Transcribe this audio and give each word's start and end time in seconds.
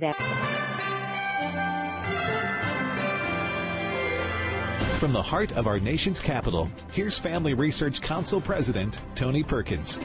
that. 0.00 0.16
From 4.98 5.12
the 5.12 5.22
heart 5.22 5.56
of 5.56 5.68
our 5.68 5.78
nation's 5.78 6.18
capital, 6.18 6.68
here's 6.92 7.20
Family 7.20 7.54
Research 7.54 8.00
Council 8.00 8.40
President 8.40 9.00
Tony 9.14 9.44
Perkins. 9.44 10.00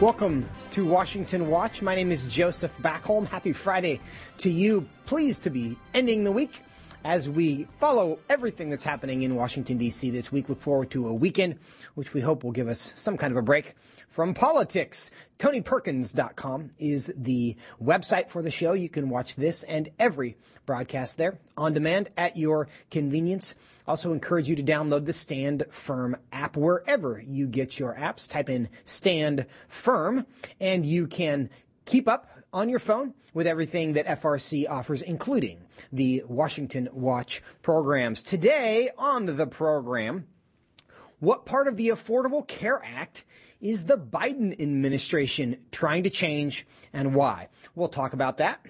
Welcome 0.00 0.48
to 0.70 0.86
Washington 0.86 1.48
Watch. 1.48 1.82
My 1.82 1.94
name 1.94 2.10
is 2.10 2.24
Joseph 2.24 2.74
Backholm. 2.78 3.28
Happy 3.28 3.52
Friday 3.52 4.00
to 4.38 4.48
you. 4.48 4.88
Pleased 5.04 5.42
to 5.42 5.50
be 5.50 5.76
ending 5.92 6.24
the 6.24 6.32
week 6.32 6.62
as 7.04 7.28
we 7.28 7.64
follow 7.78 8.18
everything 8.30 8.70
that's 8.70 8.82
happening 8.82 9.22
in 9.22 9.34
Washington, 9.34 9.76
D.C. 9.76 10.10
this 10.10 10.32
week. 10.32 10.48
Look 10.48 10.60
forward 10.60 10.90
to 10.92 11.06
a 11.06 11.12
weekend, 11.12 11.58
which 11.94 12.14
we 12.14 12.22
hope 12.22 12.44
will 12.44 12.52
give 12.52 12.66
us 12.66 12.92
some 12.96 13.18
kind 13.18 13.30
of 13.30 13.36
a 13.36 13.42
break 13.42 13.74
from 14.14 14.32
politics. 14.32 15.10
TonyPerkins.com 15.40 16.70
is 16.78 17.12
the 17.16 17.56
website 17.82 18.30
for 18.30 18.42
the 18.42 18.50
show. 18.50 18.72
You 18.72 18.88
can 18.88 19.08
watch 19.08 19.34
this 19.34 19.64
and 19.64 19.88
every 19.98 20.36
broadcast 20.66 21.18
there 21.18 21.40
on 21.56 21.74
demand 21.74 22.10
at 22.16 22.36
your 22.36 22.68
convenience. 22.92 23.56
Also 23.88 24.12
encourage 24.12 24.48
you 24.48 24.54
to 24.54 24.62
download 24.62 25.04
the 25.04 25.12
Stand 25.12 25.64
Firm 25.70 26.16
app 26.30 26.56
wherever 26.56 27.20
you 27.26 27.48
get 27.48 27.80
your 27.80 27.96
apps. 27.96 28.30
Type 28.30 28.48
in 28.48 28.68
Stand 28.84 29.46
Firm 29.66 30.24
and 30.60 30.86
you 30.86 31.08
can 31.08 31.50
keep 31.84 32.06
up 32.06 32.30
on 32.52 32.68
your 32.68 32.78
phone 32.78 33.14
with 33.32 33.48
everything 33.48 33.94
that 33.94 34.06
FRC 34.06 34.70
offers, 34.70 35.02
including 35.02 35.58
the 35.92 36.22
Washington 36.28 36.88
Watch 36.92 37.42
programs. 37.62 38.22
Today 38.22 38.90
on 38.96 39.26
the 39.26 39.48
program, 39.48 40.28
what 41.18 41.46
part 41.46 41.66
of 41.66 41.76
the 41.76 41.88
Affordable 41.88 42.46
Care 42.46 42.80
Act 42.84 43.24
is 43.64 43.86
the 43.86 43.96
Biden 43.96 44.60
administration 44.60 45.56
trying 45.72 46.02
to 46.02 46.10
change 46.10 46.66
and 46.92 47.14
why? 47.14 47.48
We'll 47.74 47.88
talk 47.88 48.12
about 48.12 48.36
that. 48.36 48.64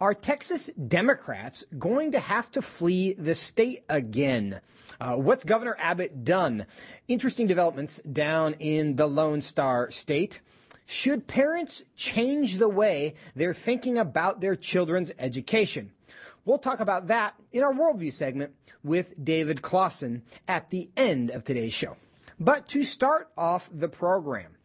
Are 0.00 0.14
Texas 0.14 0.70
Democrats 0.88 1.64
going 1.78 2.12
to 2.12 2.18
have 2.18 2.50
to 2.52 2.62
flee 2.62 3.12
the 3.12 3.34
state 3.34 3.84
again? 3.88 4.60
Uh, 4.98 5.16
what's 5.16 5.44
Governor 5.44 5.76
Abbott 5.78 6.24
done? 6.24 6.66
Interesting 7.06 7.46
developments 7.46 8.00
down 8.00 8.54
in 8.54 8.96
the 8.96 9.06
Lone 9.06 9.42
Star 9.42 9.90
State. 9.90 10.40
Should 10.86 11.26
parents 11.26 11.84
change 11.94 12.56
the 12.56 12.68
way 12.68 13.14
they're 13.36 13.54
thinking 13.54 13.98
about 13.98 14.40
their 14.40 14.56
children's 14.56 15.12
education? 15.18 15.92
We'll 16.46 16.58
talk 16.58 16.80
about 16.80 17.08
that 17.08 17.34
in 17.52 17.62
our 17.62 17.72
worldview 17.72 18.12
segment 18.12 18.54
with 18.82 19.22
David 19.22 19.60
Closson 19.60 20.22
at 20.48 20.70
the 20.70 20.90
end 20.96 21.30
of 21.30 21.44
today's 21.44 21.74
show. 21.74 21.96
But 22.38 22.66
to 22.68 22.84
start 22.84 23.30
off 23.36 23.70
the 23.72 23.88
program, 23.88 24.56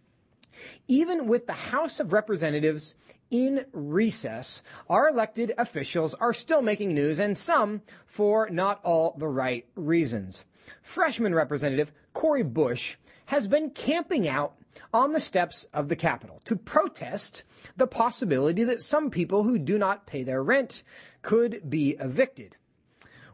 even 0.87 1.27
with 1.27 1.45
the 1.45 1.53
House 1.53 1.99
of 1.99 2.13
Representatives 2.13 2.95
in 3.29 3.65
recess, 3.71 4.63
our 4.89 5.09
elected 5.09 5.53
officials 5.57 6.13
are 6.15 6.33
still 6.33 6.61
making 6.61 6.93
news 6.93 7.19
and 7.19 7.37
some 7.37 7.81
for 8.05 8.49
not 8.49 8.79
all 8.83 9.15
the 9.17 9.27
right 9.27 9.67
reasons. 9.75 10.45
Freshman 10.81 11.35
Representative 11.35 11.93
Cori 12.13 12.43
Bush 12.43 12.97
has 13.27 13.47
been 13.47 13.69
camping 13.69 14.27
out 14.27 14.55
on 14.93 15.11
the 15.11 15.19
steps 15.19 15.65
of 15.73 15.89
the 15.89 15.95
Capitol 15.95 16.39
to 16.45 16.55
protest 16.55 17.43
the 17.77 17.87
possibility 17.87 18.63
that 18.63 18.81
some 18.81 19.09
people 19.09 19.43
who 19.43 19.59
do 19.59 19.77
not 19.77 20.07
pay 20.07 20.23
their 20.23 20.43
rent 20.43 20.83
could 21.21 21.69
be 21.69 21.91
evicted. 21.99 22.55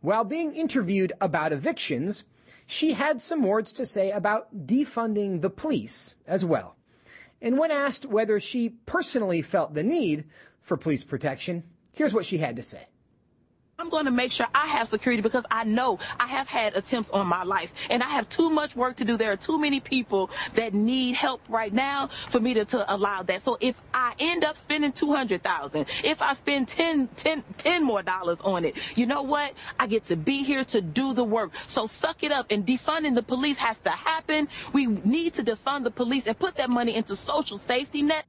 While 0.02 0.23
being 0.23 0.53
interviewed 0.53 1.14
about 1.22 1.53
evictions, 1.53 2.25
she 2.66 2.94
had 2.94 3.21
some 3.21 3.44
words 3.44 3.71
to 3.73 3.85
say 3.85 4.11
about 4.11 4.66
defunding 4.67 5.41
the 5.41 5.49
police 5.49 6.16
as 6.27 6.44
well. 6.44 6.75
And 7.41 7.58
when 7.58 7.71
asked 7.71 8.05
whether 8.05 8.39
she 8.39 8.69
personally 8.85 9.41
felt 9.41 9.73
the 9.73 9.83
need 9.83 10.25
for 10.61 10.77
police 10.77 11.03
protection, 11.03 11.63
here's 11.93 12.13
what 12.13 12.25
she 12.25 12.38
had 12.39 12.55
to 12.55 12.63
say. 12.63 12.86
I'm 13.77 13.89
going 13.89 14.05
to 14.05 14.11
make 14.11 14.31
sure 14.31 14.47
I 14.55 14.67
have 14.67 14.87
security 14.87 15.21
because 15.21 15.43
I 15.51 15.65
know 15.65 15.99
I 16.17 16.27
have 16.27 16.47
had 16.47 16.77
attempts 16.77 17.09
on 17.09 17.27
my 17.27 17.43
life 17.43 17.73
and 17.89 18.01
I 18.01 18.07
have 18.07 18.29
too 18.29 18.49
much 18.49 18.73
work 18.73 18.95
to 18.97 19.05
do. 19.05 19.17
There 19.17 19.33
are 19.33 19.37
too 19.37 19.59
many 19.59 19.81
people 19.81 20.30
that 20.53 20.73
need 20.73 21.15
help 21.15 21.41
right 21.49 21.73
now 21.73 22.08
for 22.08 22.39
me 22.39 22.53
to, 22.53 22.64
to 22.65 22.93
allow 22.93 23.23
that. 23.23 23.41
So 23.41 23.58
if 23.59 23.75
I 23.93 24.14
end 24.17 24.45
up 24.45 24.55
spending 24.55 24.93
200,000, 24.93 25.87
if 26.05 26.21
I 26.21 26.33
spend 26.35 26.69
10, 26.69 27.09
10, 27.17 27.43
10 27.58 27.83
more 27.83 28.02
dollars 28.02 28.37
on 28.45 28.64
it, 28.64 28.75
you 28.95 29.05
know 29.05 29.23
what? 29.23 29.53
I 29.77 29.87
get 29.87 30.05
to 30.05 30.15
be 30.15 30.43
here 30.43 30.64
to 30.64 30.80
do 30.80 31.14
the 31.14 31.25
work. 31.25 31.52
So 31.67 31.85
suck 31.85 32.23
it 32.23 32.31
up 32.31 32.52
and 32.52 32.65
defunding 32.65 33.14
the 33.14 33.23
police 33.23 33.58
has 33.58 33.77
to 33.80 33.89
happen. 33.89 34.47
We 34.71 34.85
need 34.87 35.33
to 35.33 35.43
defund 35.43 35.83
the 35.83 35.91
police 35.91 36.27
and 36.27 36.39
put 36.39 36.55
that 36.55 36.69
money 36.69 36.95
into 36.95 37.17
social 37.17 37.58
safety 37.58 38.03
net. 38.03 38.23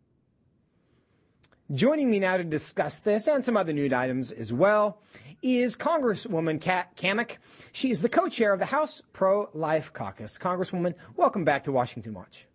Joining 1.72 2.10
me 2.10 2.20
now 2.20 2.36
to 2.36 2.44
discuss 2.44 3.00
this 3.00 3.26
and 3.26 3.44
some 3.44 3.56
other 3.56 3.72
news 3.72 3.92
items 3.92 4.30
as 4.30 4.52
well 4.52 4.98
is 5.42 5.76
Congresswoman 5.76 6.60
Kat 6.60 6.97
Cammack. 6.97 7.38
She 7.72 7.91
is 7.91 8.02
the 8.02 8.08
co-chair 8.08 8.52
of 8.52 8.58
the 8.58 8.66
House 8.66 9.02
Pro-Life 9.12 9.92
Caucus. 9.92 10.38
Congresswoman, 10.38 10.94
welcome 11.16 11.44
back 11.44 11.64
to 11.64 11.72
Washington 11.72 12.14
Watch. 12.14 12.47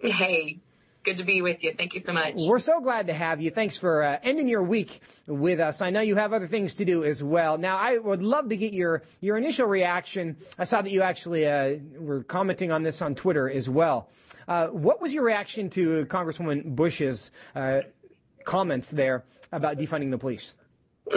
Hey, 0.00 0.60
good 1.04 1.18
to 1.18 1.24
be 1.24 1.42
with 1.42 1.62
you. 1.62 1.72
Thank 1.76 1.94
you 1.94 2.00
so 2.00 2.12
much. 2.12 2.34
We're 2.38 2.58
so 2.58 2.80
glad 2.80 3.06
to 3.06 3.12
have 3.12 3.40
you. 3.40 3.50
Thanks 3.50 3.76
for 3.76 4.02
uh, 4.02 4.18
ending 4.22 4.48
your 4.48 4.62
week 4.62 5.00
with 5.26 5.60
us. 5.60 5.82
I 5.82 5.90
know 5.90 6.00
you 6.00 6.16
have 6.16 6.32
other 6.32 6.46
things 6.46 6.74
to 6.74 6.84
do 6.84 7.04
as 7.04 7.22
well. 7.22 7.58
Now, 7.58 7.76
I 7.76 7.98
would 7.98 8.22
love 8.22 8.48
to 8.48 8.56
get 8.56 8.72
your 8.72 9.02
your 9.20 9.36
initial 9.36 9.66
reaction. 9.66 10.36
I 10.58 10.64
saw 10.64 10.82
that 10.82 10.90
you 10.90 11.02
actually 11.02 11.46
uh, 11.46 11.76
were 11.98 12.22
commenting 12.24 12.72
on 12.72 12.82
this 12.82 13.02
on 13.02 13.14
Twitter 13.14 13.48
as 13.48 13.68
well. 13.68 14.08
Uh, 14.46 14.68
what 14.68 15.00
was 15.00 15.14
your 15.14 15.24
reaction 15.24 15.70
to 15.70 16.04
Congresswoman 16.06 16.74
Bush's 16.74 17.30
uh, 17.54 17.80
comments 18.44 18.90
there 18.90 19.24
about 19.52 19.78
defunding 19.78 20.10
the 20.10 20.18
police? 20.18 20.56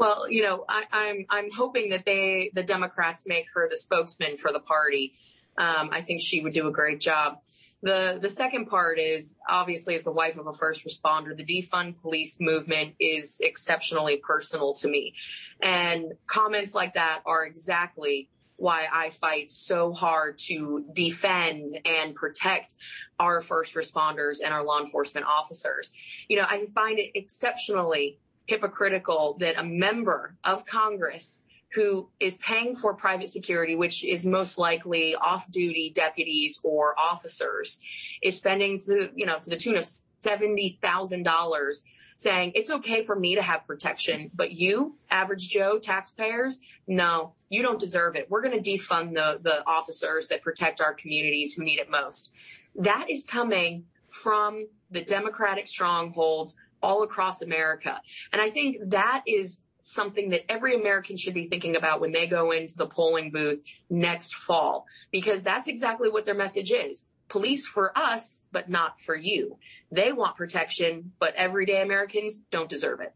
well, 0.00 0.30
you 0.30 0.42
know, 0.42 0.64
I, 0.66 0.80
am 0.80 0.86
I'm, 0.92 1.26
I'm 1.28 1.50
hoping 1.50 1.90
that 1.90 2.06
they, 2.06 2.50
the 2.54 2.62
Democrats, 2.62 3.24
make 3.26 3.46
her 3.54 3.68
the 3.68 3.76
spokesman 3.76 4.38
for 4.38 4.50
the 4.50 4.58
party. 4.58 5.12
Um, 5.58 5.90
I 5.92 6.00
think 6.00 6.22
she 6.22 6.40
would 6.40 6.54
do 6.54 6.68
a 6.68 6.72
great 6.72 7.00
job. 7.00 7.38
The 7.82 8.18
the 8.20 8.28
second 8.28 8.66
part 8.66 8.98
is 8.98 9.36
obviously 9.48 9.94
as 9.94 10.04
the 10.04 10.12
wife 10.12 10.36
of 10.36 10.46
a 10.46 10.52
first 10.52 10.84
responder, 10.86 11.36
the 11.36 11.44
defund 11.44 12.00
police 12.00 12.38
movement 12.38 12.94
is 12.98 13.40
exceptionally 13.40 14.18
personal 14.18 14.74
to 14.74 14.88
me. 14.88 15.14
And 15.62 16.12
comments 16.26 16.74
like 16.74 16.94
that 16.94 17.20
are 17.24 17.44
exactly 17.44 18.28
why 18.56 18.86
I 18.92 19.10
fight 19.10 19.50
so 19.50 19.94
hard 19.94 20.36
to 20.46 20.84
defend 20.92 21.80
and 21.86 22.14
protect 22.14 22.74
our 23.18 23.40
first 23.40 23.74
responders 23.74 24.38
and 24.44 24.52
our 24.52 24.62
law 24.62 24.80
enforcement 24.80 25.26
officers. 25.26 25.92
You 26.28 26.36
know, 26.36 26.44
I 26.46 26.66
find 26.74 26.98
it 26.98 27.12
exceptionally 27.14 28.18
hypocritical 28.50 29.36
that 29.38 29.56
a 29.56 29.62
member 29.62 30.36
of 30.42 30.66
Congress 30.66 31.38
who 31.72 32.08
is 32.18 32.34
paying 32.38 32.74
for 32.74 32.94
private 32.94 33.30
security, 33.30 33.76
which 33.76 34.04
is 34.04 34.24
most 34.24 34.58
likely 34.58 35.14
off-duty 35.14 35.92
deputies 35.94 36.58
or 36.64 36.98
officers, 36.98 37.78
is 38.22 38.36
spending 38.36 38.80
to, 38.80 39.08
you 39.14 39.24
know, 39.24 39.38
to 39.38 39.50
the 39.50 39.56
tune 39.56 39.76
of 39.76 39.86
$70,000 40.24 41.76
saying 42.16 42.50
it's 42.56 42.70
okay 42.70 43.04
for 43.04 43.16
me 43.16 43.36
to 43.36 43.40
have 43.40 43.64
protection, 43.68 44.32
but 44.34 44.50
you, 44.50 44.96
average 45.10 45.48
Joe 45.48 45.78
taxpayers, 45.78 46.58
no, 46.88 47.34
you 47.50 47.62
don't 47.62 47.78
deserve 47.78 48.16
it. 48.16 48.28
We're 48.28 48.42
going 48.42 48.60
to 48.60 48.70
defund 48.70 49.14
the, 49.14 49.38
the 49.40 49.64
officers 49.64 50.26
that 50.28 50.42
protect 50.42 50.80
our 50.80 50.92
communities 50.92 51.54
who 51.54 51.62
need 51.62 51.78
it 51.78 51.88
most. 51.88 52.32
That 52.74 53.06
is 53.08 53.24
coming 53.24 53.84
from 54.08 54.66
the 54.90 55.02
Democratic 55.02 55.68
strongholds 55.68 56.56
all 56.82 57.02
across 57.02 57.42
America. 57.42 58.00
And 58.32 58.40
I 58.40 58.50
think 58.50 58.76
that 58.86 59.22
is 59.26 59.58
something 59.82 60.30
that 60.30 60.50
every 60.50 60.74
American 60.74 61.16
should 61.16 61.34
be 61.34 61.48
thinking 61.48 61.76
about 61.76 62.00
when 62.00 62.12
they 62.12 62.26
go 62.26 62.52
into 62.52 62.76
the 62.76 62.86
polling 62.86 63.30
booth 63.30 63.60
next 63.88 64.34
fall, 64.34 64.86
because 65.10 65.42
that's 65.42 65.68
exactly 65.68 66.08
what 66.08 66.26
their 66.26 66.34
message 66.34 66.70
is 66.70 67.06
police 67.30 67.66
for 67.66 67.96
us, 67.96 68.44
but 68.52 68.68
not 68.68 69.00
for 69.00 69.14
you. 69.14 69.56
They 69.90 70.12
want 70.12 70.36
protection, 70.36 71.12
but 71.18 71.34
everyday 71.36 71.80
Americans 71.80 72.42
don't 72.50 72.68
deserve 72.68 73.00
it. 73.00 73.14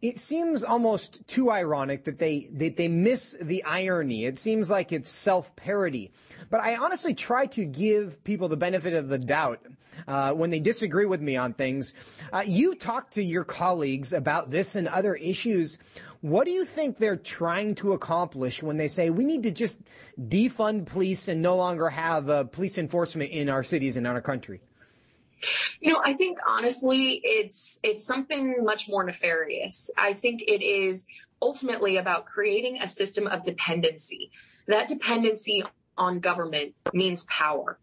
It 0.00 0.18
seems 0.18 0.62
almost 0.62 1.26
too 1.26 1.50
ironic 1.50 2.04
that 2.04 2.18
they 2.18 2.48
that 2.52 2.76
they 2.76 2.86
miss 2.86 3.36
the 3.40 3.64
irony. 3.64 4.26
It 4.26 4.38
seems 4.38 4.70
like 4.70 4.92
it's 4.92 5.08
self-parody. 5.08 6.12
But 6.50 6.60
I 6.60 6.76
honestly 6.76 7.14
try 7.14 7.46
to 7.46 7.64
give 7.64 8.22
people 8.22 8.48
the 8.48 8.56
benefit 8.56 8.94
of 8.94 9.08
the 9.08 9.18
doubt 9.18 9.60
uh, 10.06 10.32
when 10.34 10.50
they 10.50 10.60
disagree 10.60 11.06
with 11.06 11.20
me 11.20 11.36
on 11.36 11.52
things. 11.52 11.94
Uh, 12.32 12.44
you 12.46 12.76
talk 12.76 13.10
to 13.10 13.22
your 13.22 13.42
colleagues 13.42 14.12
about 14.12 14.50
this 14.50 14.76
and 14.76 14.86
other 14.86 15.16
issues. 15.16 15.78
What 16.20 16.46
do 16.46 16.52
you 16.52 16.64
think 16.64 16.98
they're 16.98 17.16
trying 17.16 17.74
to 17.76 17.92
accomplish 17.92 18.62
when 18.62 18.76
they 18.76 18.88
say 18.88 19.10
we 19.10 19.24
need 19.24 19.42
to 19.44 19.50
just 19.50 19.80
defund 20.20 20.86
police 20.86 21.28
and 21.28 21.42
no 21.42 21.56
longer 21.56 21.88
have 21.88 22.28
uh, 22.28 22.44
police 22.44 22.78
enforcement 22.78 23.30
in 23.30 23.48
our 23.48 23.62
cities 23.62 23.96
and 23.96 24.06
in 24.06 24.12
our 24.12 24.20
country? 24.20 24.60
You 25.80 25.92
know, 25.92 26.00
I 26.04 26.12
think 26.12 26.38
honestly, 26.46 27.20
it's 27.22 27.80
it's 27.82 28.04
something 28.04 28.64
much 28.64 28.88
more 28.88 29.04
nefarious. 29.04 29.90
I 29.96 30.12
think 30.14 30.42
it 30.42 30.62
is 30.62 31.06
ultimately 31.40 31.96
about 31.96 32.26
creating 32.26 32.78
a 32.80 32.88
system 32.88 33.26
of 33.26 33.44
dependency. 33.44 34.30
That 34.66 34.88
dependency 34.88 35.62
on 35.96 36.20
government 36.20 36.74
means 36.92 37.24
power. 37.24 37.78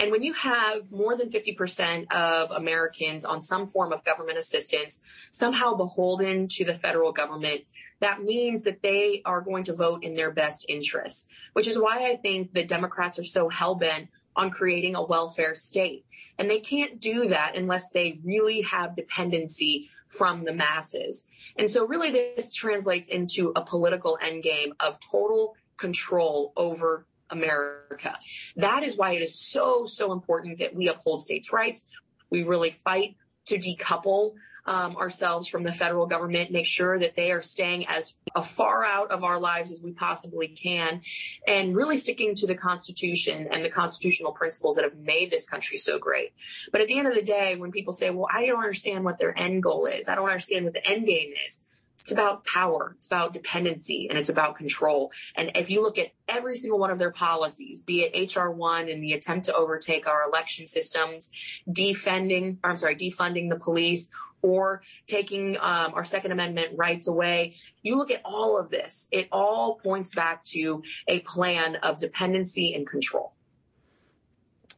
And 0.00 0.10
when 0.10 0.22
you 0.22 0.32
have 0.32 0.90
more 0.90 1.14
than 1.14 1.28
50% 1.28 2.10
of 2.10 2.50
Americans 2.52 3.26
on 3.26 3.42
some 3.42 3.66
form 3.66 3.92
of 3.92 4.02
government 4.02 4.38
assistance, 4.38 4.98
somehow 5.30 5.74
beholden 5.74 6.48
to 6.52 6.64
the 6.64 6.74
federal 6.74 7.12
government, 7.12 7.62
that 8.00 8.22
means 8.22 8.62
that 8.62 8.80
they 8.82 9.20
are 9.26 9.42
going 9.42 9.64
to 9.64 9.74
vote 9.74 10.02
in 10.02 10.14
their 10.14 10.30
best 10.30 10.64
interests, 10.70 11.26
which 11.52 11.66
is 11.66 11.78
why 11.78 12.10
I 12.10 12.16
think 12.16 12.54
the 12.54 12.64
Democrats 12.64 13.18
are 13.18 13.24
so 13.24 13.50
hell 13.50 13.74
bent 13.74 14.08
on 14.36 14.50
creating 14.50 14.94
a 14.94 15.02
welfare 15.02 15.54
state. 15.54 16.04
And 16.38 16.48
they 16.48 16.60
can't 16.60 17.00
do 17.00 17.28
that 17.28 17.56
unless 17.56 17.90
they 17.90 18.20
really 18.24 18.62
have 18.62 18.96
dependency 18.96 19.90
from 20.08 20.44
the 20.44 20.52
masses. 20.52 21.24
And 21.56 21.68
so 21.70 21.86
really 21.86 22.10
this 22.10 22.52
translates 22.52 23.08
into 23.08 23.52
a 23.54 23.62
political 23.62 24.18
endgame 24.22 24.72
of 24.80 24.98
total 25.00 25.56
control 25.76 26.52
over 26.56 27.06
America. 27.30 28.18
That 28.56 28.82
is 28.82 28.96
why 28.96 29.12
it 29.12 29.22
is 29.22 29.38
so, 29.38 29.86
so 29.86 30.12
important 30.12 30.58
that 30.58 30.74
we 30.74 30.88
uphold 30.88 31.22
states' 31.22 31.52
rights. 31.52 31.86
We 32.28 32.42
really 32.42 32.72
fight 32.84 33.16
to 33.46 33.56
decouple 33.56 34.34
um, 34.66 34.96
ourselves 34.96 35.48
from 35.48 35.64
the 35.64 35.72
federal 35.72 36.06
government, 36.06 36.50
make 36.50 36.66
sure 36.66 36.98
that 36.98 37.16
they 37.16 37.30
are 37.30 37.42
staying 37.42 37.86
as 37.86 38.14
far 38.44 38.84
out 38.84 39.10
of 39.10 39.24
our 39.24 39.38
lives 39.38 39.70
as 39.70 39.80
we 39.80 39.92
possibly 39.92 40.48
can, 40.48 41.02
and 41.46 41.76
really 41.76 41.96
sticking 41.96 42.34
to 42.36 42.46
the 42.46 42.54
Constitution 42.54 43.48
and 43.50 43.64
the 43.64 43.70
constitutional 43.70 44.32
principles 44.32 44.76
that 44.76 44.84
have 44.84 44.96
made 44.96 45.30
this 45.30 45.46
country 45.46 45.78
so 45.78 45.98
great. 45.98 46.32
But 46.72 46.80
at 46.80 46.88
the 46.88 46.98
end 46.98 47.08
of 47.08 47.14
the 47.14 47.22
day, 47.22 47.56
when 47.56 47.72
people 47.72 47.92
say, 47.92 48.10
well, 48.10 48.28
I 48.32 48.46
don't 48.46 48.58
understand 48.58 49.04
what 49.04 49.18
their 49.18 49.36
end 49.38 49.62
goal 49.62 49.86
is, 49.86 50.08
I 50.08 50.14
don't 50.14 50.28
understand 50.28 50.64
what 50.64 50.74
the 50.74 50.86
end 50.86 51.06
game 51.06 51.32
is, 51.46 51.60
it's 52.00 52.12
about 52.12 52.44
power. 52.44 52.94
It's 52.96 53.06
about 53.06 53.34
dependency 53.34 54.08
and 54.08 54.18
it's 54.18 54.28
about 54.28 54.56
control. 54.56 55.12
And 55.36 55.52
if 55.54 55.70
you 55.70 55.82
look 55.82 55.98
at 55.98 56.08
every 56.28 56.56
single 56.56 56.78
one 56.78 56.90
of 56.90 56.98
their 56.98 57.10
policies, 57.10 57.82
be 57.82 58.02
it 58.02 58.34
HR 58.34 58.48
one 58.48 58.88
and 58.88 59.02
the 59.02 59.12
attempt 59.12 59.46
to 59.46 59.54
overtake 59.54 60.06
our 60.06 60.26
election 60.26 60.66
systems, 60.66 61.30
defending, 61.70 62.58
I'm 62.64 62.76
sorry, 62.76 62.96
defunding 62.96 63.50
the 63.50 63.58
police 63.58 64.08
or 64.42 64.82
taking 65.06 65.56
um, 65.60 65.94
our 65.94 66.04
Second 66.04 66.32
Amendment 66.32 66.76
rights 66.76 67.06
away. 67.06 67.56
You 67.82 67.96
look 67.96 68.10
at 68.10 68.20
all 68.24 68.58
of 68.58 68.70
this, 68.70 69.06
it 69.10 69.28
all 69.32 69.76
points 69.76 70.14
back 70.14 70.44
to 70.46 70.82
a 71.08 71.20
plan 71.20 71.76
of 71.76 71.98
dependency 71.98 72.74
and 72.74 72.86
control. 72.86 73.32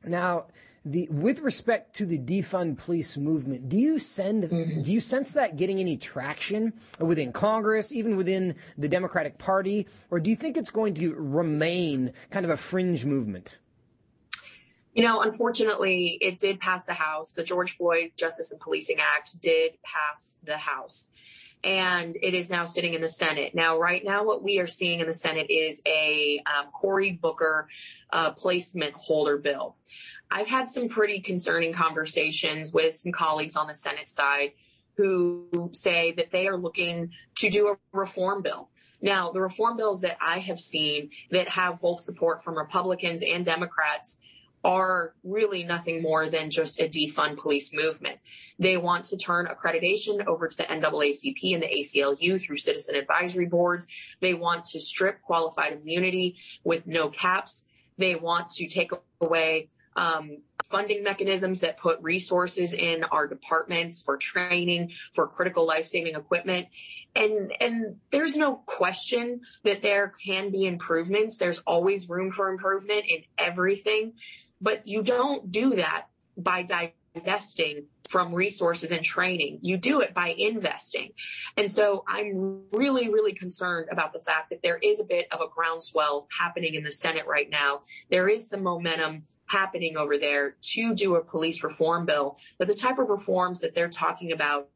Now, 0.05 0.47
the 0.85 1.06
with 1.11 1.41
respect 1.41 1.94
to 1.97 2.06
the 2.06 2.19
defund 2.19 2.76
police 2.76 3.17
movement, 3.17 3.69
do 3.69 3.76
you 3.76 3.99
send 3.99 4.44
mm-hmm. 4.44 4.82
do 4.82 4.91
you 4.91 5.00
sense 5.00 5.35
that 5.35 5.56
getting 5.56 5.79
any 5.79 5.97
traction 5.97 6.73
within 6.99 7.32
Congress, 7.32 7.93
even 7.93 8.17
within 8.17 8.56
the 8.76 8.88
Democratic 8.88 9.38
Party, 9.38 9.87
or 10.11 10.19
do 10.19 10.29
you 10.29 10.37
think 10.37 10.56
it's 10.56 10.70
going 10.70 10.94
to 10.94 11.14
remain 11.14 12.12
kind 12.31 12.44
of 12.44 12.50
a 12.50 12.56
fringe 12.56 13.05
movement? 13.05 13.61
You 14.93 15.03
know, 15.03 15.23
unfortunately, 15.23 16.19
it 16.21 16.39
did 16.39 16.61
pass 16.61 16.85
the 16.85 16.93
House. 16.93 17.33
The 17.33 17.43
George 17.43 17.73
Floyd 17.73 18.12
Justice 18.17 18.50
and 18.50 18.61
Policing 18.61 18.99
Act 19.00 19.41
did 19.41 19.73
pass 19.83 20.37
the 20.44 20.59
House. 20.59 21.09
And 21.65 22.17
it 22.21 22.35
is 22.35 22.50
now 22.50 22.65
sitting 22.65 22.94
in 22.94 23.00
the 23.00 23.09
Senate. 23.09 23.55
Now, 23.55 23.79
right 23.79 24.05
now, 24.05 24.25
what 24.25 24.43
we 24.43 24.59
are 24.59 24.67
seeing 24.67 25.00
in 25.00 25.06
the 25.06 25.12
Senate 25.12 25.49
is 25.49 25.81
a 25.87 26.43
um, 26.47 26.67
Cory 26.73 27.12
Booker 27.12 27.69
uh, 28.12 28.33
placement 28.33 28.94
holder 28.94 29.39
bill. 29.39 29.77
I've 30.31 30.49
had 30.49 30.69
some 30.69 30.89
pretty 30.89 31.21
concerning 31.21 31.73
conversations 31.73 32.73
with 32.73 32.95
some 32.97 33.12
colleagues 33.12 33.55
on 33.55 33.69
the 33.69 33.75
Senate 33.75 34.09
side 34.09 34.53
who 34.97 35.71
say 35.73 36.12
that 36.12 36.33
they 36.33 36.49
are 36.49 36.56
looking 36.56 37.11
to 37.37 37.49
do 37.49 37.69
a 37.69 37.77
reform 37.97 38.43
bill. 38.43 38.69
Now, 39.00 39.33
the 39.33 39.41
reform 39.41 39.77
bills 39.77 40.00
that 40.03 40.17
I 40.21 40.38
have 40.38 40.61
seen 40.61 41.11
that 41.31 41.49
have 41.49 41.81
both 41.81 42.00
support 42.00 42.43
from 42.43 42.56
Republicans 42.56 43.23
and 43.23 43.45
Democrats 43.45 44.19
are 44.64 45.14
really 45.25 45.64
nothing 45.64 46.03
more 46.03 46.29
than 46.29 46.50
just 46.50 46.81
a 46.81 46.88
defund 46.88 47.37
police 47.37 47.73
movement. 47.73 48.19
They 48.59 48.76
want 48.76 49.06
to 49.06 49.17
turn 49.17 49.47
accreditation 49.47 50.25
over 50.26 50.49
to 50.49 50.56
the 50.56 50.64
NAACP 50.64 51.55
and 51.55 51.62
the 51.62 51.67
ACLU 51.67 52.41
through 52.41 52.59
citizen 52.59 52.94
advisory 52.94 53.47
boards. 53.47 53.87
They 54.20 54.35
want 54.35 54.64
to 54.67 54.81
strip 54.81 55.23
qualified 55.23 55.73
immunity 55.73 56.37
with 56.62 56.87
no 56.87 57.09
caps. 57.09 57.64
They 57.99 58.14
want 58.14 58.50
to 58.50 58.69
take 58.69 58.93
away 59.20 59.69
um, 59.94 60.38
funding 60.70 61.03
mechanisms 61.03 61.61
that 61.61 61.76
put 61.76 62.00
resources 62.00 62.73
in 62.73 63.05
our 63.05 63.26
departments 63.26 64.00
for 64.00 64.17
training, 64.17 64.93
for 65.12 65.26
critical 65.26 65.67
life-saving 65.67 66.14
equipment. 66.14 66.69
And, 67.14 67.53
and 67.61 67.97
there's 68.11 68.37
no 68.37 68.62
question 68.64 69.43
that 69.64 69.82
there 69.82 70.14
can 70.25 70.50
be 70.50 70.64
improvements. 70.64 71.37
There's 71.37 71.59
always 71.61 72.09
room 72.09 72.32
for 72.32 72.49
improvement 72.49 73.05
in 73.06 73.25
everything, 73.37 74.14
but 74.62 74.87
you 74.87 75.03
don't 75.03 75.50
do 75.50 75.75
that 75.75 76.06
by 76.37 76.62
divesting 76.62 77.87
from 78.09 78.35
resources 78.35 78.91
and 78.91 79.05
training. 79.05 79.59
You 79.62 79.76
do 79.76 80.00
it 80.00 80.14
by 80.14 80.35
investing. 80.38 81.11
And 81.56 81.70
so 81.70 82.05
I'm 82.06 82.62
really, 82.73 83.09
really 83.09 83.32
concerned 83.32 83.88
about 83.91 84.12
the 84.12 84.20
fact 84.20 84.50
that 84.50 84.62
there 84.62 84.79
is 84.82 85.00
a 85.00 85.05
bit 85.05 85.26
of 85.32 85.41
a 85.41 85.49
groundswell 85.53 86.29
happening 86.38 86.75
in 86.75 86.85
the 86.85 86.93
Senate 86.93 87.26
right 87.26 87.50
now. 87.50 87.81
There 88.11 88.29
is 88.29 88.49
some 88.49 88.62
momentum 88.62 89.25
happening 89.47 89.97
over 89.97 90.17
there 90.17 90.56
to 90.62 90.94
do 90.94 91.17
a 91.17 91.23
police 91.23 91.62
reform 91.62 92.06
bill. 92.06 92.38
But 92.59 92.69
the 92.69 92.75
type 92.75 92.99
of 92.99 93.09
reforms 93.09 93.61
that 93.61 93.75
they're 93.75 93.88
talking 93.88 94.32
about 94.32 94.69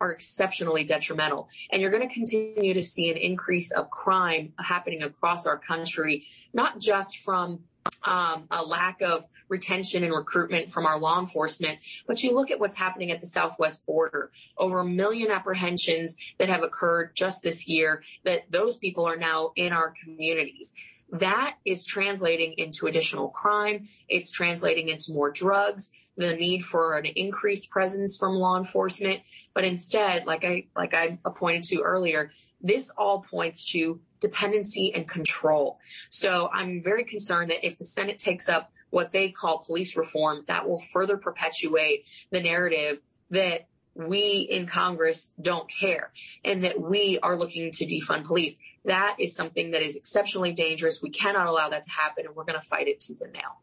are 0.00 0.10
exceptionally 0.10 0.84
detrimental. 0.84 1.48
And 1.70 1.80
you're 1.80 1.90
going 1.90 2.06
to 2.06 2.12
continue 2.12 2.74
to 2.74 2.82
see 2.82 3.10
an 3.10 3.16
increase 3.16 3.70
of 3.70 3.90
crime 3.90 4.52
happening 4.58 5.02
across 5.02 5.46
our 5.46 5.58
country, 5.58 6.26
not 6.52 6.80
just 6.80 7.18
from 7.18 7.60
um, 8.04 8.46
a 8.50 8.64
lack 8.64 9.00
of 9.02 9.26
retention 9.48 10.04
and 10.04 10.12
recruitment 10.12 10.72
from 10.72 10.86
our 10.86 10.98
law 10.98 11.18
enforcement. 11.18 11.78
But 12.06 12.22
you 12.22 12.34
look 12.34 12.50
at 12.50 12.60
what's 12.60 12.76
happening 12.76 13.10
at 13.10 13.20
the 13.20 13.26
southwest 13.26 13.84
border, 13.86 14.30
over 14.58 14.80
a 14.80 14.84
million 14.84 15.30
apprehensions 15.30 16.16
that 16.38 16.48
have 16.48 16.62
occurred 16.62 17.14
just 17.14 17.42
this 17.42 17.68
year, 17.68 18.02
that 18.24 18.50
those 18.50 18.76
people 18.76 19.06
are 19.06 19.16
now 19.16 19.52
in 19.56 19.72
our 19.72 19.94
communities. 20.02 20.74
That 21.12 21.56
is 21.64 21.84
translating 21.84 22.54
into 22.54 22.86
additional 22.86 23.28
crime. 23.28 23.88
It's 24.08 24.30
translating 24.30 24.88
into 24.88 25.12
more 25.12 25.30
drugs, 25.30 25.92
the 26.16 26.32
need 26.32 26.64
for 26.64 26.96
an 26.96 27.06
increased 27.06 27.70
presence 27.70 28.16
from 28.16 28.34
law 28.34 28.56
enforcement. 28.56 29.20
But 29.54 29.64
instead, 29.64 30.26
like 30.26 30.44
I, 30.44 30.66
like 30.74 30.94
I 30.94 31.18
pointed 31.36 31.64
to 31.64 31.82
earlier, 31.82 32.30
this 32.64 32.90
all 32.96 33.20
points 33.20 33.70
to 33.72 34.00
dependency 34.20 34.92
and 34.94 35.06
control. 35.06 35.78
So 36.10 36.48
I'm 36.52 36.82
very 36.82 37.04
concerned 37.04 37.50
that 37.50 37.64
if 37.64 37.78
the 37.78 37.84
Senate 37.84 38.18
takes 38.18 38.48
up 38.48 38.72
what 38.90 39.12
they 39.12 39.28
call 39.28 39.58
police 39.58 39.96
reform, 39.96 40.44
that 40.46 40.66
will 40.66 40.80
further 40.92 41.18
perpetuate 41.18 42.06
the 42.32 42.40
narrative 42.40 43.00
that 43.30 43.68
we 43.94 44.48
in 44.50 44.66
Congress 44.66 45.30
don't 45.40 45.70
care 45.70 46.10
and 46.44 46.64
that 46.64 46.80
we 46.80 47.18
are 47.22 47.36
looking 47.36 47.70
to 47.70 47.86
defund 47.86 48.24
police. 48.24 48.58
That 48.84 49.16
is 49.20 49.34
something 49.34 49.70
that 49.72 49.82
is 49.82 49.94
exceptionally 49.94 50.52
dangerous. 50.52 51.00
We 51.02 51.10
cannot 51.10 51.46
allow 51.46 51.68
that 51.68 51.84
to 51.84 51.90
happen 51.90 52.26
and 52.26 52.34
we're 52.34 52.44
going 52.44 52.60
to 52.60 52.66
fight 52.66 52.88
it 52.88 52.98
tooth 52.98 53.20
and 53.20 53.32
nail. 53.32 53.60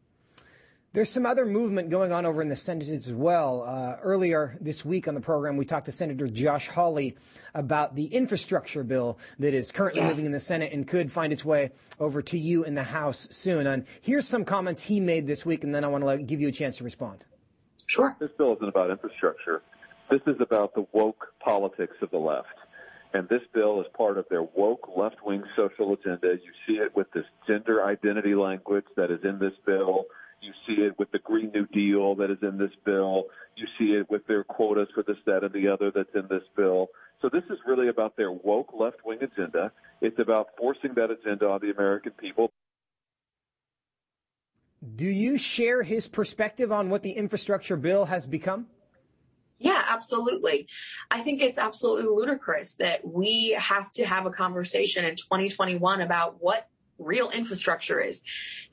There's 0.94 1.10
some 1.10 1.26
other 1.26 1.46
movement 1.46 1.90
going 1.90 2.12
on 2.12 2.26
over 2.26 2.42
in 2.42 2.50
the 2.50 2.56
Senate 2.58 2.90
as 2.90 3.14
well. 3.14 3.64
Uh, 3.66 3.96
earlier 4.02 4.58
this 4.60 4.84
week 4.84 5.08
on 5.08 5.16
the 5.16 5.22
program, 5.22 5.56
we 5.56 5.64
talked 5.64 5.86
to 5.86 5.92
Senator 5.92 6.28
Josh 6.28 6.68
Hawley 6.68 7.16
about 7.54 7.96
the 7.96 8.08
infrastructure 8.08 8.84
bill 8.84 9.18
that 9.40 9.54
is 9.54 9.72
currently 9.72 10.02
yes. 10.02 10.10
moving 10.10 10.26
in 10.26 10.34
the 10.34 10.40
Senate 10.42 10.74
and 10.74 10.86
could 10.86 11.10
find 11.10 11.32
its 11.32 11.46
way 11.46 11.72
over 12.02 12.22
to 12.24 12.38
you 12.38 12.66
in 12.66 12.76
the 12.76 12.84
House 12.84 13.30
soon. 13.32 13.68
And 13.68 13.86
here's 14.02 14.28
some 14.28 14.44
comments 14.44 14.84
he 14.84 15.00
made 15.00 15.28
this 15.28 15.46
week, 15.46 15.64
and 15.64 15.74
then 15.74 15.86
I 15.86 15.88
want 15.88 16.04
to 16.04 16.18
give 16.24 16.42
you 16.42 16.50
a 16.50 16.52
chance 16.52 16.76
to 16.80 16.84
respond. 16.84 17.26
Sure. 17.88 18.18
This 18.20 18.32
bill 18.38 18.54
isn't 18.58 18.68
about 18.68 18.92
infrastructure. 18.92 19.62
This 20.10 20.22
is 20.28 20.42
about 20.42 20.74
the 20.74 20.86
woke 20.92 21.28
politics 21.40 21.96
of 22.02 22.12
the 22.12 22.18
left. 22.18 22.48
And 23.14 23.30
this 23.30 23.44
bill 23.54 23.80
is 23.80 23.88
part 23.96 24.18
of 24.18 24.26
their 24.30 24.44
woke 24.44 24.90
left 24.98 25.24
wing 25.26 25.44
social 25.56 25.94
agenda. 25.94 26.34
You 26.34 26.52
see 26.68 26.82
it 26.82 26.94
with 26.98 27.10
this 27.14 27.26
gender 27.48 27.86
identity 27.86 28.36
language 28.36 28.86
that 28.98 29.10
is 29.10 29.20
in 29.24 29.40
this 29.40 29.54
bill. 29.66 30.04
You 30.42 30.54
see 30.66 30.82
it 30.82 30.98
with 30.98 31.12
the 31.12 31.20
Green 31.20 31.52
New 31.54 31.68
Deal 31.68 32.16
that 32.16 32.32
is 32.32 32.40
in 32.42 32.58
this 32.58 32.72
bill. 32.84 33.26
You 33.56 33.68
see 33.78 33.94
it 33.94 34.10
with 34.10 34.26
their 34.26 34.44
quotas 34.44 34.88
for 34.94 35.04
this, 35.04 35.18
that, 35.28 35.44
and 35.44 35.54
the 35.54 35.68
other 35.68 35.92
that's 35.94 36.10
in 36.16 36.28
this 36.30 36.44
bill. 36.58 36.88
So 37.22 37.30
this 37.32 37.44
is 37.52 37.60
really 37.68 37.90
about 37.90 38.18
their 38.18 38.32
woke 38.32 38.72
left 38.74 39.06
wing 39.06 39.20
agenda. 39.22 39.72
It's 40.02 40.18
about 40.18 40.48
forcing 40.58 40.96
that 40.96 41.12
agenda 41.12 41.48
on 41.48 41.60
the 41.62 41.70
American 41.70 42.14
people. 42.14 42.50
Do 44.96 45.06
you 45.06 45.38
share 45.38 45.84
his 45.84 46.08
perspective 46.08 46.72
on 46.72 46.90
what 46.90 47.04
the 47.04 47.12
infrastructure 47.12 47.78
bill 47.78 48.06
has 48.06 48.26
become? 48.26 48.66
Yeah, 49.60 49.84
absolutely. 49.88 50.68
I 51.12 51.22
think 51.22 51.44
it's 51.44 51.60
absolutely 51.60 52.08
ludicrous 52.08 52.74
that 52.76 53.08
we 53.08 53.56
have 53.60 53.92
to 53.92 54.08
have 54.08 54.26
a 54.26 54.32
conversation 54.32 55.06
in 55.06 55.16
2021 55.16 56.02
about 56.02 56.38
what 56.40 56.68
real 57.02 57.30
infrastructure 57.30 58.00
is. 58.00 58.22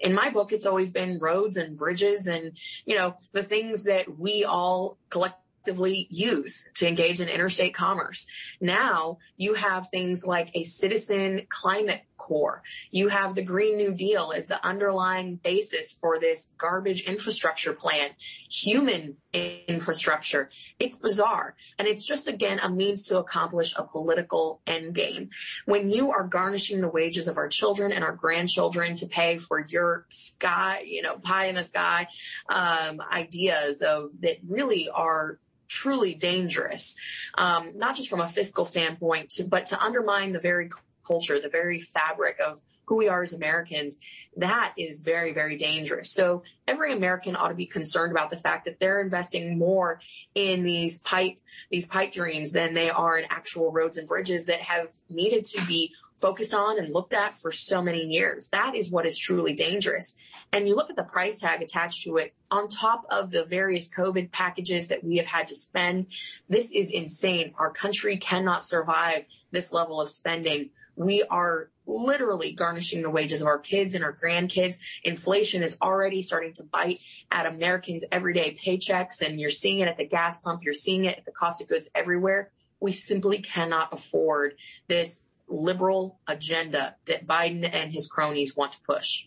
In 0.01 0.13
my 0.13 0.31
book, 0.31 0.53
it's 0.53 0.67
always 0.67 0.91
been 0.91 1.19
roads 1.19 1.57
and 1.57 1.77
bridges 1.77 2.27
and, 2.27 2.53
you 2.85 2.97
know, 2.97 3.15
the 3.33 3.43
things 3.43 3.85
that 3.85 4.19
we 4.19 4.45
all 4.45 4.97
collectively 5.11 5.48
effectively 5.69 6.07
use 6.11 6.69
to 6.75 6.89
engage 6.89 7.21
in 7.21 7.29
interstate 7.29 7.75
commerce. 7.75 8.27
Now 8.61 9.19
you 9.37 9.55
have 9.55 9.89
things 9.89 10.25
like 10.25 10.51
a 10.55 10.63
citizen 10.63 11.43
climate 11.49 12.03
corps. 12.17 12.63
You 12.91 13.09
have 13.09 13.35
the 13.35 13.43
Green 13.43 13.77
New 13.77 13.95
Deal 13.95 14.33
as 14.37 14.47
the 14.47 14.65
underlying 14.67 15.37
basis 15.37 15.93
for 15.93 16.19
this 16.19 16.49
garbage 16.59 17.03
infrastructure 17.03 17.73
plan, 17.73 18.11
human 18.51 19.17
infrastructure. 19.33 20.51
It's 20.79 20.97
bizarre. 20.97 21.55
And 21.79 21.87
it's 21.87 22.05
just, 22.05 22.29
again, 22.29 22.59
a 22.59 22.69
means 22.69 23.07
to 23.07 23.19
accomplish 23.19 23.75
a 23.77 23.85
political 23.85 24.61
end 24.67 24.95
game. 24.95 25.31
When 25.65 25.91
you 25.91 26.11
are 26.11 26.25
garnishing 26.25 26.81
the 26.81 26.89
wages 26.89 27.29
of 27.29 27.37
our 27.37 27.49
children 27.49 27.93
and 27.93 28.03
our 28.03 28.15
grandchildren 28.15 28.97
to 28.97 29.07
pay 29.07 29.39
for 29.39 29.65
your 29.69 30.07
sky, 30.11 30.83
you 30.87 31.03
know, 31.03 31.19
pie 31.19 31.47
in 31.47 31.55
the 31.55 31.65
sky 31.65 32.09
um, 32.49 33.01
ideas 33.13 33.81
of 33.81 34.11
that 34.21 34.39
really 34.47 34.89
are 34.93 35.39
truly 35.69 36.15
dangerous, 36.15 36.97
um, 37.37 37.73
not 37.77 37.97
just 37.97 38.09
from 38.09 38.21
a 38.21 38.29
fiscal 38.29 38.65
standpoint, 38.65 39.31
to, 39.31 39.45
but 39.45 39.67
to 39.67 39.81
undermine 39.81 40.33
the 40.33 40.41
very 40.41 40.71
culture, 41.07 41.41
the 41.41 41.49
very 41.49 41.79
fabric 41.79 42.39
of 42.45 42.61
who 42.87 42.97
we 42.97 43.09
are 43.09 43.23
as 43.23 43.35
Americans, 43.35 43.99
that 44.37 44.73
is 44.79 45.01
very, 45.01 45.33
very 45.33 45.59
dangerous. 45.59 46.11
So 46.11 46.43
every 46.67 46.93
American 46.93 47.37
ought 47.37 47.49
to 47.49 47.55
be 47.55 47.67
concerned 47.67 48.13
about 48.13 48.31
the 48.31 48.37
fact 48.37 48.65
that 48.65 48.81
they're 48.81 49.03
investing 49.03 49.59
more 49.59 50.01
in 50.35 50.63
these 50.63 50.99
pipe, 51.01 51.37
these 51.71 51.87
pipe 51.87 52.13
dreams 52.13 52.53
than 52.53 52.73
they 52.73 52.89
are 52.89 53.19
in 53.19 53.27
actual 53.29 53.71
roads 53.71 53.99
and 53.99 54.09
bridges 54.09 54.47
that 54.47 54.63
have 54.63 54.91
needed 55.11 55.45
to 55.47 55.67
be 55.67 55.93
focused 56.19 56.55
on 56.55 56.79
and 56.79 56.93
looked 56.93 57.15
at 57.15 57.35
for 57.35 57.53
so 57.53 57.81
many 57.83 58.05
years. 58.05 58.49
That 58.49 58.75
is 58.75 58.91
what 58.91 59.07
is 59.07 59.17
truly 59.17 59.55
dangerous. 59.55 60.17
And 60.53 60.67
you 60.67 60.75
look 60.75 60.91
at 60.91 60.97
the 60.97 61.05
price 61.05 61.39
tag 61.39 61.63
attached 61.63 62.03
to 62.05 62.17
it 62.17 62.35
on 62.51 62.69
top 62.69 63.07
of 63.11 63.31
the 63.31 63.45
various 63.45 63.89
COVID 63.89 64.31
packages 64.33 64.89
that 64.89 65.05
we 65.05 65.17
have 65.17 65.27
had 65.27 65.47
to 65.49 65.55
spend. 65.55 66.09
This 66.49 66.73
is 66.73 66.91
insane. 66.91 67.53
Our 67.59 67.71
country 67.71 68.17
cannot 68.17 68.65
survive 68.65 69.25
this 69.51 69.73
level 69.73 70.01
of 70.01 70.11
spending 70.11 70.71
we 70.99 71.23
are 71.23 71.71
literally 71.87 72.53
garnishing 72.53 73.03
the 73.03 73.11
wages 73.11 73.41
of 73.41 73.47
our 73.47 73.59
kids 73.59 73.95
and 73.95 74.03
our 74.03 74.13
grandkids. 74.13 74.79
Inflation 75.05 75.63
is 75.63 75.79
already 75.81 76.23
starting 76.23 76.53
to 76.55 76.65
bite 76.65 77.01
at 77.31 77.47
Americans' 77.47 78.05
everyday 78.11 78.55
paychecks, 78.55 79.23
and 79.23 79.41
you're 79.41 79.49
seeing 79.49 79.79
it 79.79 79.89
at 79.89 79.97
the 79.97 80.05
gas 80.05 80.41
pump, 80.41 80.65
you're 80.65 80.75
seeing 80.75 81.05
it 81.05 81.17
at 81.17 81.25
the 81.25 81.31
cost 81.31 81.63
of 81.63 81.69
goods 81.69 81.89
everywhere. 81.95 82.51
We 82.81 82.93
simply 82.93 83.39
cannot 83.39 83.93
afford 83.93 84.55
this 84.89 85.23
liberal 85.49 86.19
agenda 86.27 86.97
that 87.07 87.27
Biden 87.27 87.69
and 87.71 87.93
his 87.93 88.07
cronies 88.07 88.57
want 88.57 88.73
to 88.73 88.81
push. 88.83 89.25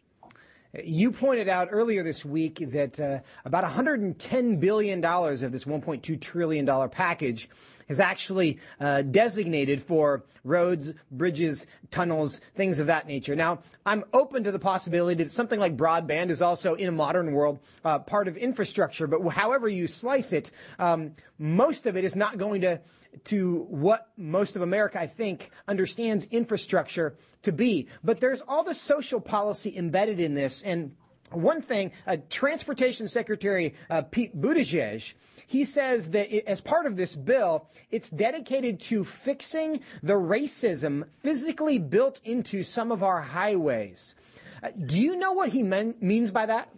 You 0.84 1.12
pointed 1.12 1.50
out 1.50 1.68
earlier 1.72 2.02
this 2.02 2.24
week 2.24 2.60
that 2.72 2.98
uh, 2.98 3.20
about 3.44 3.66
$110 3.66 4.60
billion 4.60 5.04
of 5.04 5.52
this 5.52 5.66
$1.2 5.66 6.22
trillion 6.22 6.90
package 6.90 7.50
is 7.90 8.00
actually 8.00 8.58
uh, 8.80 9.02
designated 9.02 9.82
for 9.82 10.24
roads, 10.46 10.94
bridges, 11.12 11.68
tunnels, 11.92 12.40
things 12.56 12.80
of 12.80 12.88
that 12.88 13.06
nature. 13.06 13.36
Now, 13.36 13.60
I'm 13.86 14.06
open 14.14 14.46
to 14.46 14.52
the 14.54 14.60
possibility 14.60 15.22
that 15.22 15.30
something 15.30 15.60
like 15.60 15.76
broadband 15.76 16.30
is 16.30 16.42
also, 16.42 16.76
in 16.76 16.88
a 16.88 16.94
modern 16.94 17.34
world, 17.34 17.60
uh, 17.84 18.00
part 18.00 18.30
of 18.30 18.38
infrastructure. 18.38 19.08
But 19.08 19.28
however 19.28 19.68
you 19.68 19.88
slice 19.88 20.32
it, 20.32 20.52
um, 20.80 21.12
most 21.38 21.86
of 21.86 21.98
it 21.98 22.06
is 22.06 22.16
not 22.16 22.38
going 22.38 22.62
to 22.62 22.80
to 23.26 23.66
what 23.70 24.10
most 24.18 24.56
of 24.56 24.62
America, 24.62 25.00
I 25.00 25.08
think, 25.08 25.52
understands 25.68 26.26
infrastructure 26.32 27.16
to 27.44 27.52
be. 27.52 27.88
But 28.04 28.20
there's 28.20 28.42
all 28.42 28.64
the 28.64 28.74
social 28.74 29.20
policy 29.20 29.78
embedded 29.78 30.20
in 30.20 30.34
this, 30.34 30.62
and 30.64 30.96
one 31.32 31.62
thing, 31.62 31.94
uh, 32.06 32.18
Transportation 32.30 33.08
Secretary 33.08 33.74
uh, 33.90 34.02
Pete 34.02 34.40
Buttigieg 34.40 35.14
he 35.52 35.66
says 35.66 36.12
that 36.12 36.34
it, 36.34 36.46
as 36.48 36.62
part 36.62 36.86
of 36.86 36.96
this 36.96 37.14
bill, 37.14 37.68
it's 37.92 38.10
dedicated 38.10 38.80
to 38.80 39.04
fixing 39.04 39.82
the 40.02 40.14
racism 40.14 41.04
physically 41.20 41.78
built 41.78 42.22
into 42.24 42.64
some 42.64 42.90
of 42.90 43.04
our 43.04 43.20
highways. 43.20 44.16
Uh, 44.64 44.70
do 44.86 44.98
you 44.98 45.18
know 45.18 45.34
what 45.34 45.50
he 45.50 45.62
men- 45.62 45.96
means 46.00 46.32
by 46.32 46.46
that? 46.46 46.70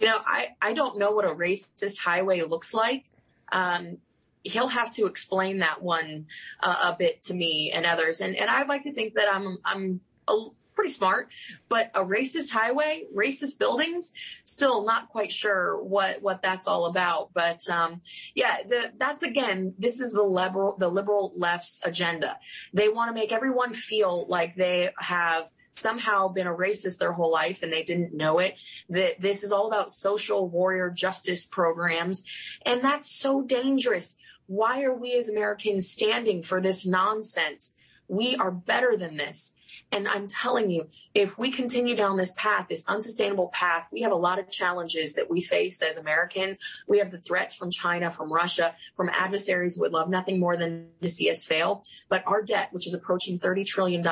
You 0.00 0.08
know, 0.08 0.18
I, 0.26 0.56
I 0.60 0.72
don't 0.72 0.98
know 0.98 1.12
what 1.12 1.24
a 1.24 1.32
racist 1.32 1.98
highway 1.98 2.42
looks 2.42 2.74
like. 2.74 3.04
Um, 3.52 3.98
he'll 4.42 4.68
have 4.68 4.94
to 4.94 5.06
explain 5.06 5.58
that 5.58 5.82
one 5.82 6.26
uh, 6.60 6.92
a 6.92 6.96
bit 6.98 7.22
to 7.24 7.34
me 7.34 7.70
and 7.72 7.86
others. 7.86 8.20
And, 8.20 8.34
and 8.36 8.50
I'd 8.50 8.68
like 8.68 8.82
to 8.82 8.92
think 8.92 9.14
that 9.14 9.28
I'm, 9.32 9.58
I'm 9.64 10.00
a, 10.28 10.36
pretty 10.80 10.90
smart, 10.90 11.28
but 11.68 11.90
a 11.94 12.02
racist 12.02 12.48
highway, 12.48 13.04
racist 13.14 13.58
buildings, 13.58 14.12
still 14.46 14.82
not 14.82 15.10
quite 15.10 15.30
sure 15.30 15.82
what, 15.82 16.22
what 16.22 16.40
that's 16.40 16.66
all 16.66 16.86
about. 16.86 17.28
But, 17.34 17.68
um, 17.68 18.00
yeah, 18.34 18.62
the, 18.66 18.90
that's 18.96 19.22
again, 19.22 19.74
this 19.78 20.00
is 20.00 20.12
the 20.12 20.22
liberal, 20.22 20.76
the 20.78 20.88
liberal 20.88 21.34
left's 21.36 21.80
agenda. 21.84 22.38
They 22.72 22.88
want 22.88 23.10
to 23.10 23.14
make 23.14 23.30
everyone 23.30 23.74
feel 23.74 24.24
like 24.26 24.56
they 24.56 24.90
have 24.98 25.50
somehow 25.74 26.28
been 26.28 26.46
a 26.46 26.54
racist 26.54 26.98
their 26.98 27.12
whole 27.12 27.30
life 27.30 27.62
and 27.62 27.72
they 27.72 27.82
didn't 27.82 28.14
know 28.14 28.38
it. 28.38 28.54
That 28.88 29.20
this 29.20 29.42
is 29.42 29.52
all 29.52 29.66
about 29.66 29.92
social 29.92 30.48
warrior 30.48 30.90
justice 30.90 31.44
programs. 31.44 32.24
And 32.64 32.82
that's 32.82 33.10
so 33.10 33.42
dangerous. 33.42 34.16
Why 34.50 34.82
are 34.82 34.92
we 34.92 35.14
as 35.14 35.28
Americans 35.28 35.88
standing 35.88 36.42
for 36.42 36.60
this 36.60 36.84
nonsense? 36.84 37.72
We 38.08 38.34
are 38.34 38.50
better 38.50 38.96
than 38.96 39.16
this. 39.16 39.52
And 39.92 40.08
I'm 40.08 40.26
telling 40.26 40.72
you, 40.72 40.88
if 41.14 41.38
we 41.38 41.52
continue 41.52 41.94
down 41.94 42.16
this 42.16 42.32
path, 42.36 42.66
this 42.68 42.82
unsustainable 42.88 43.50
path, 43.52 43.86
we 43.92 44.02
have 44.02 44.10
a 44.10 44.16
lot 44.16 44.40
of 44.40 44.50
challenges 44.50 45.14
that 45.14 45.30
we 45.30 45.40
face 45.40 45.80
as 45.82 45.98
Americans. 45.98 46.58
We 46.88 46.98
have 46.98 47.12
the 47.12 47.18
threats 47.18 47.54
from 47.54 47.70
China, 47.70 48.10
from 48.10 48.32
Russia, 48.32 48.74
from 48.96 49.08
adversaries 49.10 49.76
who 49.76 49.82
would 49.82 49.92
love 49.92 50.10
nothing 50.10 50.40
more 50.40 50.56
than 50.56 50.88
to 51.00 51.08
see 51.08 51.30
us 51.30 51.44
fail. 51.44 51.84
But 52.08 52.24
our 52.26 52.42
debt, 52.42 52.70
which 52.72 52.88
is 52.88 52.94
approaching 52.94 53.38
$30 53.38 53.64
trillion, 53.64 54.02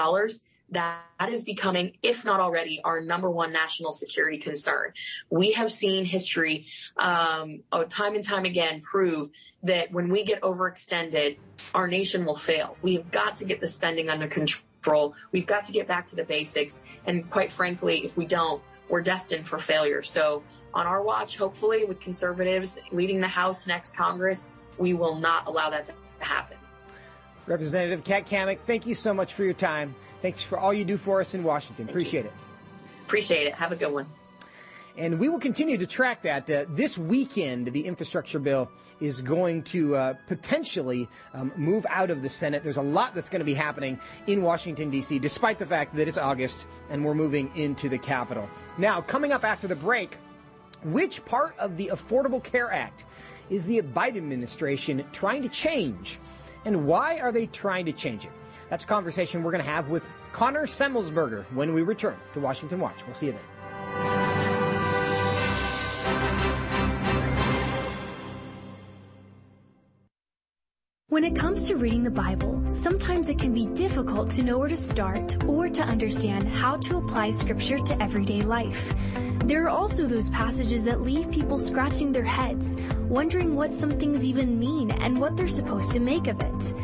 that 0.71 1.29
is 1.29 1.45
becoming, 1.45 1.93
if 2.03 2.25
not 2.25 2.41
already, 2.41 2.81
our 2.85 3.01
number 3.01 3.31
one 3.31 3.53
national 3.53 3.93
security 3.93 4.39
concern. 4.39 4.93
We 5.31 5.53
have 5.53 5.73
seen 5.73 6.05
history 6.05 6.67
um, 6.97 7.61
oh, 7.73 7.85
time 7.85 8.15
and 8.15 8.25
time 8.25 8.45
again 8.45 8.83
prove 8.83 9.31
that 9.63 9.91
when 9.93 10.09
we 10.11 10.25
get 10.25 10.43
overextended, 10.43 11.39
our 11.75 11.89
nation 11.89 12.25
will 12.25 12.37
fail. 12.37 12.77
We 12.83 12.95
have 12.97 13.11
got 13.11 13.37
to 13.37 13.45
get 13.45 13.61
the 13.61 13.69
spending 13.69 14.11
under 14.11 14.29
control. 14.29 15.15
We've 15.33 15.47
got 15.47 15.65
to 15.65 15.73
get 15.73 15.89
back 15.89 16.07
to 16.09 16.17
the 16.17 16.25
basics. 16.25 16.81
And 17.07 17.29
quite 17.31 17.51
frankly, 17.51 18.05
if 18.05 18.17
we 18.17 18.27
don't, 18.27 18.63
we're 18.89 19.03
destined 19.03 19.47
for 19.49 19.59
failure. 19.59 20.03
So 20.03 20.43
on 20.75 20.87
our 20.87 21.03
watch, 21.03 21.37
hopefully 21.37 21.85
with 21.87 21.99
conservatives 21.99 22.79
leading 22.93 23.21
the 23.21 23.29
House 23.29 23.67
next 23.67 23.97
Congress, 23.97 24.49
we 24.77 24.93
will 24.93 25.17
not 25.17 25.47
allow 25.47 25.71
that 25.71 25.87
to 25.87 25.95
happen. 26.21 26.58
Representative 27.49 28.05
Kat 28.05 28.27
Cammack, 28.27 28.59
thank 28.67 28.87
you 28.87 28.95
so 28.95 29.15
much 29.15 29.33
for 29.35 29.43
your 29.43 29.55
time. 29.55 29.95
Thanks 30.21 30.43
for 30.43 30.59
all 30.59 30.73
you 30.73 30.85
do 30.85 30.99
for 30.99 31.21
us 31.21 31.35
in 31.35 31.43
Washington. 31.43 31.87
Thank 31.87 31.91
Appreciate 31.91 32.25
you. 32.25 32.31
it. 32.31 32.35
Appreciate 33.07 33.47
it. 33.47 33.55
Have 33.55 33.73
a 33.73 33.77
good 33.77 33.93
one. 33.93 34.07
And 34.99 35.21
we 35.21 35.29
will 35.29 35.39
continue 35.39 35.79
to 35.79 35.87
track 35.87 36.23
that. 36.23 36.51
Uh, 36.51 36.67
this 36.69 36.99
weekend, 36.99 37.69
the 37.69 37.87
infrastructure 37.87 38.41
bill 38.41 38.69
is 39.01 39.23
going 39.23 39.63
to 39.63 39.95
uh, 39.95 40.15
potentially 40.27 41.09
um, 41.33 41.53
move 41.57 41.87
out 41.89 42.11
of 42.11 42.21
the 42.21 42.29
Senate. 42.29 42.65
There's 42.65 42.79
a 42.79 42.83
lot 42.83 43.15
that's 43.15 43.29
going 43.29 43.39
to 43.39 43.47
be 43.47 43.55
happening 43.55 44.01
in 44.27 44.43
Washington, 44.43 44.91
D.C., 44.91 45.21
despite 45.21 45.61
the 45.61 45.67
fact 45.67 45.95
that 45.95 46.09
it's 46.09 46.19
August 46.19 46.67
and 46.91 47.05
we're 47.05 47.15
moving 47.15 47.51
into 47.55 47.89
the 47.89 47.99
Capitol. 47.99 48.51
Now, 48.77 49.01
coming 49.01 49.31
up 49.33 49.45
after 49.45 49.69
the 49.69 49.77
break, 49.77 50.17
which 50.83 51.25
part 51.25 51.57
of 51.59 51.77
the 51.77 51.91
Affordable 51.93 52.43
Care 52.43 52.73
Act 52.73 53.05
is 53.51 53.67
the 53.67 53.81
Biden 53.81 54.17
administration 54.17 55.05
trying 55.13 55.43
to 55.43 55.49
change? 55.49 56.19
And 56.69 56.85
why 56.85 57.19
are 57.21 57.33
they 57.33 57.47
trying 57.47 57.87
to 57.87 57.93
change 57.93 58.27
it? 58.27 58.31
That's 58.69 58.85
a 58.85 58.87
conversation 58.87 59.43
we're 59.43 59.53
going 59.53 59.65
to 59.65 59.71
have 59.71 59.89
with 59.89 60.07
Connor 60.33 60.67
Semmelsberger 60.67 61.47
when 61.55 61.73
we 61.73 61.81
return 61.81 62.19
to 62.35 62.41
Washington 62.41 62.79
Watch. 62.79 63.07
We'll 63.07 63.15
see 63.15 63.29
you 63.29 63.33
then. 63.33 64.49
When 71.07 71.25
it 71.25 71.35
comes 71.35 71.67
to 71.69 71.77
reading 71.77 72.05
the 72.05 72.11
Bible, 72.11 72.63
sometimes 72.71 73.31
it 73.31 73.39
can 73.39 73.55
be 73.55 73.65
difficult 73.69 74.29
to 74.33 74.43
know 74.43 74.59
where 74.59 74.69
to 74.69 74.77
start 74.77 75.43
or 75.45 75.71
to 75.71 75.83
understand 75.83 76.51
how 76.51 76.77
to 76.77 76.99
apply 76.99 77.31
scripture 77.31 77.79
to 77.79 78.03
everyday 78.03 78.43
life. 78.43 78.93
There 79.45 79.65
are 79.65 79.69
also 79.69 80.07
those 80.07 80.31
passages 80.31 80.85
that 80.85 81.01
leave 81.01 81.31
people 81.31 81.59
scratching 81.59 82.13
their 82.13 82.25
heads, 82.25 82.77
wondering 83.09 83.55
what 83.55 83.73
some 83.73 83.99
things 83.99 84.25
even 84.25 84.59
mean 84.59 84.91
and 84.91 85.21
what 85.21 85.37
they're 85.37 85.49
supposed 85.49 85.93
to 85.93 86.01
make 86.01 86.27
of 86.27 86.41
it. 86.41 86.75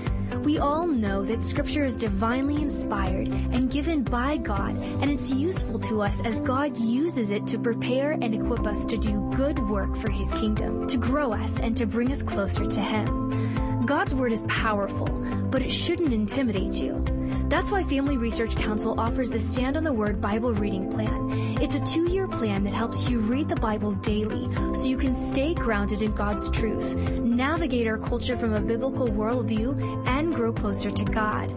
We 0.45 0.59
all 0.59 0.87
know 0.87 1.25
that 1.25 1.43
scripture 1.43 1.85
is 1.85 1.97
divinely 1.97 2.61
inspired 2.61 3.29
and 3.29 3.71
given 3.71 4.03
by 4.03 4.37
God, 4.39 4.77
and 4.77 5.11
it's 5.11 5.31
useful 5.31 5.79
to 5.81 6.03
us 6.03 6.23
as 6.23 6.41
God 6.41 6.77
uses 6.77 7.31
it 7.31 7.47
to 7.49 7.59
prepare 7.59 8.13
and 8.13 8.35
equip 8.35 8.67
us 8.67 8.85
to 8.87 8.97
do 8.97 9.31
good 9.35 9.59
work 9.59 9.97
for 9.97 10.11
his 10.11 10.31
kingdom, 10.33 10.87
to 10.87 10.97
grow 10.97 11.33
us 11.33 11.61
and 11.61 11.77
to 11.77 11.87
bring 11.87 12.11
us 12.11 12.23
closer 12.23 12.67
to 12.67 12.81
him. 12.81 13.87
God's 13.87 14.15
word 14.15 14.33
is 14.33 14.43
powerful, 14.49 15.07
but 15.51 15.63
it 15.63 15.71
shouldn't 15.71 16.13
intimidate 16.13 16.75
you. 16.75 17.05
That's 17.49 17.71
why 17.71 17.83
Family 17.83 18.17
Research 18.17 18.57
Council 18.57 18.99
offers 18.99 19.31
the 19.31 19.39
Stand 19.39 19.77
on 19.77 19.85
the 19.85 19.93
Word 19.93 20.21
Bible 20.21 20.53
Reading 20.53 20.91
Plan. 20.91 21.31
It's 21.61 21.75
a 21.75 21.85
two 21.85 22.11
year 22.11 22.27
plan 22.27 22.65
that 22.65 22.73
helps 22.73 23.09
you 23.09 23.19
read 23.19 23.49
the 23.49 23.57
Bible 23.57 23.93
daily 23.93 24.53
so 24.75 24.87
you 24.87 24.97
can 24.97 25.15
stay 25.15 25.55
grounded 25.55 26.03
in 26.03 26.13
God's 26.13 26.51
truth, 26.51 26.95
navigate 27.21 27.87
our 27.87 27.99
culture 27.99 28.35
from 28.35 28.55
a 28.55 28.61
biblical 28.61 29.09
worldview, 29.09 30.07
and 30.09 30.35
grow 30.35 30.53
closer 30.53 30.91
to 30.91 31.05
God. 31.05 31.51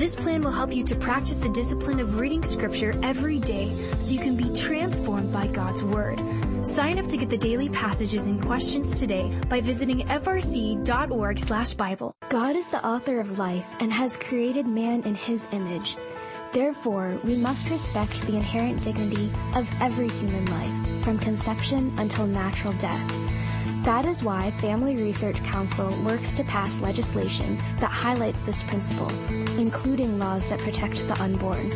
This 0.00 0.16
plan 0.16 0.40
will 0.40 0.50
help 0.50 0.74
you 0.74 0.82
to 0.84 0.96
practice 0.96 1.36
the 1.36 1.50
discipline 1.50 2.00
of 2.00 2.16
reading 2.18 2.42
scripture 2.42 2.98
every 3.02 3.38
day 3.38 3.70
so 3.98 4.14
you 4.14 4.18
can 4.18 4.34
be 4.34 4.48
transformed 4.48 5.30
by 5.30 5.46
God's 5.46 5.84
Word. 5.84 6.18
Sign 6.64 6.98
up 6.98 7.06
to 7.08 7.18
get 7.18 7.28
the 7.28 7.36
daily 7.36 7.68
passages 7.68 8.26
and 8.26 8.42
questions 8.42 8.98
today 8.98 9.30
by 9.50 9.60
visiting 9.60 10.08
frc.org 10.08 11.38
slash 11.38 11.74
Bible. 11.74 12.16
God 12.30 12.56
is 12.56 12.70
the 12.70 12.82
author 12.82 13.20
of 13.20 13.38
life 13.38 13.66
and 13.80 13.92
has 13.92 14.16
created 14.16 14.66
man 14.66 15.02
in 15.02 15.14
his 15.14 15.46
image. 15.52 15.98
Therefore, 16.54 17.20
we 17.22 17.36
must 17.36 17.68
respect 17.68 18.22
the 18.22 18.36
inherent 18.36 18.82
dignity 18.82 19.30
of 19.54 19.68
every 19.82 20.08
human 20.08 20.46
life, 20.46 21.04
from 21.04 21.18
conception 21.18 21.92
until 21.98 22.26
natural 22.26 22.72
death. 22.78 23.29
That 23.84 24.04
is 24.04 24.22
why 24.22 24.50
Family 24.50 24.94
Research 24.96 25.42
Council 25.42 25.88
works 26.04 26.34
to 26.36 26.44
pass 26.44 26.78
legislation 26.80 27.56
that 27.78 27.90
highlights 27.90 28.38
this 28.42 28.62
principle, 28.64 29.08
including 29.58 30.18
laws 30.18 30.46
that 30.50 30.58
protect 30.60 31.08
the 31.08 31.18
unborn. 31.22 31.70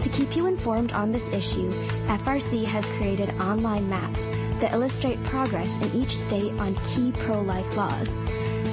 To 0.00 0.08
keep 0.12 0.34
you 0.34 0.48
informed 0.48 0.92
on 0.92 1.12
this 1.12 1.26
issue, 1.28 1.70
FRC 2.08 2.64
has 2.64 2.88
created 2.98 3.30
online 3.40 3.88
maps 3.88 4.22
that 4.60 4.72
illustrate 4.72 5.22
progress 5.24 5.70
in 5.80 5.94
each 5.94 6.16
state 6.16 6.52
on 6.54 6.74
key 6.88 7.12
pro-life 7.12 7.76
laws. 7.76 8.10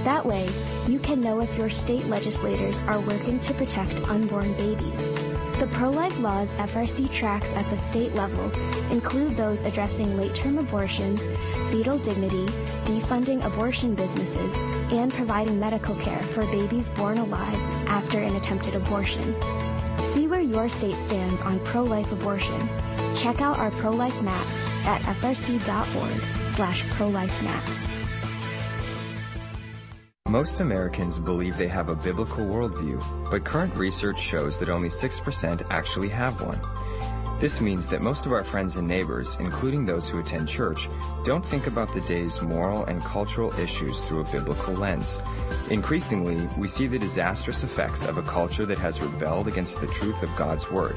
That 0.04 0.26
way, 0.26 0.50
you 0.88 0.98
can 0.98 1.22
know 1.22 1.40
if 1.40 1.56
your 1.60 1.70
state 1.70 2.08
legislators 2.08 2.80
are 2.88 3.00
working 3.02 3.40
to 3.42 3.54
protect 3.54 4.10
unborn 4.10 4.54
babies. 4.54 5.31
The 5.62 5.68
pro-life 5.68 6.20
laws 6.20 6.50
FRC 6.54 7.14
tracks 7.14 7.54
at 7.54 7.70
the 7.70 7.78
state 7.78 8.16
level 8.16 8.46
include 8.92 9.38
those 9.38 9.62
addressing 9.62 10.18
late-term 10.18 10.58
abortions, 10.58 11.22
fetal 11.70 12.00
dignity, 12.00 12.48
defunding 12.86 13.46
abortion 13.46 13.94
businesses, 13.94 14.56
and 14.92 15.14
providing 15.14 15.60
medical 15.60 15.94
care 15.98 16.24
for 16.24 16.48
babies 16.48 16.90
born 16.90 17.20
alive 17.20 17.54
after 17.86 18.18
an 18.18 18.38
attempted 18.38 18.74
abortion. 18.74 19.36
See 20.16 20.26
where 20.26 20.42
your 20.42 20.68
state 20.68 20.96
stands 21.06 21.40
on 21.44 21.60
pro-life 21.60 22.12
abortion. 22.12 22.68
Check 23.16 23.40
out 23.40 23.60
our 23.60 23.70
pro-life 23.70 24.20
maps 24.24 24.58
at 24.88 25.00
frc.org 25.02 26.50
slash 26.50 26.90
pro-life 26.90 27.44
maps. 27.44 28.01
Most 30.32 30.62
Americans 30.62 31.20
believe 31.20 31.58
they 31.58 31.68
have 31.68 31.90
a 31.90 31.96
biblical 31.96 32.46
worldview, 32.46 33.30
but 33.30 33.44
current 33.44 33.76
research 33.76 34.18
shows 34.18 34.62
that 34.62 34.70
only 34.70 34.88
6% 34.88 35.62
actually 35.70 36.08
have 36.08 36.42
one. 36.42 36.58
This 37.38 37.60
means 37.60 37.90
that 37.90 38.02
most 38.02 38.26
of 38.26 38.32
our 38.32 38.46
friends 38.46 38.78
and 38.78 38.88
neighbors, 38.88 39.36
including 39.42 39.86
those 39.86 40.10
who 40.10 40.22
attend 40.22 40.48
church, 40.48 40.88
don't 41.26 41.46
think 41.46 41.68
about 41.68 41.94
the 41.94 42.00
day's 42.00 42.42
moral 42.42 42.86
and 42.86 43.04
cultural 43.04 43.52
issues 43.60 44.06
through 44.06 44.22
a 44.22 44.32
biblical 44.32 44.74
lens. 44.74 45.20
Increasingly, 45.70 46.48
we 46.58 46.70
see 46.70 46.88
the 46.88 46.98
disastrous 46.98 47.64
effects 47.64 48.06
of 48.06 48.18
a 48.18 48.24
culture 48.24 48.66
that 48.66 48.80
has 48.80 49.02
rebelled 49.02 49.50
against 49.50 49.82
the 49.82 49.88
truth 49.88 50.24
of 50.24 50.34
God's 50.38 50.72
Word. 50.72 50.96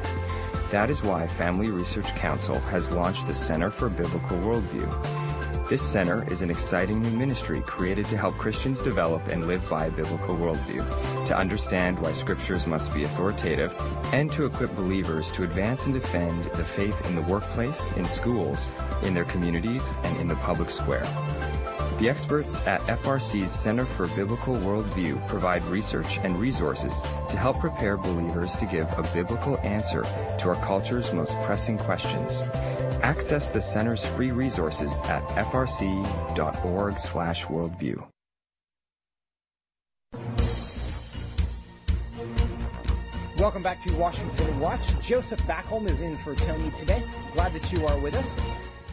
That 0.70 0.90
is 0.90 1.02
why 1.02 1.26
Family 1.26 1.70
Research 1.70 2.14
Council 2.14 2.60
has 2.70 2.92
launched 2.92 3.26
the 3.26 3.34
Center 3.34 3.70
for 3.70 3.88
Biblical 3.88 4.38
Worldview. 4.38 5.24
This 5.66 5.80
center 5.80 6.30
is 6.30 6.42
an 6.42 6.50
exciting 6.50 7.00
new 7.00 7.11
ministry 7.11 7.62
created 7.62 8.04
to 8.06 8.18
help 8.18 8.35
Christians 8.35 8.83
develop 8.83 9.26
and 9.28 9.47
live 9.47 9.66
by 9.71 9.87
a 9.87 9.90
biblical 9.90 10.37
worldview, 10.37 11.25
to 11.25 11.37
understand 11.37 11.99
why 11.99 12.12
scriptures 12.12 12.66
must 12.66 12.92
be 12.92 13.04
authoritative, 13.04 13.75
and 14.12 14.30
to 14.33 14.44
equip 14.44 14.76
believers 14.76 15.33
to 15.33 15.42
advance 15.42 15.87
and 15.87 15.94
defend 15.94 16.42
the 16.42 16.64
faith 16.64 17.09
in 17.09 17.16
the 17.16 17.23
workplace, 17.23 17.90
in 17.92 18.04
schools, 18.04 18.68
in 19.04 19.14
their 19.14 19.25
communities, 19.25 19.94
and 20.02 20.21
in 20.21 20.28
the 20.28 20.37
public 20.37 20.68
square. 20.68 21.06
The 21.99 22.11
experts 22.11 22.61
at 22.66 22.80
FRC's 22.83 23.50
Center 23.50 23.87
for 23.87 24.09
Biblical 24.09 24.56
Worldview 24.56 25.26
provide 25.28 25.64
research 25.64 26.18
and 26.18 26.38
resources 26.38 27.00
to 27.30 27.38
help 27.38 27.61
prepare 27.61 27.97
believers 27.97 28.54
to 28.56 28.66
give 28.66 28.87
a 28.99 29.09
biblical 29.14 29.56
answer 29.61 30.02
to 30.40 30.49
our 30.50 30.56
culture's 30.56 31.14
most 31.14 31.40
pressing 31.42 31.78
questions. 31.78 32.42
Access 33.04 33.52
the 33.52 33.61
center's 33.61 34.02
free 34.02 34.30
resources 34.30 35.02
at 35.02 35.23
frc.org/worldview. 35.37 38.06
Welcome 43.37 43.62
back 43.62 43.78
to 43.80 43.92
Washington 43.96 44.58
Watch. 44.58 44.99
Joseph 45.02 45.43
Backholm 45.43 45.90
is 45.90 46.00
in 46.00 46.17
for 46.17 46.34
Tony 46.34 46.71
today. 46.71 47.04
Glad 47.34 47.52
that 47.52 47.71
you 47.71 47.86
are 47.86 47.99
with 47.99 48.14
us. 48.14 48.40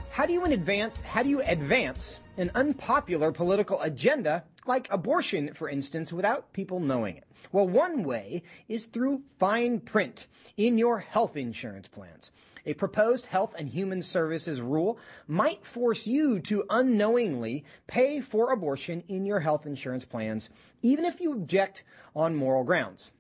How 0.10 0.26
do 0.26 0.34
you 0.34 0.44
advance 0.44 1.00
how 1.06 1.24
do 1.24 1.30
you 1.30 1.42
advance 1.44 2.20
an 2.36 2.52
unpopular 2.54 3.32
political 3.32 3.80
agenda 3.80 4.44
like 4.68 4.92
abortion, 4.92 5.54
for 5.54 5.70
instance, 5.70 6.12
without 6.12 6.52
people 6.52 6.82
knowing 6.82 7.16
it? 7.16 7.24
Well, 7.54 7.66
one 7.66 8.04
way 8.04 8.44
is 8.68 8.88
through 8.88 9.22
fine 9.40 9.80
print 9.80 10.28
in 10.58 10.78
your 10.78 11.00
health 11.00 11.38
insurance 11.38 11.88
plans. 11.88 12.30
A 12.66 12.74
proposed 12.76 13.28
Health 13.28 13.56
and 13.58 13.70
Human 13.70 14.02
Services 14.02 14.62
rule 14.62 15.00
might 15.28 15.66
force 15.66 16.06
you 16.06 16.40
to 16.42 16.64
unknowingly 16.70 17.64
pay 17.88 18.22
for 18.22 18.52
abortion 18.52 19.04
in 19.08 19.26
your 19.26 19.40
health 19.40 19.66
insurance 19.66 20.06
plans, 20.06 20.50
even 20.82 21.06
if 21.06 21.20
you 21.20 21.32
object 21.34 21.84
on 22.16 22.36
moral 22.36 22.64
grounds. 22.64 23.12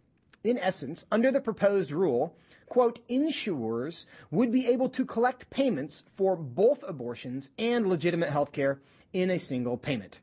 In 0.43 0.57
essence, 0.57 1.05
under 1.11 1.31
the 1.31 1.41
proposed 1.41 1.91
rule, 1.91 2.35
quote, 2.67 2.99
insurers 3.07 4.05
would 4.31 4.51
be 4.51 4.67
able 4.67 4.89
to 4.89 5.05
collect 5.05 5.49
payments 5.49 6.03
for 6.13 6.35
both 6.35 6.83
abortions 6.87 7.49
and 7.59 7.87
legitimate 7.87 8.29
health 8.29 8.51
care 8.51 8.79
in 9.13 9.29
a 9.29 9.37
single 9.37 9.77
payment. 9.77 10.19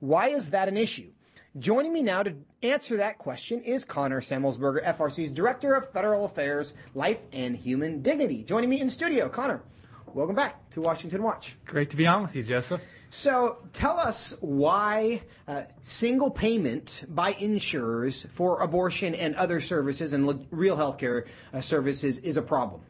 Why 0.00 0.28
is 0.28 0.50
that 0.50 0.68
an 0.68 0.76
issue? 0.76 1.12
Joining 1.60 1.92
me 1.92 2.02
now 2.02 2.24
to 2.24 2.34
answer 2.64 2.96
that 2.96 3.18
question 3.18 3.60
is 3.62 3.84
Connor 3.84 4.20
Semmelsberger, 4.20 4.84
FRC's 4.84 5.30
Director 5.30 5.74
of 5.74 5.88
Federal 5.92 6.24
Affairs, 6.24 6.74
Life 6.96 7.20
and 7.32 7.56
Human 7.56 8.02
Dignity. 8.02 8.42
Joining 8.42 8.68
me 8.68 8.80
in 8.80 8.90
studio, 8.90 9.28
Connor. 9.28 9.62
Welcome 10.14 10.34
back 10.34 10.68
to 10.70 10.80
Washington 10.80 11.22
Watch. 11.22 11.56
Great 11.64 11.90
to 11.90 11.96
be 11.96 12.08
on 12.08 12.22
with 12.22 12.34
you, 12.34 12.42
Joseph. 12.42 12.80
So 13.10 13.58
tell 13.72 14.00
us 14.00 14.36
why 14.40 15.22
uh, 15.46 15.62
single 15.82 16.28
payment 16.28 17.04
by 17.08 17.36
insurers 17.38 18.26
for 18.30 18.60
abortion 18.60 19.14
and 19.14 19.36
other 19.36 19.60
services 19.60 20.12
and 20.12 20.26
le- 20.26 20.40
real 20.50 20.76
healthcare 20.76 21.28
uh, 21.52 21.60
services 21.60 22.18
is 22.18 22.36
a 22.36 22.42
problem. 22.42 22.80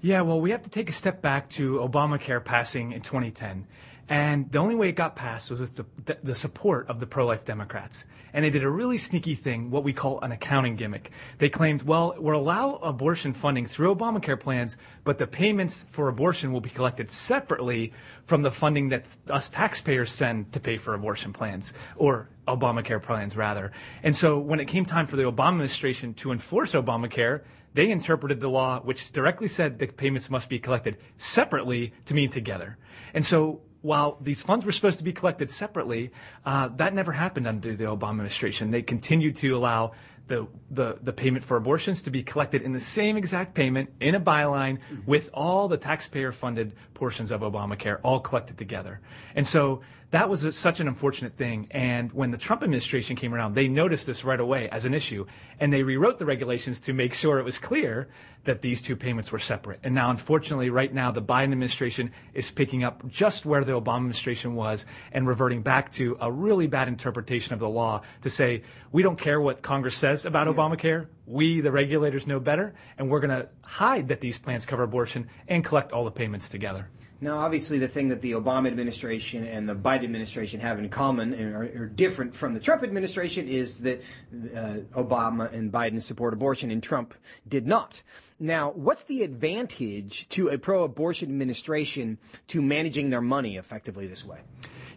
Yeah, 0.00 0.22
well, 0.22 0.40
we 0.40 0.50
have 0.50 0.62
to 0.62 0.70
take 0.70 0.90
a 0.90 0.92
step 0.92 1.22
back 1.22 1.48
to 1.50 1.76
Obamacare 1.76 2.44
passing 2.44 2.90
in 2.90 3.02
2010. 3.02 3.68
And 4.12 4.52
the 4.52 4.58
only 4.58 4.74
way 4.74 4.90
it 4.90 4.92
got 4.92 5.16
passed 5.16 5.50
was 5.50 5.58
with 5.58 5.74
the, 5.74 5.86
the, 6.04 6.18
the 6.22 6.34
support 6.34 6.86
of 6.88 7.00
the 7.00 7.06
pro-life 7.06 7.46
Democrats. 7.46 8.04
And 8.34 8.44
they 8.44 8.50
did 8.50 8.62
a 8.62 8.68
really 8.68 8.98
sneaky 8.98 9.34
thing, 9.34 9.70
what 9.70 9.84
we 9.84 9.94
call 9.94 10.20
an 10.20 10.32
accounting 10.32 10.76
gimmick. 10.76 11.12
They 11.38 11.48
claimed, 11.48 11.80
well, 11.80 12.14
we'll 12.18 12.38
allow 12.38 12.74
abortion 12.74 13.32
funding 13.32 13.64
through 13.64 13.94
Obamacare 13.94 14.38
plans, 14.38 14.76
but 15.04 15.16
the 15.16 15.26
payments 15.26 15.86
for 15.88 16.08
abortion 16.08 16.52
will 16.52 16.60
be 16.60 16.68
collected 16.68 17.10
separately 17.10 17.94
from 18.26 18.42
the 18.42 18.50
funding 18.50 18.90
that 18.90 19.06
us 19.30 19.48
taxpayers 19.48 20.12
send 20.12 20.52
to 20.52 20.60
pay 20.60 20.76
for 20.76 20.92
abortion 20.92 21.32
plans, 21.32 21.72
or 21.96 22.28
Obamacare 22.46 23.02
plans 23.02 23.34
rather. 23.34 23.72
And 24.02 24.14
so 24.14 24.38
when 24.38 24.60
it 24.60 24.66
came 24.66 24.84
time 24.84 25.06
for 25.06 25.16
the 25.16 25.22
Obama 25.22 25.52
administration 25.52 26.12
to 26.14 26.32
enforce 26.32 26.72
Obamacare, 26.72 27.44
they 27.72 27.90
interpreted 27.90 28.40
the 28.40 28.50
law, 28.50 28.80
which 28.80 29.10
directly 29.10 29.48
said 29.48 29.78
the 29.78 29.86
payments 29.86 30.28
must 30.28 30.50
be 30.50 30.58
collected 30.58 30.98
separately 31.16 31.94
to 32.04 32.12
mean 32.12 32.28
together. 32.28 32.76
And 33.14 33.24
so 33.24 33.62
while 33.82 34.16
these 34.20 34.40
funds 34.40 34.64
were 34.64 34.72
supposed 34.72 34.98
to 34.98 35.04
be 35.04 35.12
collected 35.12 35.50
separately, 35.50 36.10
uh, 36.46 36.68
that 36.76 36.94
never 36.94 37.12
happened 37.12 37.46
under 37.46 37.74
the 37.74 37.84
Obama 37.84 38.10
administration. 38.10 38.70
They 38.70 38.82
continued 38.82 39.36
to 39.36 39.56
allow 39.56 39.92
the, 40.28 40.46
the, 40.70 40.98
the 41.02 41.12
payment 41.12 41.44
for 41.44 41.56
abortions 41.56 42.02
to 42.02 42.10
be 42.10 42.22
collected 42.22 42.62
in 42.62 42.72
the 42.72 42.80
same 42.80 43.16
exact 43.16 43.54
payment 43.54 43.90
in 44.00 44.14
a 44.14 44.20
byline 44.20 44.78
with 45.04 45.28
all 45.34 45.68
the 45.68 45.76
taxpayer 45.76 46.32
funded 46.32 46.74
portions 47.02 47.32
of 47.32 47.40
Obamacare 47.40 47.98
all 48.04 48.20
collected 48.20 48.56
together. 48.56 49.00
And 49.34 49.44
so 49.44 49.80
that 50.12 50.28
was 50.30 50.44
a, 50.44 50.52
such 50.52 50.78
an 50.78 50.86
unfortunate 50.86 51.36
thing. 51.36 51.66
And 51.72 52.12
when 52.12 52.30
the 52.30 52.38
Trump 52.38 52.62
administration 52.62 53.16
came 53.16 53.34
around, 53.34 53.56
they 53.56 53.66
noticed 53.66 54.06
this 54.06 54.22
right 54.22 54.38
away 54.38 54.68
as 54.68 54.84
an 54.84 54.94
issue. 54.94 55.26
And 55.58 55.72
they 55.72 55.82
rewrote 55.82 56.20
the 56.20 56.26
regulations 56.26 56.78
to 56.80 56.92
make 56.92 57.12
sure 57.12 57.40
it 57.40 57.44
was 57.44 57.58
clear 57.58 58.08
that 58.44 58.62
these 58.62 58.82
two 58.82 58.94
payments 58.94 59.32
were 59.32 59.40
separate. 59.40 59.80
And 59.82 59.96
now, 59.96 60.10
unfortunately, 60.10 60.70
right 60.70 60.94
now, 60.94 61.10
the 61.10 61.20
Biden 61.20 61.50
administration 61.50 62.12
is 62.34 62.52
picking 62.52 62.84
up 62.84 63.04
just 63.08 63.44
where 63.44 63.64
the 63.64 63.72
Obama 63.72 63.96
administration 63.96 64.54
was 64.54 64.84
and 65.10 65.26
reverting 65.26 65.62
back 65.62 65.90
to 65.92 66.16
a 66.20 66.30
really 66.30 66.68
bad 66.68 66.86
interpretation 66.86 67.52
of 67.52 67.58
the 67.58 67.68
law 67.68 68.02
to 68.20 68.30
say, 68.30 68.62
we 68.92 69.02
don't 69.02 69.18
care 69.18 69.40
what 69.40 69.60
Congress 69.60 69.96
says 69.96 70.24
about 70.24 70.46
Obamacare. 70.46 71.08
We, 71.32 71.62
the 71.62 71.72
regulators, 71.72 72.26
know 72.26 72.38
better. 72.38 72.74
And 72.98 73.08
we're 73.08 73.20
going 73.20 73.30
to 73.30 73.48
hide 73.62 74.08
that 74.08 74.20
these 74.20 74.38
plans 74.38 74.66
cover 74.66 74.82
abortion 74.82 75.28
and 75.48 75.64
collect 75.64 75.92
all 75.92 76.04
the 76.04 76.10
payments 76.10 76.48
together. 76.48 76.88
Now, 77.22 77.38
obviously, 77.38 77.78
the 77.78 77.86
thing 77.86 78.08
that 78.08 78.20
the 78.20 78.32
Obama 78.32 78.66
administration 78.66 79.46
and 79.46 79.68
the 79.68 79.76
Biden 79.76 80.02
administration 80.02 80.58
have 80.58 80.80
in 80.80 80.88
common 80.88 81.32
and 81.32 81.54
are, 81.54 81.84
are 81.84 81.86
different 81.86 82.34
from 82.34 82.52
the 82.52 82.58
Trump 82.58 82.82
administration 82.82 83.46
is 83.46 83.80
that 83.82 84.02
uh, 84.32 84.78
Obama 84.96 85.50
and 85.52 85.72
Biden 85.72 86.02
support 86.02 86.34
abortion 86.34 86.72
and 86.72 86.82
Trump 86.82 87.14
did 87.48 87.64
not. 87.64 88.02
Now, 88.40 88.72
what's 88.72 89.04
the 89.04 89.22
advantage 89.22 90.28
to 90.30 90.48
a 90.48 90.58
pro 90.58 90.82
abortion 90.82 91.28
administration 91.28 92.18
to 92.48 92.60
managing 92.60 93.10
their 93.10 93.20
money 93.20 93.56
effectively 93.56 94.08
this 94.08 94.26
way? 94.26 94.40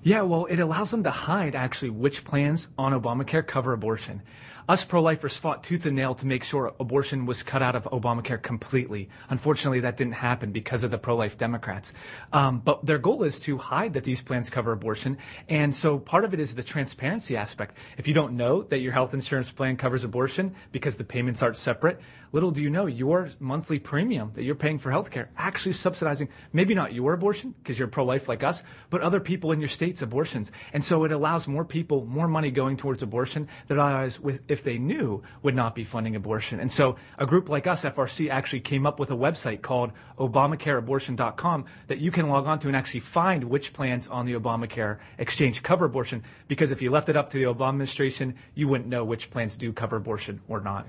Yeah, 0.02 0.22
well, 0.22 0.46
it 0.46 0.60
allows 0.60 0.92
them 0.92 1.04
to 1.04 1.12
hide 1.12 1.56
actually 1.56 1.92
which 1.92 2.24
plans 2.24 2.70
on 2.78 2.92
Obamacare 2.92 3.46
cover 3.46 3.72
abortion. 3.72 4.24
Us 4.68 4.84
pro-lifers 4.84 5.38
fought 5.38 5.64
tooth 5.64 5.86
and 5.86 5.96
nail 5.96 6.16
to 6.16 6.26
make 6.26 6.44
sure 6.44 6.74
abortion 6.80 7.28
was 7.28 7.44
cut 7.44 7.62
out 7.62 7.76
of 7.76 7.84
Obamacare 7.86 8.42
completely. 8.42 9.10
Unfortunately, 9.30 9.82
that 9.82 9.96
didn't 9.96 10.14
happen 10.14 10.52
because 10.52 10.84
of 10.84 10.90
the 10.90 10.98
pro-life 10.98 11.38
Democrats. 11.38 11.94
Um, 12.34 12.62
but 12.66 12.84
their 12.84 12.98
goal 12.98 13.22
is 13.22 13.40
to 13.42 13.60
hide 13.60 13.94
that 13.94 14.06
these 14.06 14.22
plans 14.22 14.50
cover 14.50 14.72
abortion. 14.72 15.20
And 15.48 15.76
so 15.76 16.00
part 16.00 16.26
of 16.26 16.34
it 16.34 16.40
is 16.40 16.56
the 16.56 16.64
transparency 16.64 17.38
aspect. 17.38 17.78
If 17.98 18.08
you 18.08 18.16
don't 18.16 18.38
know 18.38 18.64
that 18.64 18.80
your 18.80 18.92
health 18.92 19.14
insurance 19.14 19.52
plan 19.52 19.78
covers 19.78 20.04
abortion 20.04 20.56
because 20.72 20.98
the 20.98 21.04
payments 21.04 21.44
aren't 21.44 21.58
separate, 21.58 22.02
little 22.36 22.52
do 22.52 22.62
you 22.62 22.70
know 22.70 22.86
your 22.86 23.30
monthly 23.40 23.80
premium 23.80 24.30
that 24.34 24.44
you're 24.44 24.56
paying 24.56 24.78
for 24.78 24.92
healthcare 24.92 25.30
actually 25.38 25.72
subsidizing 25.72 26.28
maybe 26.52 26.76
not 26.76 26.94
your 26.94 27.14
abortion 27.14 27.56
because 27.64 27.80
you're 27.80 27.88
pro-life 27.88 28.28
like 28.28 28.44
us, 28.44 28.62
but 28.90 29.00
other 29.00 29.22
people 29.22 29.54
in 29.54 29.62
your 29.62 29.70
state's 29.70 30.02
abortions. 30.02 30.52
And 30.74 30.84
so 30.84 31.06
it 31.06 31.14
allows 31.14 31.48
more 31.48 31.64
people 31.64 32.06
more 32.06 32.28
money 32.28 32.52
going 32.52 32.76
towards 32.76 33.02
abortion 33.02 33.48
that 33.68 33.80
otherwise 33.80 34.20
with 34.20 34.42
if 34.50 34.66
they 34.66 34.78
knew, 34.78 35.24
would 35.44 35.56
not 35.56 35.76
be 35.76 35.86
funding 35.86 36.14
abortion. 36.14 36.60
And 36.60 36.70
so 36.70 36.98
a 37.18 37.26
group 37.26 37.48
like 37.48 37.68
us, 37.68 37.84
FRC, 37.84 38.30
actually 38.30 38.60
came 38.60 38.86
up 38.86 39.00
with 39.00 39.12
a 39.12 39.16
website 39.16 39.62
called 39.62 39.94
ObamacareAbortion.com 40.18 41.66
that 41.88 42.00
you 42.00 42.12
can 42.12 42.28
log 42.28 42.48
on 42.48 42.60
to 42.60 42.68
and 42.68 42.76
actually 42.76 43.00
find 43.00 43.46
which 43.46 43.72
plans 43.72 44.10
on 44.10 44.26
the 44.26 44.34
Obamacare 44.34 44.98
exchange 45.18 45.64
cover 45.64 45.86
abortion. 45.86 46.22
Because 46.50 46.72
if 46.72 46.82
you 46.82 46.92
left 46.92 47.08
it 47.08 47.16
up 47.16 47.30
to 47.30 47.38
the 47.38 47.46
Obama 47.46 47.70
administration, 47.70 48.36
you 48.56 48.68
wouldn't 48.68 48.90
know 48.90 49.06
which 49.06 49.32
plans 49.32 49.56
do 49.56 49.72
cover 49.72 49.96
abortion 49.96 50.42
or 50.50 50.60
not. 50.60 50.86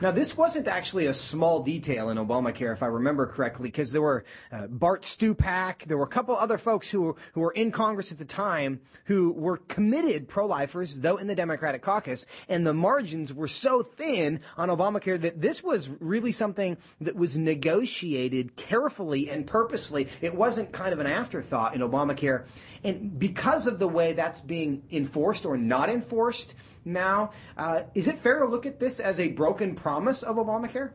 Now, 0.00 0.12
this 0.12 0.34
wasn't 0.34 0.66
actually 0.66 1.06
a 1.06 1.12
small 1.12 1.62
detail 1.62 2.08
in 2.08 2.16
Obamacare, 2.16 2.72
if 2.72 2.82
I 2.82 2.86
remember 2.86 3.26
correctly, 3.26 3.68
because 3.68 3.92
there 3.92 4.00
were 4.00 4.24
uh, 4.50 4.66
Bart 4.66 5.02
Stupak, 5.02 5.84
there 5.84 5.98
were 5.98 6.04
a 6.04 6.08
couple 6.08 6.34
other 6.34 6.56
folks 6.56 6.90
who, 6.90 7.16
who 7.34 7.42
were 7.42 7.52
in 7.52 7.70
Congress 7.70 8.10
at 8.10 8.16
the 8.16 8.24
time 8.24 8.80
who 9.04 9.32
were 9.32 9.58
committed 9.58 10.26
pro-lifers, 10.26 10.96
though 10.96 11.18
in 11.18 11.26
the 11.26 11.34
Democratic 11.34 11.82
caucus, 11.82 12.24
and 12.48 12.66
the 12.66 12.72
margins 12.72 13.34
were 13.34 13.46
so 13.46 13.82
thin 13.82 14.40
on 14.56 14.70
Obamacare 14.70 15.20
that 15.20 15.42
this 15.42 15.62
was 15.62 15.90
really 16.00 16.32
something 16.32 16.78
that 17.02 17.14
was 17.14 17.36
negotiated 17.36 18.56
carefully 18.56 19.28
and 19.28 19.46
purposely. 19.46 20.08
It 20.22 20.34
wasn't 20.34 20.72
kind 20.72 20.94
of 20.94 21.00
an 21.00 21.08
afterthought 21.08 21.74
in 21.74 21.82
Obamacare. 21.82 22.46
And 22.82 23.18
because 23.18 23.66
of 23.66 23.78
the 23.78 23.88
way 23.88 24.14
that's 24.14 24.40
being 24.40 24.82
enforced 24.90 25.44
or 25.44 25.58
not 25.58 25.90
enforced 25.90 26.54
now, 26.86 27.32
uh, 27.58 27.82
is 27.94 28.08
it 28.08 28.18
fair 28.18 28.38
to 28.38 28.46
look 28.46 28.64
at 28.64 28.80
this 28.80 29.00
as 29.00 29.20
a 29.20 29.28
broken 29.28 29.74
promise 29.90 30.22
of 30.22 30.36
Obamacare? 30.36 30.90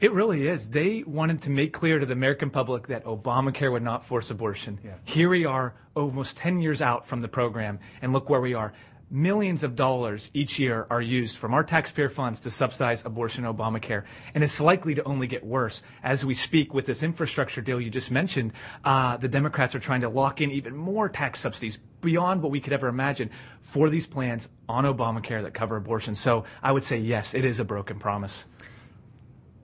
It 0.00 0.12
really 0.12 0.48
is. 0.48 0.70
They 0.70 1.02
wanted 1.02 1.42
to 1.42 1.50
make 1.50 1.74
clear 1.74 1.98
to 1.98 2.06
the 2.06 2.14
American 2.14 2.48
public 2.48 2.86
that 2.86 3.04
Obamacare 3.04 3.70
would 3.70 3.82
not 3.82 4.06
force 4.06 4.30
abortion. 4.30 4.78
Yeah. 4.82 4.94
Here 5.04 5.28
we 5.28 5.44
are, 5.44 5.74
almost 5.94 6.38
10 6.38 6.60
years 6.60 6.80
out 6.80 7.06
from 7.06 7.20
the 7.20 7.28
program, 7.28 7.78
and 8.00 8.14
look 8.14 8.30
where 8.30 8.40
we 8.40 8.54
are 8.54 8.72
millions 9.10 9.62
of 9.62 9.74
dollars 9.74 10.30
each 10.34 10.58
year 10.58 10.86
are 10.90 11.00
used 11.00 11.38
from 11.38 11.54
our 11.54 11.64
taxpayer 11.64 12.08
funds 12.08 12.40
to 12.40 12.50
subsidize 12.50 13.04
abortion 13.04 13.44
Obamacare. 13.44 14.04
And 14.34 14.44
it's 14.44 14.60
likely 14.60 14.94
to 14.94 15.02
only 15.04 15.26
get 15.26 15.44
worse. 15.44 15.82
As 16.02 16.24
we 16.24 16.34
speak 16.34 16.74
with 16.74 16.86
this 16.86 17.02
infrastructure 17.02 17.60
deal 17.60 17.80
you 17.80 17.90
just 17.90 18.10
mentioned, 18.10 18.52
uh, 18.84 19.16
the 19.16 19.28
Democrats 19.28 19.74
are 19.74 19.80
trying 19.80 20.02
to 20.02 20.08
lock 20.08 20.40
in 20.40 20.50
even 20.50 20.76
more 20.76 21.08
tax 21.08 21.40
subsidies 21.40 21.78
beyond 22.00 22.42
what 22.42 22.52
we 22.52 22.60
could 22.60 22.72
ever 22.72 22.88
imagine 22.88 23.30
for 23.60 23.88
these 23.88 24.06
plans 24.06 24.48
on 24.68 24.84
Obamacare 24.84 25.42
that 25.42 25.54
cover 25.54 25.76
abortion. 25.76 26.14
So 26.14 26.44
I 26.62 26.72
would 26.72 26.84
say, 26.84 26.98
yes, 26.98 27.34
it 27.34 27.44
is 27.44 27.60
a 27.60 27.64
broken 27.64 27.98
promise. 27.98 28.44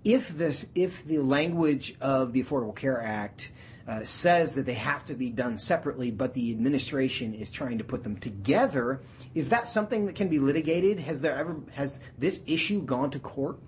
If 0.04 0.28
this, 0.28 0.66
if 0.74 1.04
the 1.04 1.18
language 1.18 1.96
of 2.00 2.32
the 2.32 2.42
Affordable 2.42 2.76
Care 2.76 3.00
Act 3.00 3.50
uh, 3.86 4.02
says 4.04 4.54
that 4.54 4.66
they 4.66 4.74
have 4.74 5.04
to 5.04 5.14
be 5.14 5.30
done 5.30 5.58
separately, 5.58 6.10
but 6.10 6.34
the 6.34 6.50
administration 6.50 7.34
is 7.34 7.50
trying 7.50 7.78
to 7.78 7.84
put 7.84 8.02
them 8.02 8.16
together. 8.16 9.00
Is 9.34 9.48
that 9.48 9.66
something 9.66 10.06
that 10.06 10.14
can 10.14 10.28
be 10.28 10.38
litigated? 10.38 11.00
Has 11.00 11.20
there 11.20 11.36
ever 11.36 11.56
has 11.72 12.00
this 12.18 12.44
issue 12.46 12.82
gone 12.82 13.10
to 13.10 13.18
court? 13.18 13.58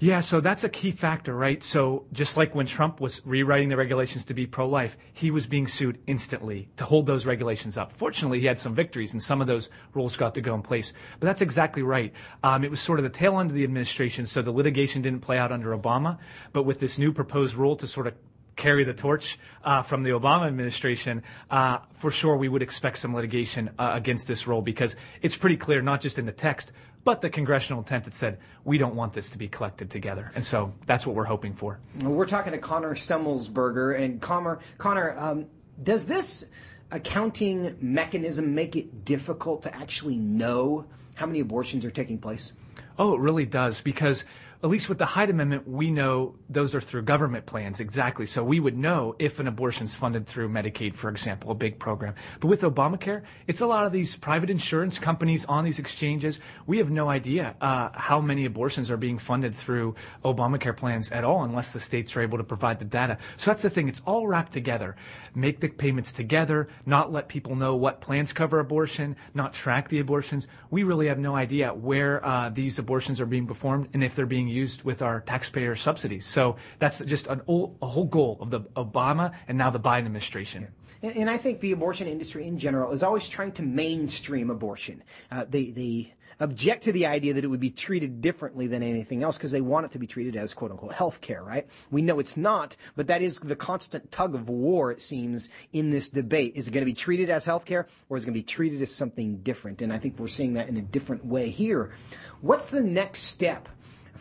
Yeah, 0.00 0.20
so 0.20 0.40
that's 0.40 0.64
a 0.64 0.68
key 0.68 0.90
factor, 0.90 1.34
right? 1.34 1.62
So 1.62 2.04
just 2.12 2.36
like 2.36 2.54
when 2.54 2.66
Trump 2.66 3.00
was 3.00 3.22
rewriting 3.24 3.68
the 3.68 3.76
regulations 3.76 4.24
to 4.26 4.34
be 4.34 4.44
pro-life, 4.44 4.98
he 5.12 5.30
was 5.30 5.46
being 5.46 5.68
sued 5.68 5.98
instantly 6.06 6.68
to 6.76 6.84
hold 6.84 7.06
those 7.06 7.24
regulations 7.26 7.78
up. 7.78 7.92
Fortunately, 7.92 8.40
he 8.40 8.46
had 8.46 8.58
some 8.58 8.74
victories, 8.74 9.12
and 9.12 9.22
some 9.22 9.40
of 9.40 9.46
those 9.46 9.70
rules 9.94 10.16
got 10.16 10.34
to 10.34 10.40
go 10.40 10.54
in 10.54 10.62
place. 10.62 10.92
But 11.20 11.26
that's 11.26 11.42
exactly 11.42 11.82
right. 11.82 12.12
Um, 12.42 12.64
it 12.64 12.70
was 12.70 12.80
sort 12.80 12.98
of 12.98 13.04
the 13.04 13.08
tail 13.08 13.38
end 13.38 13.50
of 13.50 13.56
the 13.56 13.64
administration, 13.64 14.26
so 14.26 14.42
the 14.42 14.50
litigation 14.50 15.00
didn't 15.00 15.20
play 15.20 15.38
out 15.38 15.52
under 15.52 15.76
Obama. 15.76 16.18
But 16.52 16.64
with 16.64 16.80
this 16.80 16.98
new 16.98 17.12
proposed 17.12 17.54
rule 17.54 17.76
to 17.76 17.86
sort 17.86 18.08
of 18.08 18.14
carry 18.56 18.84
the 18.84 18.94
torch 18.94 19.38
uh, 19.64 19.82
from 19.82 20.02
the 20.02 20.10
Obama 20.10 20.46
administration, 20.46 21.22
uh, 21.50 21.78
for 21.94 22.10
sure 22.10 22.36
we 22.36 22.48
would 22.48 22.62
expect 22.62 22.98
some 22.98 23.14
litigation 23.14 23.70
uh, 23.78 23.90
against 23.94 24.28
this 24.28 24.46
rule 24.46 24.62
because 24.62 24.96
it's 25.22 25.36
pretty 25.36 25.56
clear, 25.56 25.82
not 25.82 26.00
just 26.00 26.18
in 26.18 26.26
the 26.26 26.32
text, 26.32 26.72
but 27.04 27.20
the 27.20 27.28
congressional 27.30 27.80
intent 27.80 28.04
that 28.04 28.14
said 28.14 28.38
we 28.64 28.78
don't 28.78 28.94
want 28.94 29.12
this 29.12 29.30
to 29.30 29.38
be 29.38 29.46
collected 29.48 29.90
together. 29.90 30.30
And 30.34 30.44
so 30.44 30.72
that's 30.86 31.06
what 31.06 31.14
we're 31.14 31.24
hoping 31.24 31.52
for. 31.52 31.78
We're 32.02 32.26
talking 32.26 32.52
to 32.52 32.58
Connor 32.58 32.94
Semmelsberger. 32.94 34.00
And 34.00 34.20
Connor, 34.20 34.60
Connor 34.78 35.14
um, 35.18 35.46
does 35.82 36.06
this 36.06 36.46
accounting 36.90 37.76
mechanism 37.80 38.54
make 38.54 38.76
it 38.76 39.04
difficult 39.04 39.62
to 39.64 39.76
actually 39.76 40.16
know 40.16 40.86
how 41.14 41.26
many 41.26 41.40
abortions 41.40 41.84
are 41.84 41.90
taking 41.90 42.18
place? 42.18 42.52
Oh, 42.98 43.14
it 43.14 43.20
really 43.20 43.46
does 43.46 43.80
because 43.80 44.24
at 44.64 44.70
least 44.70 44.88
with 44.88 44.96
the 44.96 45.04
Hyde 45.04 45.28
Amendment, 45.28 45.68
we 45.68 45.90
know 45.90 46.36
those 46.48 46.74
are 46.74 46.80
through 46.80 47.02
government 47.02 47.44
plans, 47.44 47.80
exactly. 47.80 48.24
So 48.24 48.42
we 48.42 48.60
would 48.60 48.78
know 48.78 49.14
if 49.18 49.38
an 49.38 49.46
abortion 49.46 49.84
is 49.84 49.94
funded 49.94 50.26
through 50.26 50.48
Medicaid, 50.48 50.94
for 50.94 51.10
example, 51.10 51.50
a 51.50 51.54
big 51.54 51.78
program. 51.78 52.14
But 52.40 52.48
with 52.48 52.62
Obamacare, 52.62 53.24
it's 53.46 53.60
a 53.60 53.66
lot 53.66 53.84
of 53.84 53.92
these 53.92 54.16
private 54.16 54.48
insurance 54.48 54.98
companies 54.98 55.44
on 55.44 55.64
these 55.64 55.78
exchanges. 55.78 56.40
We 56.66 56.78
have 56.78 56.90
no 56.90 57.10
idea 57.10 57.54
uh, 57.60 57.90
how 57.92 58.22
many 58.22 58.46
abortions 58.46 58.90
are 58.90 58.96
being 58.96 59.18
funded 59.18 59.54
through 59.54 59.96
Obamacare 60.24 60.74
plans 60.74 61.12
at 61.12 61.24
all, 61.24 61.44
unless 61.44 61.74
the 61.74 61.80
states 61.80 62.16
are 62.16 62.22
able 62.22 62.38
to 62.38 62.44
provide 62.44 62.78
the 62.78 62.86
data. 62.86 63.18
So 63.36 63.50
that's 63.50 63.62
the 63.62 63.68
thing. 63.68 63.90
It's 63.90 64.00
all 64.06 64.26
wrapped 64.26 64.54
together. 64.54 64.96
Make 65.34 65.60
the 65.60 65.68
payments 65.68 66.10
together, 66.10 66.68
not 66.86 67.12
let 67.12 67.28
people 67.28 67.54
know 67.54 67.76
what 67.76 68.00
plans 68.00 68.32
cover 68.32 68.60
abortion, 68.60 69.16
not 69.34 69.52
track 69.52 69.90
the 69.90 69.98
abortions. 69.98 70.46
We 70.70 70.84
really 70.84 71.08
have 71.08 71.18
no 71.18 71.36
idea 71.36 71.74
where 71.74 72.24
uh, 72.24 72.48
these 72.48 72.78
abortions 72.78 73.20
are 73.20 73.26
being 73.26 73.46
performed 73.46 73.90
and 73.92 74.02
if 74.02 74.14
they're 74.14 74.24
being 74.24 74.53
used 74.54 74.82
with 74.82 75.02
our 75.02 75.20
taxpayer 75.20 75.76
subsidies. 75.76 76.26
So 76.26 76.56
that's 76.78 77.00
just 77.00 77.26
an, 77.26 77.42
a 77.48 77.86
whole 77.86 78.06
goal 78.06 78.38
of 78.40 78.50
the 78.50 78.60
Obama 78.76 79.34
and 79.48 79.58
now 79.58 79.70
the 79.70 79.80
Biden 79.80 80.06
administration. 80.06 80.68
And, 81.02 81.16
and, 81.16 81.30
I 81.30 81.36
think 81.36 81.60
the 81.60 81.72
abortion 81.72 82.06
industry 82.06 82.46
in 82.46 82.58
general 82.58 82.92
is 82.92 83.02
always 83.02 83.28
trying 83.28 83.52
to 83.52 83.62
mainstream 83.62 84.48
abortion. 84.48 85.02
Uh, 85.30 85.44
they, 85.46 85.70
they 85.70 86.14
object 86.40 86.84
to 86.84 86.92
the 86.92 87.06
idea 87.06 87.34
that 87.34 87.44
it 87.44 87.48
would 87.48 87.60
be 87.60 87.70
treated 87.70 88.20
differently 88.20 88.66
than 88.66 88.82
anything 88.82 89.22
else 89.22 89.36
because 89.36 89.50
they 89.50 89.60
want 89.60 89.86
it 89.86 89.92
to 89.92 89.98
be 89.98 90.06
treated 90.06 90.36
as 90.36 90.54
quote 90.54 90.70
unquote 90.70 90.92
health 90.92 91.20
care, 91.20 91.42
right? 91.42 91.68
We 91.90 92.02
know 92.02 92.18
it's 92.18 92.36
not, 92.36 92.76
but 92.96 93.06
that 93.08 93.22
is 93.22 93.38
the 93.38 93.56
constant 93.56 94.10
tug 94.10 94.34
of 94.34 94.48
war, 94.48 94.90
it 94.90 95.00
seems, 95.00 95.50
in 95.72 95.90
this 95.90 96.08
debate. 96.08 96.56
Is 96.56 96.68
it 96.68 96.72
going 96.72 96.82
to 96.82 96.90
be 96.90 96.94
treated 96.94 97.30
as 97.30 97.44
health 97.44 97.64
care 97.64 97.86
or 98.08 98.16
is 98.16 98.24
it 98.24 98.26
going 98.26 98.34
to 98.34 98.40
be 98.40 98.44
treated 98.44 98.82
as 98.82 98.94
something 98.94 99.38
different? 99.38 99.82
And 99.82 99.92
I 99.92 99.98
think 99.98 100.18
we're 100.18 100.28
seeing 100.28 100.54
that 100.54 100.68
in 100.68 100.76
a 100.76 100.82
different 100.82 101.24
way 101.24 101.50
here. 101.50 101.92
What's 102.40 102.66
the 102.66 102.82
next 102.82 103.22
step 103.22 103.68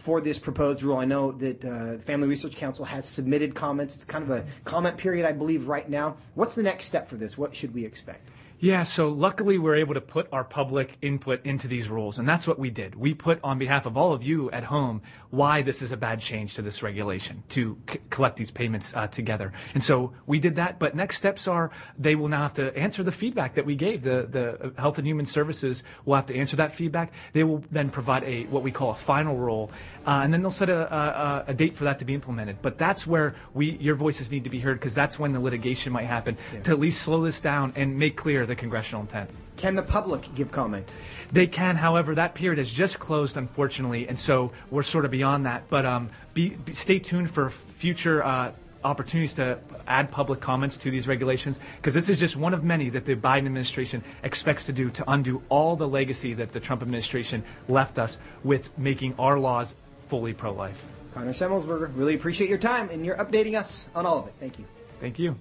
for 0.03 0.19
this 0.19 0.37
proposed 0.37 0.83
rule. 0.83 0.97
I 0.97 1.05
know 1.05 1.31
that 1.31 1.63
uh, 1.63 1.97
Family 1.99 2.27
Research 2.27 2.57
Council 2.57 2.83
has 2.83 3.07
submitted 3.07 3.55
comments. 3.55 3.95
It's 3.95 4.03
kind 4.03 4.21
of 4.21 4.31
a 4.31 4.45
comment 4.65 4.97
period, 4.97 5.25
I 5.25 5.31
believe, 5.31 5.69
right 5.69 5.89
now. 5.89 6.17
What's 6.35 6.55
the 6.55 6.63
next 6.63 6.87
step 6.87 7.07
for 7.07 7.15
this? 7.15 7.37
What 7.37 7.55
should 7.55 7.73
we 7.73 7.85
expect? 7.85 8.27
Yeah, 8.63 8.83
so 8.83 9.09
luckily 9.09 9.57
we're 9.57 9.75
able 9.75 9.95
to 9.95 9.99
put 9.99 10.29
our 10.31 10.45
public 10.45 10.97
input 11.01 11.45
into 11.45 11.67
these 11.67 11.89
rules, 11.89 12.17
and 12.17 12.25
that's 12.25 12.47
what 12.47 12.57
we 12.57 12.69
did. 12.69 12.95
We 12.95 13.13
put 13.13 13.41
on 13.43 13.59
behalf 13.59 13.85
of 13.85 13.97
all 13.97 14.13
of 14.13 14.23
you 14.23 14.49
at 14.51 14.63
home 14.63 15.01
why 15.31 15.63
this 15.63 15.81
is 15.81 15.91
a 15.91 15.97
bad 15.97 16.21
change 16.21 16.53
to 16.53 16.61
this 16.61 16.81
regulation 16.81 17.43
to 17.49 17.77
c- 17.89 17.99
collect 18.09 18.37
these 18.37 18.51
payments 18.51 18.95
uh, 18.95 19.07
together. 19.07 19.51
And 19.73 19.83
so 19.83 20.13
we 20.27 20.39
did 20.39 20.55
that, 20.55 20.79
but 20.79 20.95
next 20.95 21.17
steps 21.17 21.45
are 21.45 21.71
they 21.99 22.15
will 22.15 22.29
now 22.29 22.43
have 22.43 22.53
to 22.53 22.73
answer 22.77 23.03
the 23.03 23.11
feedback 23.11 23.55
that 23.55 23.65
we 23.65 23.75
gave. 23.75 24.03
The, 24.03 24.29
the 24.31 24.73
Health 24.79 24.97
and 24.97 25.05
Human 25.05 25.25
Services 25.25 25.83
will 26.05 26.15
have 26.15 26.27
to 26.27 26.35
answer 26.35 26.55
that 26.55 26.71
feedback. 26.71 27.11
They 27.33 27.43
will 27.43 27.65
then 27.69 27.89
provide 27.89 28.23
a 28.23 28.43
what 28.43 28.63
we 28.63 28.71
call 28.71 28.91
a 28.91 28.95
final 28.95 29.35
rule, 29.35 29.71
uh, 30.05 30.21
and 30.23 30.33
then 30.33 30.41
they'll 30.41 30.51
set 30.51 30.69
a, 30.69 30.95
a, 30.95 31.43
a, 31.47 31.53
date 31.53 31.75
for 31.75 31.83
that 31.83 31.99
to 31.99 32.05
be 32.05 32.13
implemented. 32.13 32.61
But 32.61 32.77
that's 32.77 33.05
where 33.05 33.35
we 33.53 33.71
your 33.71 33.95
voices 33.95 34.31
need 34.31 34.45
to 34.45 34.49
be 34.49 34.59
heard 34.59 34.79
because 34.79 34.95
that's 34.95 35.19
when 35.19 35.33
the 35.33 35.41
litigation 35.41 35.91
might 35.91 36.05
happen 36.05 36.37
yeah. 36.53 36.61
to 36.61 36.71
at 36.71 36.79
least 36.79 37.01
slow 37.01 37.23
this 37.23 37.41
down 37.41 37.73
and 37.75 37.97
make 37.97 38.15
clear 38.15 38.45
the 38.53 38.59
congressional 38.59 39.01
intent. 39.01 39.29
Can 39.57 39.75
the 39.75 39.81
public 39.81 40.33
give 40.35 40.51
comment? 40.51 40.89
They 41.31 41.47
can. 41.47 41.75
However, 41.75 42.15
that 42.15 42.35
period 42.35 42.59
has 42.59 42.69
just 42.69 42.99
closed, 42.99 43.37
unfortunately, 43.37 44.07
and 44.07 44.19
so 44.19 44.51
we're 44.69 44.83
sort 44.83 45.05
of 45.05 45.11
beyond 45.11 45.45
that. 45.45 45.69
But 45.69 45.85
um, 45.85 46.09
be, 46.33 46.49
be, 46.49 46.73
stay 46.73 46.99
tuned 46.99 47.31
for 47.31 47.49
future 47.49 48.23
uh, 48.23 48.51
opportunities 48.83 49.33
to 49.35 49.59
add 49.87 50.11
public 50.11 50.39
comments 50.39 50.77
to 50.77 50.91
these 50.91 51.07
regulations 51.07 51.57
because 51.77 51.93
this 51.93 52.09
is 52.09 52.19
just 52.19 52.35
one 52.35 52.53
of 52.53 52.63
many 52.63 52.89
that 52.89 53.05
the 53.05 53.15
Biden 53.15 53.45
administration 53.45 54.03
expects 54.23 54.65
to 54.65 54.73
do 54.73 54.89
to 54.91 55.03
undo 55.07 55.41
all 55.49 55.75
the 55.75 55.87
legacy 55.87 56.33
that 56.33 56.51
the 56.51 56.59
Trump 56.59 56.81
administration 56.81 57.43
left 57.67 57.97
us 57.97 58.19
with 58.43 58.77
making 58.77 59.15
our 59.17 59.39
laws 59.39 59.75
fully 60.09 60.33
pro-life. 60.33 60.85
Connor 61.13 61.31
Semmelsberger, 61.31 61.91
really 61.95 62.15
appreciate 62.15 62.49
your 62.49 62.59
time 62.59 62.89
and 62.89 63.05
you're 63.05 63.17
updating 63.17 63.57
us 63.57 63.87
on 63.95 64.05
all 64.05 64.19
of 64.19 64.27
it. 64.27 64.33
Thank 64.39 64.59
you. 64.59 64.65
Thank 64.99 65.17
you 65.17 65.37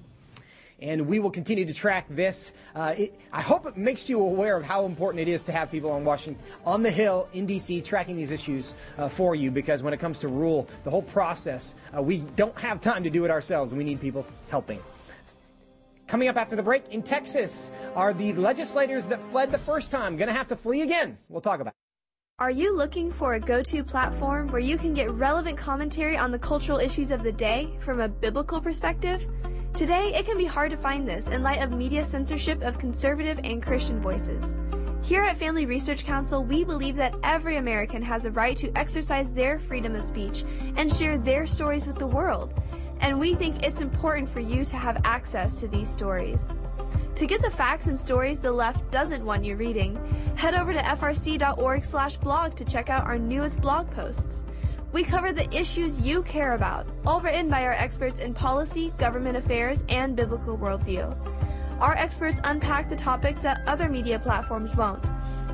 and 0.83 1.07
we 1.07 1.21
will 1.21 1.31
continue 1.31 1.65
to 1.65 1.73
track 1.73 2.07
this. 2.11 2.53
Uh, 2.75 2.95
it, 2.99 3.21
I 3.33 3.41
hope 3.41 3.67
it 3.67 3.77
makes 3.77 4.11
you 4.11 4.21
aware 4.21 4.57
of 4.57 4.65
how 4.65 4.85
important 4.85 5.21
it 5.21 5.29
is 5.29 5.43
to 5.45 5.53
have 5.53 5.71
people 5.71 5.91
on 5.93 6.05
Washington, 6.05 6.43
on 6.67 6.83
the 6.83 6.91
Hill 6.91 7.29
in 7.33 7.47
D.C., 7.47 7.81
tracking 7.83 8.17
these 8.17 8.33
issues 8.33 8.75
uh, 8.99 9.09
for 9.09 9.35
you. 9.35 9.51
Because 9.51 9.83
when 9.83 9.95
it 9.95 10.01
comes 10.01 10.19
to 10.21 10.29
rule, 10.29 10.69
the 10.85 10.91
whole 10.91 11.03
process, 11.03 11.77
uh, 11.97 12.03
we 12.03 12.19
don't 12.37 12.59
have 12.59 12.81
time 12.81 13.05
to 13.05 13.11
do 13.11 13.25
it 13.25 13.31
ourselves. 13.31 13.73
We 13.73 13.85
need 13.85 14.01
people 14.01 14.27
helping. 14.51 14.81
Coming 16.09 16.29
up 16.29 16.37
after 16.37 16.57
the 16.57 16.63
break 16.63 16.89
in 16.89 17.03
Texas, 17.03 17.71
are 17.95 18.13
the 18.13 18.35
legislators 18.35 19.07
that 19.07 19.21
fled 19.31 19.51
the 19.51 19.59
first 19.59 19.91
time 19.91 20.17
going 20.17 20.29
to 20.29 20.35
have 20.35 20.49
to 20.49 20.57
flee 20.57 20.83
again? 20.83 21.17
We'll 21.29 21.41
talk 21.41 21.61
about. 21.61 21.71
It. 21.71 21.77
Are 22.39 22.51
you 22.51 22.77
looking 22.77 23.13
for 23.13 23.35
a 23.35 23.41
go-to 23.41 23.85
platform 23.85 24.49
where 24.49 24.61
you 24.61 24.77
can 24.77 24.95
get 24.95 25.11
relevant 25.13 25.57
commentary 25.57 26.17
on 26.17 26.33
the 26.33 26.39
cultural 26.39 26.79
issues 26.79 27.13
of 27.13 27.23
the 27.23 27.33
day 27.33 27.73
from 27.79 28.01
a 28.01 28.09
biblical 28.09 28.61
perspective? 28.61 29.27
Today, 29.75 30.13
it 30.15 30.27
can 30.27 30.37
be 30.37 30.45
hard 30.45 30.71
to 30.73 30.77
find 30.77 31.09
this 31.09 31.29
in 31.29 31.43
light 31.43 31.63
of 31.63 31.73
media 31.73 32.05
censorship 32.05 32.61
of 32.61 32.79
conservative 32.79 33.41
and 33.43 33.63
Christian 33.63 34.03
voices. 34.03 34.55
Here 35.03 35.23
at 35.23 35.39
Family 35.39 35.65
Research 35.65 36.05
Council, 36.05 36.45
we 36.45 36.63
believe 36.63 36.95
that 36.97 37.17
every 37.23 37.57
American 37.57 38.03
has 38.03 38.27
a 38.27 38.31
right 38.33 38.55
to 38.59 38.71
exercise 38.77 39.33
their 39.33 39.59
freedom 39.59 39.95
of 39.95 40.05
speech 40.05 40.45
and 40.77 40.93
share 40.93 41.17
their 41.17 41.47
stories 41.47 41.87
with 41.87 41.97
the 41.97 42.07
world. 42.07 42.53
And 43.01 43.19
we 43.19 43.35
think 43.35 43.63
it's 43.63 43.81
important 43.81 44.29
for 44.29 44.41
you 44.41 44.67
to 44.67 44.77
have 44.77 45.01
access 45.05 45.59
to 45.61 45.69
these 45.69 45.89
stories. 45.89 46.53
To 47.15 47.27
get 47.27 47.41
the 47.41 47.51
facts 47.51 47.87
and 47.87 47.99
stories 47.99 48.41
the 48.41 48.53
left 48.53 48.91
doesn't 48.91 49.25
want 49.25 49.43
you 49.43 49.57
reading, 49.57 49.97
head 50.37 50.55
over 50.55 50.75
to 50.75 50.81
frc.org/blog 50.81 52.55
to 52.57 52.65
check 52.65 52.91
out 52.91 53.07
our 53.07 53.19
newest 53.19 53.61
blog 53.63 53.91
posts. 53.91 54.45
We 54.93 55.05
cover 55.05 55.33
the 55.33 55.49
issues 55.57 55.99
you 56.01 56.23
care 56.23 56.53
about, 56.53 56.87
all 57.07 57.23
written 57.23 57.49
by 57.49 57.65
our 57.65 57.73
experts 57.73 58.21
in 58.21 58.35
policy, 58.35 58.93
government 58.99 59.39
affairs, 59.39 59.85
and 59.89 60.15
biblical 60.15 60.59
worldview. 60.59 61.17
Our 61.81 61.95
experts 61.95 62.43
unpack 62.45 62.91
the 62.91 62.97
topics 62.97 63.41
that 63.41 63.63
other 63.67 63.89
media 63.89 64.19
platforms 64.19 64.77
won't, 64.77 65.11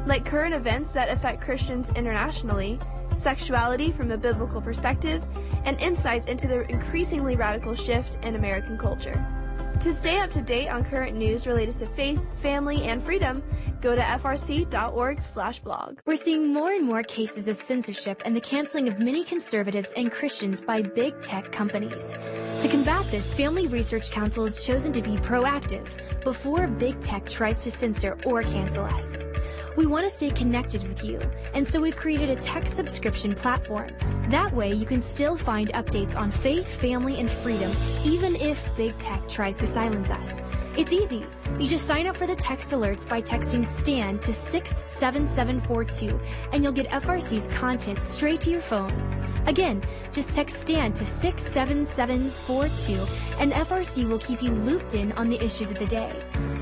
like 0.06 0.24
current 0.24 0.54
events 0.54 0.90
that 0.90 1.08
affect 1.08 1.40
Christians 1.40 1.90
internationally, 1.90 2.80
sexuality 3.14 3.92
from 3.92 4.10
a 4.10 4.18
biblical 4.18 4.60
perspective, 4.60 5.22
and 5.64 5.80
insights 5.80 6.26
into 6.26 6.48
the 6.48 6.68
increasingly 6.68 7.36
radical 7.36 7.76
shift 7.76 8.18
in 8.24 8.34
American 8.34 8.76
culture. 8.76 9.24
To 9.80 9.94
stay 9.94 10.18
up 10.18 10.30
to 10.32 10.42
date 10.42 10.68
on 10.68 10.84
current 10.84 11.16
news 11.16 11.46
related 11.46 11.76
to 11.76 11.86
faith, 11.86 12.20
family, 12.38 12.82
and 12.82 13.00
freedom, 13.00 13.44
go 13.80 13.94
to 13.94 14.02
frc.org/blog. 14.02 15.98
We're 16.04 16.16
seeing 16.16 16.52
more 16.52 16.72
and 16.72 16.84
more 16.84 17.04
cases 17.04 17.46
of 17.46 17.56
censorship 17.56 18.20
and 18.24 18.34
the 18.34 18.40
canceling 18.40 18.88
of 18.88 18.98
many 18.98 19.22
conservatives 19.22 19.92
and 19.96 20.10
Christians 20.10 20.60
by 20.60 20.82
big 20.82 21.22
tech 21.22 21.52
companies. 21.52 22.16
To 22.60 22.68
combat 22.68 23.08
this, 23.12 23.32
Family 23.32 23.68
Research 23.68 24.10
Council 24.10 24.42
has 24.44 24.64
chosen 24.64 24.92
to 24.92 25.00
be 25.00 25.16
proactive 25.18 25.88
before 26.24 26.66
big 26.66 27.00
tech 27.00 27.24
tries 27.26 27.62
to 27.62 27.70
censor 27.70 28.18
or 28.24 28.42
cancel 28.42 28.84
us. 28.84 29.22
We 29.76 29.86
want 29.86 30.06
to 30.06 30.10
stay 30.10 30.30
connected 30.30 30.86
with 30.88 31.04
you, 31.04 31.20
and 31.54 31.66
so 31.66 31.80
we've 31.80 31.96
created 31.96 32.30
a 32.30 32.36
tech 32.36 32.66
subscription 32.66 33.34
platform. 33.34 33.90
That 34.28 34.52
way, 34.52 34.72
you 34.72 34.86
can 34.86 35.00
still 35.00 35.36
find 35.36 35.72
updates 35.72 36.16
on 36.16 36.30
faith, 36.30 36.68
family, 36.68 37.18
and 37.20 37.30
freedom, 37.30 37.70
even 38.04 38.36
if 38.36 38.68
big 38.76 38.96
tech 38.98 39.28
tries 39.28 39.58
to 39.58 39.66
silence 39.66 40.10
us. 40.10 40.42
It's 40.76 40.92
easy. 40.92 41.24
You 41.58 41.66
just 41.66 41.86
sign 41.86 42.06
up 42.06 42.16
for 42.16 42.26
the 42.26 42.36
text 42.36 42.72
alerts 42.72 43.08
by 43.08 43.20
texting 43.20 43.66
STAN 43.66 44.20
to 44.20 44.32
67742 44.32 46.20
and 46.52 46.62
you'll 46.62 46.72
get 46.72 46.88
FRC's 46.88 47.48
content 47.48 48.00
straight 48.00 48.40
to 48.42 48.50
your 48.50 48.60
phone. 48.60 48.92
Again, 49.46 49.82
just 50.12 50.36
text 50.36 50.60
STAN 50.60 50.92
to 50.92 51.04
67742 51.04 53.06
and 53.40 53.52
FRC 53.52 54.08
will 54.08 54.18
keep 54.18 54.40
you 54.40 54.52
looped 54.52 54.94
in 54.94 55.10
on 55.12 55.28
the 55.28 55.42
issues 55.42 55.72
of 55.72 55.78
the 55.78 55.86
day. 55.86 56.12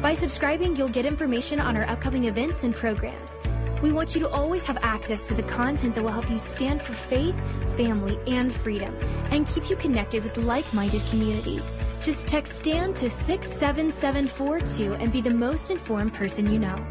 By 0.01 0.15
subscribing, 0.15 0.77
you'll 0.77 0.89
get 0.89 1.05
information 1.05 1.61
on 1.61 1.77
our 1.77 1.85
upcoming 1.91 2.25
events 2.25 2.65
and 2.65 2.75
programs. 2.75 3.39
We 3.83 3.93
want 3.93 4.15
you 4.15 4.21
to 4.23 4.31
always 4.31 4.65
have 4.65 4.79
access 4.81 5.29
to 5.29 5.35
the 5.35 5.43
content 5.43 5.95
that 5.95 6.03
will 6.03 6.11
help 6.11 6.31
you 6.31 6.39
stand 6.39 6.81
for 6.81 6.95
faith, 6.95 7.39
family, 7.77 8.19
and 8.27 8.51
freedom 8.51 8.97
and 9.31 9.47
keep 9.47 9.69
you 9.69 9.77
connected 9.77 10.25
with 10.25 10.33
the 10.33 10.41
like-minded 10.41 11.03
community. 11.11 11.61
Just 12.07 12.29
text 12.29 12.61
STAN 12.61 12.95
to 12.95 13.11
67742 13.11 14.95
and 14.95 15.13
be 15.13 15.21
the 15.21 15.29
most 15.29 15.73
informed 15.73 16.15
person 16.15 16.49
you 16.49 16.61
know. 16.61 16.87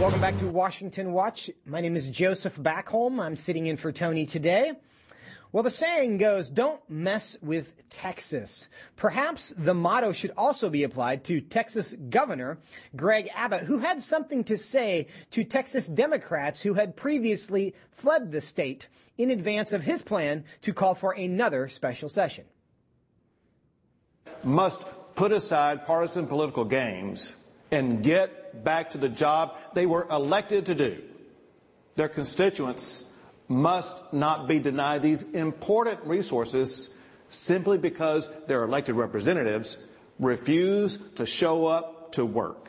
Welcome 0.00 0.20
back 0.20 0.36
to 0.38 0.48
Washington 0.48 1.12
Watch. 1.12 1.48
My 1.64 1.80
name 1.80 1.94
is 1.94 2.08
Joseph 2.08 2.56
Backholm. 2.56 3.20
I'm 3.20 3.36
sitting 3.36 3.68
in 3.68 3.76
for 3.76 3.92
Tony 3.92 4.26
today. 4.26 4.72
Well, 5.50 5.62
the 5.62 5.70
saying 5.70 6.18
goes, 6.18 6.50
don't 6.50 6.82
mess 6.90 7.38
with 7.40 7.88
Texas. 7.88 8.68
Perhaps 8.96 9.54
the 9.56 9.72
motto 9.72 10.12
should 10.12 10.32
also 10.36 10.68
be 10.68 10.82
applied 10.82 11.24
to 11.24 11.40
Texas 11.40 11.94
Governor 12.10 12.58
Greg 12.94 13.30
Abbott, 13.34 13.64
who 13.64 13.78
had 13.78 14.02
something 14.02 14.44
to 14.44 14.58
say 14.58 15.06
to 15.30 15.44
Texas 15.44 15.88
Democrats 15.88 16.62
who 16.62 16.74
had 16.74 16.96
previously 16.96 17.74
fled 17.90 18.30
the 18.30 18.42
state 18.42 18.88
in 19.16 19.30
advance 19.30 19.72
of 19.72 19.84
his 19.84 20.02
plan 20.02 20.44
to 20.60 20.74
call 20.74 20.94
for 20.94 21.12
another 21.12 21.68
special 21.68 22.10
session. 22.10 22.44
Must 24.44 24.84
put 25.14 25.32
aside 25.32 25.86
partisan 25.86 26.26
political 26.26 26.64
games 26.64 27.34
and 27.70 28.02
get 28.02 28.64
back 28.64 28.90
to 28.90 28.98
the 28.98 29.08
job 29.08 29.56
they 29.74 29.86
were 29.86 30.06
elected 30.10 30.66
to 30.66 30.74
do. 30.74 31.02
Their 31.96 32.08
constituents 32.08 33.07
must 33.48 33.96
not 34.12 34.46
be 34.46 34.58
denied 34.58 35.02
these 35.02 35.22
important 35.30 36.00
resources 36.04 36.94
simply 37.28 37.78
because 37.78 38.30
their 38.46 38.62
elected 38.62 38.94
representatives 38.94 39.78
refuse 40.18 40.98
to 41.16 41.26
show 41.26 41.66
up 41.66 42.12
to 42.12 42.24
work. 42.24 42.68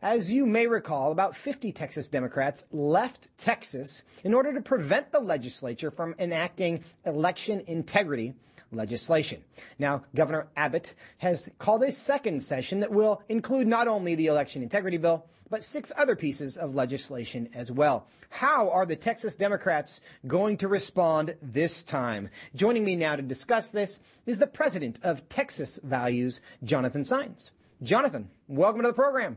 As 0.00 0.32
you 0.32 0.46
may 0.46 0.66
recall, 0.66 1.12
about 1.12 1.36
50 1.36 1.70
Texas 1.70 2.08
Democrats 2.08 2.64
left 2.72 3.36
Texas 3.38 4.02
in 4.24 4.34
order 4.34 4.52
to 4.52 4.60
prevent 4.60 5.12
the 5.12 5.20
legislature 5.20 5.92
from 5.92 6.16
enacting 6.18 6.82
election 7.06 7.62
integrity 7.68 8.34
legislation. 8.72 9.42
Now, 9.78 10.04
Governor 10.14 10.48
Abbott 10.56 10.94
has 11.18 11.50
called 11.58 11.82
a 11.82 11.92
second 11.92 12.42
session 12.42 12.80
that 12.80 12.90
will 12.90 13.22
include 13.28 13.66
not 13.66 13.88
only 13.88 14.14
the 14.14 14.26
election 14.26 14.62
integrity 14.62 14.96
bill, 14.96 15.26
but 15.50 15.62
six 15.62 15.92
other 15.96 16.16
pieces 16.16 16.56
of 16.56 16.74
legislation 16.74 17.48
as 17.52 17.70
well. 17.70 18.06
How 18.30 18.70
are 18.70 18.86
the 18.86 18.96
Texas 18.96 19.36
Democrats 19.36 20.00
going 20.26 20.56
to 20.56 20.68
respond 20.68 21.36
this 21.42 21.82
time? 21.82 22.30
Joining 22.54 22.84
me 22.84 22.96
now 22.96 23.16
to 23.16 23.22
discuss 23.22 23.70
this 23.70 24.00
is 24.24 24.38
the 24.38 24.46
president 24.46 24.98
of 25.02 25.28
Texas 25.28 25.78
Values, 25.84 26.40
Jonathan 26.64 27.02
Saenz. 27.02 27.50
Jonathan, 27.82 28.30
welcome 28.48 28.80
to 28.80 28.88
the 28.88 28.94
program. 28.94 29.36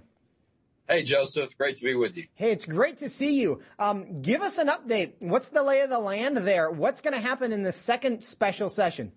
Hey, 0.87 1.01
Joseph. 1.01 1.57
Great 1.57 1.77
to 1.77 1.83
be 1.83 1.95
with 1.95 2.15
you. 2.15 2.27
Hey, 2.35 2.51
it's 2.51 2.65
great 2.65 2.97
to 2.97 3.09
see 3.09 3.41
you. 3.41 3.61
Um, 3.79 4.21
give 4.21 4.41
us 4.41 4.59
an 4.59 4.67
update. 4.67 5.13
What's 5.19 5.49
the 5.49 5.63
lay 5.63 5.81
of 5.81 5.89
the 5.89 5.99
land 5.99 6.37
there? 6.37 6.69
What's 6.69 7.01
going 7.01 7.15
to 7.15 7.19
happen 7.19 7.51
in 7.51 7.63
the 7.63 7.71
second 7.71 8.23
special 8.23 8.69
session? 8.69 9.11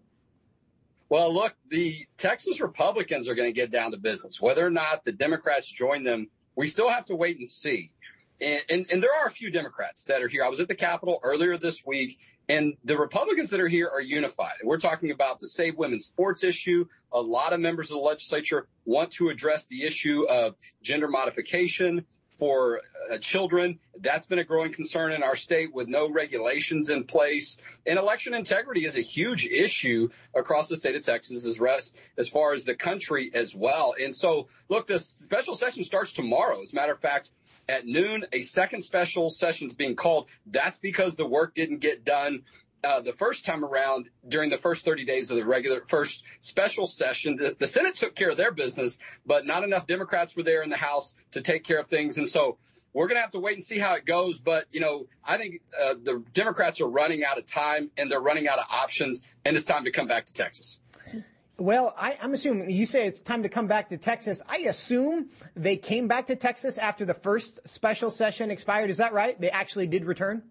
Well, 1.10 1.32
look, 1.32 1.54
the 1.70 2.06
Texas 2.18 2.60
Republicans 2.60 3.28
are 3.28 3.34
going 3.34 3.48
to 3.48 3.52
get 3.52 3.70
down 3.70 3.92
to 3.92 3.96
business. 3.96 4.40
Whether 4.40 4.66
or 4.66 4.70
not 4.70 5.04
the 5.04 5.12
Democrats 5.12 5.66
join 5.66 6.04
them, 6.04 6.28
we 6.54 6.68
still 6.68 6.90
have 6.90 7.06
to 7.06 7.14
wait 7.14 7.38
and 7.38 7.48
see. 7.48 7.92
And, 8.40 8.60
and, 8.70 8.86
and, 8.92 9.02
there 9.02 9.10
are 9.20 9.26
a 9.26 9.32
few 9.32 9.50
Democrats 9.50 10.04
that 10.04 10.22
are 10.22 10.28
here. 10.28 10.44
I 10.44 10.48
was 10.48 10.60
at 10.60 10.68
the 10.68 10.74
Capitol 10.74 11.18
earlier 11.24 11.58
this 11.58 11.84
week, 11.84 12.20
and 12.48 12.74
the 12.84 12.96
Republicans 12.96 13.50
that 13.50 13.58
are 13.58 13.66
here 13.66 13.88
are 13.88 14.00
unified. 14.00 14.52
We're 14.62 14.78
talking 14.78 15.10
about 15.10 15.40
the 15.40 15.48
Save 15.48 15.76
Women's 15.76 16.04
Sports 16.04 16.44
issue. 16.44 16.84
A 17.10 17.20
lot 17.20 17.52
of 17.52 17.58
members 17.58 17.90
of 17.90 17.96
the 17.96 18.02
legislature 18.02 18.68
want 18.84 19.10
to 19.12 19.30
address 19.30 19.66
the 19.66 19.82
issue 19.82 20.24
of 20.28 20.54
gender 20.82 21.08
modification 21.08 22.04
for 22.38 22.80
uh, 23.12 23.18
children. 23.18 23.78
That's 24.00 24.26
been 24.26 24.38
a 24.38 24.44
growing 24.44 24.72
concern 24.72 25.12
in 25.12 25.22
our 25.22 25.34
state 25.34 25.74
with 25.74 25.88
no 25.88 26.10
regulations 26.10 26.88
in 26.88 27.04
place. 27.04 27.56
And 27.84 27.98
election 27.98 28.32
integrity 28.32 28.84
is 28.84 28.96
a 28.96 29.00
huge 29.00 29.44
issue 29.46 30.08
across 30.34 30.68
the 30.68 30.76
state 30.76 30.94
of 30.94 31.02
Texas 31.02 31.44
as 31.44 31.58
rest 31.58 31.96
as 32.16 32.28
far 32.28 32.54
as 32.54 32.64
the 32.64 32.74
country 32.74 33.30
as 33.34 33.54
well. 33.54 33.94
And 34.00 34.14
so, 34.14 34.48
look, 34.68 34.86
the 34.86 35.00
special 35.00 35.56
session 35.56 35.82
starts 35.82 36.12
tomorrow. 36.12 36.62
As 36.62 36.72
a 36.72 36.76
matter 36.76 36.92
of 36.92 37.00
fact, 37.00 37.30
at 37.68 37.86
noon, 37.86 38.24
a 38.32 38.40
second 38.40 38.82
special 38.82 39.28
session 39.28 39.68
is 39.68 39.74
being 39.74 39.96
called. 39.96 40.28
That's 40.46 40.78
because 40.78 41.16
the 41.16 41.26
work 41.26 41.54
didn't 41.54 41.80
get 41.80 42.04
done 42.04 42.44
uh, 42.84 43.00
the 43.00 43.12
first 43.12 43.44
time 43.44 43.64
around 43.64 44.10
during 44.28 44.50
the 44.50 44.56
first 44.56 44.84
30 44.84 45.04
days 45.04 45.30
of 45.30 45.36
the 45.36 45.44
regular 45.44 45.82
first 45.88 46.24
special 46.40 46.86
session. 46.86 47.36
The, 47.36 47.56
the, 47.58 47.66
Senate 47.66 47.96
took 47.96 48.14
care 48.14 48.30
of 48.30 48.36
their 48.36 48.52
business, 48.52 48.98
but 49.26 49.46
not 49.46 49.64
enough 49.64 49.86
Democrats 49.86 50.36
were 50.36 50.42
there 50.42 50.62
in 50.62 50.70
the 50.70 50.76
House 50.76 51.14
to 51.32 51.40
take 51.40 51.64
care 51.64 51.78
of 51.78 51.88
things. 51.88 52.18
And 52.18 52.28
so 52.28 52.58
we're 52.92 53.06
going 53.06 53.16
to 53.16 53.22
have 53.22 53.32
to 53.32 53.40
wait 53.40 53.56
and 53.56 53.64
see 53.64 53.78
how 53.78 53.94
it 53.94 54.06
goes. 54.06 54.38
But, 54.38 54.66
you 54.72 54.80
know, 54.80 55.06
I 55.24 55.36
think 55.36 55.60
uh, 55.80 55.94
the 56.02 56.24
Democrats 56.32 56.80
are 56.80 56.88
running 56.88 57.24
out 57.24 57.38
of 57.38 57.46
time 57.46 57.90
and 57.96 58.10
they're 58.10 58.20
running 58.20 58.48
out 58.48 58.58
of 58.58 58.64
options, 58.70 59.22
and 59.44 59.56
it's 59.56 59.66
time 59.66 59.84
to 59.84 59.90
come 59.90 60.06
back 60.06 60.26
to 60.26 60.32
Texas. 60.32 60.80
Well, 61.60 61.92
I, 61.98 62.12
am 62.20 62.34
assuming 62.34 62.70
you 62.70 62.86
say 62.86 63.08
it's 63.08 63.18
time 63.18 63.42
to 63.42 63.48
come 63.48 63.66
back 63.66 63.88
to 63.88 63.98
Texas. 63.98 64.42
I 64.48 64.58
assume 64.58 65.30
they 65.56 65.76
came 65.76 66.06
back 66.06 66.26
to 66.26 66.36
Texas 66.36 66.78
after 66.78 67.04
the 67.04 67.14
first 67.14 67.58
special 67.68 68.10
session 68.10 68.52
expired. 68.52 68.90
Is 68.90 68.98
that 68.98 69.12
right? 69.12 69.38
They 69.40 69.50
actually 69.50 69.88
did 69.88 70.04
return? 70.04 70.44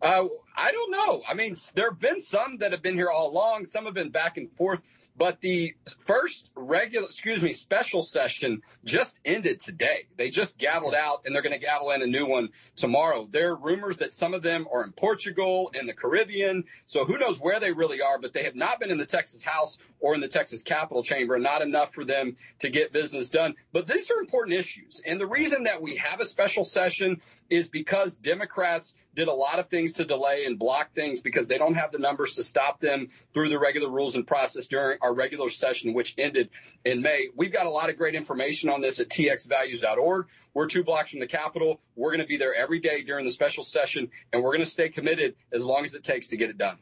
Uh, 0.00 0.24
I 0.56 0.70
don't 0.72 0.90
know. 0.90 1.22
I 1.28 1.34
mean, 1.34 1.56
there 1.74 1.90
have 1.90 1.98
been 1.98 2.20
some 2.20 2.58
that 2.58 2.72
have 2.72 2.82
been 2.82 2.94
here 2.94 3.10
all 3.10 3.30
along. 3.30 3.64
Some 3.64 3.84
have 3.84 3.94
been 3.94 4.10
back 4.10 4.36
and 4.36 4.50
forth. 4.52 4.82
But 5.18 5.40
the 5.40 5.74
first 5.98 6.52
regular, 6.54 7.06
excuse 7.06 7.42
me, 7.42 7.52
special 7.52 8.04
session 8.04 8.62
just 8.84 9.18
ended 9.24 9.58
today. 9.58 10.06
They 10.16 10.30
just 10.30 10.60
gavelled 10.60 10.94
out 10.94 11.22
and 11.26 11.34
they're 11.34 11.42
going 11.42 11.58
to 11.58 11.64
gavel 11.64 11.90
in 11.90 12.02
a 12.02 12.06
new 12.06 12.24
one 12.24 12.50
tomorrow. 12.76 13.26
There 13.28 13.50
are 13.50 13.56
rumors 13.56 13.96
that 13.96 14.14
some 14.14 14.32
of 14.32 14.42
them 14.42 14.68
are 14.72 14.84
in 14.84 14.92
Portugal, 14.92 15.72
in 15.74 15.86
the 15.86 15.92
Caribbean. 15.92 16.62
So 16.86 17.04
who 17.04 17.18
knows 17.18 17.40
where 17.40 17.58
they 17.58 17.72
really 17.72 18.00
are, 18.00 18.20
but 18.20 18.32
they 18.32 18.44
have 18.44 18.54
not 18.54 18.78
been 18.78 18.92
in 18.92 18.98
the 18.98 19.06
Texas 19.06 19.42
House 19.42 19.78
or 19.98 20.14
in 20.14 20.20
the 20.20 20.28
Texas 20.28 20.62
Capitol 20.62 21.02
Chamber, 21.02 21.36
not 21.40 21.62
enough 21.62 21.92
for 21.92 22.04
them 22.04 22.36
to 22.60 22.70
get 22.70 22.92
business 22.92 23.28
done. 23.28 23.56
But 23.72 23.88
these 23.88 24.12
are 24.12 24.20
important 24.20 24.56
issues. 24.56 25.02
And 25.04 25.20
the 25.20 25.26
reason 25.26 25.64
that 25.64 25.82
we 25.82 25.96
have 25.96 26.20
a 26.20 26.24
special 26.24 26.62
session 26.62 27.20
is 27.50 27.68
because 27.68 28.16
Democrats 28.16 28.94
did 29.14 29.28
a 29.28 29.32
lot 29.32 29.58
of 29.58 29.68
things 29.68 29.94
to 29.94 30.04
delay 30.04 30.44
and 30.44 30.58
block 30.58 30.92
things 30.94 31.20
because 31.20 31.48
they 31.48 31.58
don't 31.58 31.74
have 31.74 31.90
the 31.92 31.98
numbers 31.98 32.34
to 32.34 32.42
stop 32.42 32.80
them 32.80 33.08
through 33.34 33.48
the 33.48 33.58
regular 33.58 33.88
rules 33.88 34.14
and 34.14 34.26
process 34.26 34.66
during 34.66 34.98
our 35.02 35.14
regular 35.14 35.48
session, 35.48 35.94
which 35.94 36.14
ended 36.18 36.50
in 36.84 37.02
May. 37.02 37.28
We've 37.34 37.52
got 37.52 37.66
a 37.66 37.70
lot 37.70 37.90
of 37.90 37.96
great 37.96 38.14
information 38.14 38.70
on 38.70 38.80
this 38.80 39.00
at 39.00 39.08
txvalues.org. 39.08 40.26
We're 40.54 40.66
two 40.66 40.84
blocks 40.84 41.10
from 41.10 41.20
the 41.20 41.26
Capitol. 41.26 41.80
We're 41.96 42.10
going 42.10 42.20
to 42.20 42.26
be 42.26 42.36
there 42.36 42.54
every 42.54 42.80
day 42.80 43.02
during 43.02 43.24
the 43.24 43.30
special 43.30 43.64
session, 43.64 44.10
and 44.32 44.42
we're 44.42 44.52
going 44.52 44.64
to 44.64 44.70
stay 44.70 44.88
committed 44.88 45.34
as 45.52 45.64
long 45.64 45.84
as 45.84 45.94
it 45.94 46.04
takes 46.04 46.28
to 46.28 46.36
get 46.36 46.50
it 46.50 46.58
done. 46.58 46.78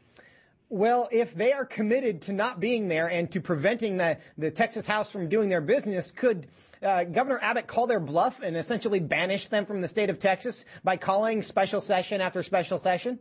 Well, 0.69 1.07
if 1.11 1.33
they 1.33 1.53
are 1.53 1.63
committed 1.65 2.23
to 2.23 2.33
not 2.33 2.59
being 2.59 2.89
there 2.89 3.07
and 3.07 3.31
to 3.31 3.39
preventing 3.39 3.97
the, 3.97 4.17
the 4.37 4.51
Texas 4.51 4.85
House 4.85 5.09
from 5.09 5.29
doing 5.29 5.47
their 5.47 5.61
business, 5.61 6.11
could 6.11 6.47
uh, 6.83 7.05
Governor 7.05 7.39
Abbott 7.41 7.67
call 7.67 7.87
their 7.87 8.01
bluff 8.01 8.41
and 8.41 8.57
essentially 8.57 8.99
banish 8.99 9.47
them 9.47 9.65
from 9.65 9.81
the 9.81 9.87
state 9.87 10.09
of 10.09 10.19
Texas 10.19 10.65
by 10.83 10.97
calling 10.97 11.41
special 11.41 11.79
session 11.79 12.19
after 12.19 12.43
special 12.43 12.77
session? 12.77 13.17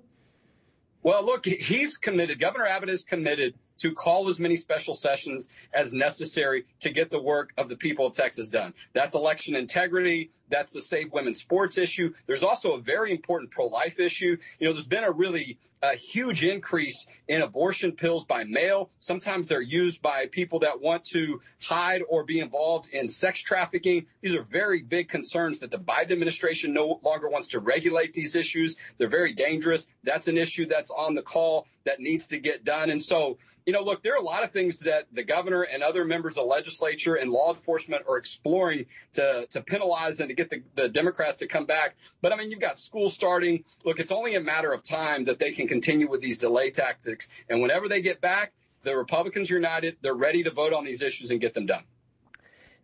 Well, 1.05 1.25
look, 1.25 1.47
he's 1.47 1.97
committed. 1.97 2.41
Governor 2.41 2.67
Abbott 2.67 2.91
is 2.91 3.05
committed 3.05 3.55
to 3.79 3.93
call 3.93 4.29
as 4.29 4.39
many 4.39 4.57
special 4.57 4.95
sessions 4.95 5.49
as 5.73 5.93
necessary 5.93 6.65
to 6.81 6.91
get 6.91 7.11
the 7.11 7.21
work 7.21 7.53
of 7.59 7.69
the 7.69 7.77
people 7.77 8.07
of 8.07 8.15
Texas 8.15 8.49
done. 8.49 8.73
That's 8.93 9.15
election 9.15 9.57
integrity. 9.57 10.31
That's 10.49 10.71
the 10.71 10.81
Save 10.81 11.13
Women's 11.13 11.41
Sports 11.41 11.77
issue. 11.79 12.13
There's 12.27 12.43
also 12.43 12.73
a 12.73 12.81
very 12.81 13.11
important 13.11 13.51
pro-life 13.51 13.99
issue. 13.99 14.37
You 14.59 14.67
know, 14.67 14.73
there's 14.73 14.87
been 14.87 15.05
a 15.05 15.11
really 15.11 15.59
a 15.83 15.95
huge 15.95 16.45
increase 16.45 17.07
in 17.29 17.43
abortion 17.43 17.93
pills 17.93 18.25
by 18.25 18.45
mail. 18.45 18.91
Sometimes 18.99 19.47
they're 19.47 19.61
used 19.61 20.01
by 20.01 20.27
people 20.27 20.59
that 20.61 20.81
want 20.81 21.05
to 21.05 21.41
hide 21.61 22.03
or 22.09 22.25
be 22.25 22.41
involved 22.41 22.89
in 22.93 23.09
sex 23.09 23.41
trafficking. 23.41 24.07
These 24.23 24.35
are 24.35 24.43
very 24.43 24.83
big 24.83 25.09
concerns 25.09 25.59
that 25.59 25.71
the 25.71 25.79
Biden 25.79 26.13
administration 26.13 26.73
no 26.73 27.01
longer 27.05 27.29
wants 27.29 27.49
to 27.49 27.61
regulate 27.61 28.13
these 28.15 28.37
issues. 28.37 28.77
They're 28.99 29.09
very 29.09 29.35
dangerous. 29.35 29.87
That's 30.03 30.29
an 30.29 30.39
issue 30.39 30.67
that's 30.67 30.91
on 30.91 31.15
the 31.15 31.23
call 31.23 31.67
that 31.85 32.01
needs 32.01 32.27
to 32.29 32.39
get 32.39 32.65
done. 32.65 32.91
And 32.91 33.03
so, 33.03 33.39
you 33.67 33.73
know, 33.73 33.83
look, 33.83 34.05
there 34.05 34.15
are 34.15 34.21
a 34.21 34.25
lot 34.25 34.45
of 34.45 34.53
things 34.53 34.79
that 34.81 35.07
the 35.13 35.25
governor 35.25 35.63
and 35.63 35.83
other 35.83 36.05
members 36.05 36.35
of 36.35 36.45
the 36.45 36.49
legislature 36.49 37.17
and 37.17 37.33
law 37.33 37.53
enforcement 37.53 38.05
are 38.09 38.17
exploring 38.17 38.87
to, 39.15 39.47
to 39.51 39.61
penalize 39.61 40.21
and 40.21 40.29
to 40.29 40.35
get 40.35 40.51
the, 40.51 40.63
the 40.77 40.89
Democrats 40.89 41.39
to 41.39 41.49
come 41.49 41.67
back. 41.67 41.97
But 42.23 42.33
I 42.33 42.37
mean, 42.37 42.53
you've 42.53 42.61
got 42.61 42.79
school 42.79 43.11
starting. 43.11 43.65
Look, 43.85 43.99
it's 43.99 44.13
only 44.13 44.37
a 44.37 44.41
matter 44.41 44.73
of 44.73 44.85
time 44.85 45.25
that 45.25 45.41
they 45.41 45.51
can 45.51 45.67
continue 45.67 46.09
with 46.09 46.21
these 46.21 46.39
delay 46.39 46.71
tactics. 46.71 47.29
And 47.49 47.61
whenever 47.61 47.89
they 47.89 48.01
get 48.01 48.21
back, 48.21 48.53
the 48.85 48.97
Republicans 48.97 49.51
are 49.51 49.55
united. 49.55 49.97
They're 50.01 50.15
ready 50.15 50.45
to 50.45 50.53
vote 50.53 50.73
on 50.73 50.85
these 50.85 51.03
issues 51.03 51.33
and 51.33 51.41
get 51.41 51.55
them 51.55 51.67
done. 51.67 51.85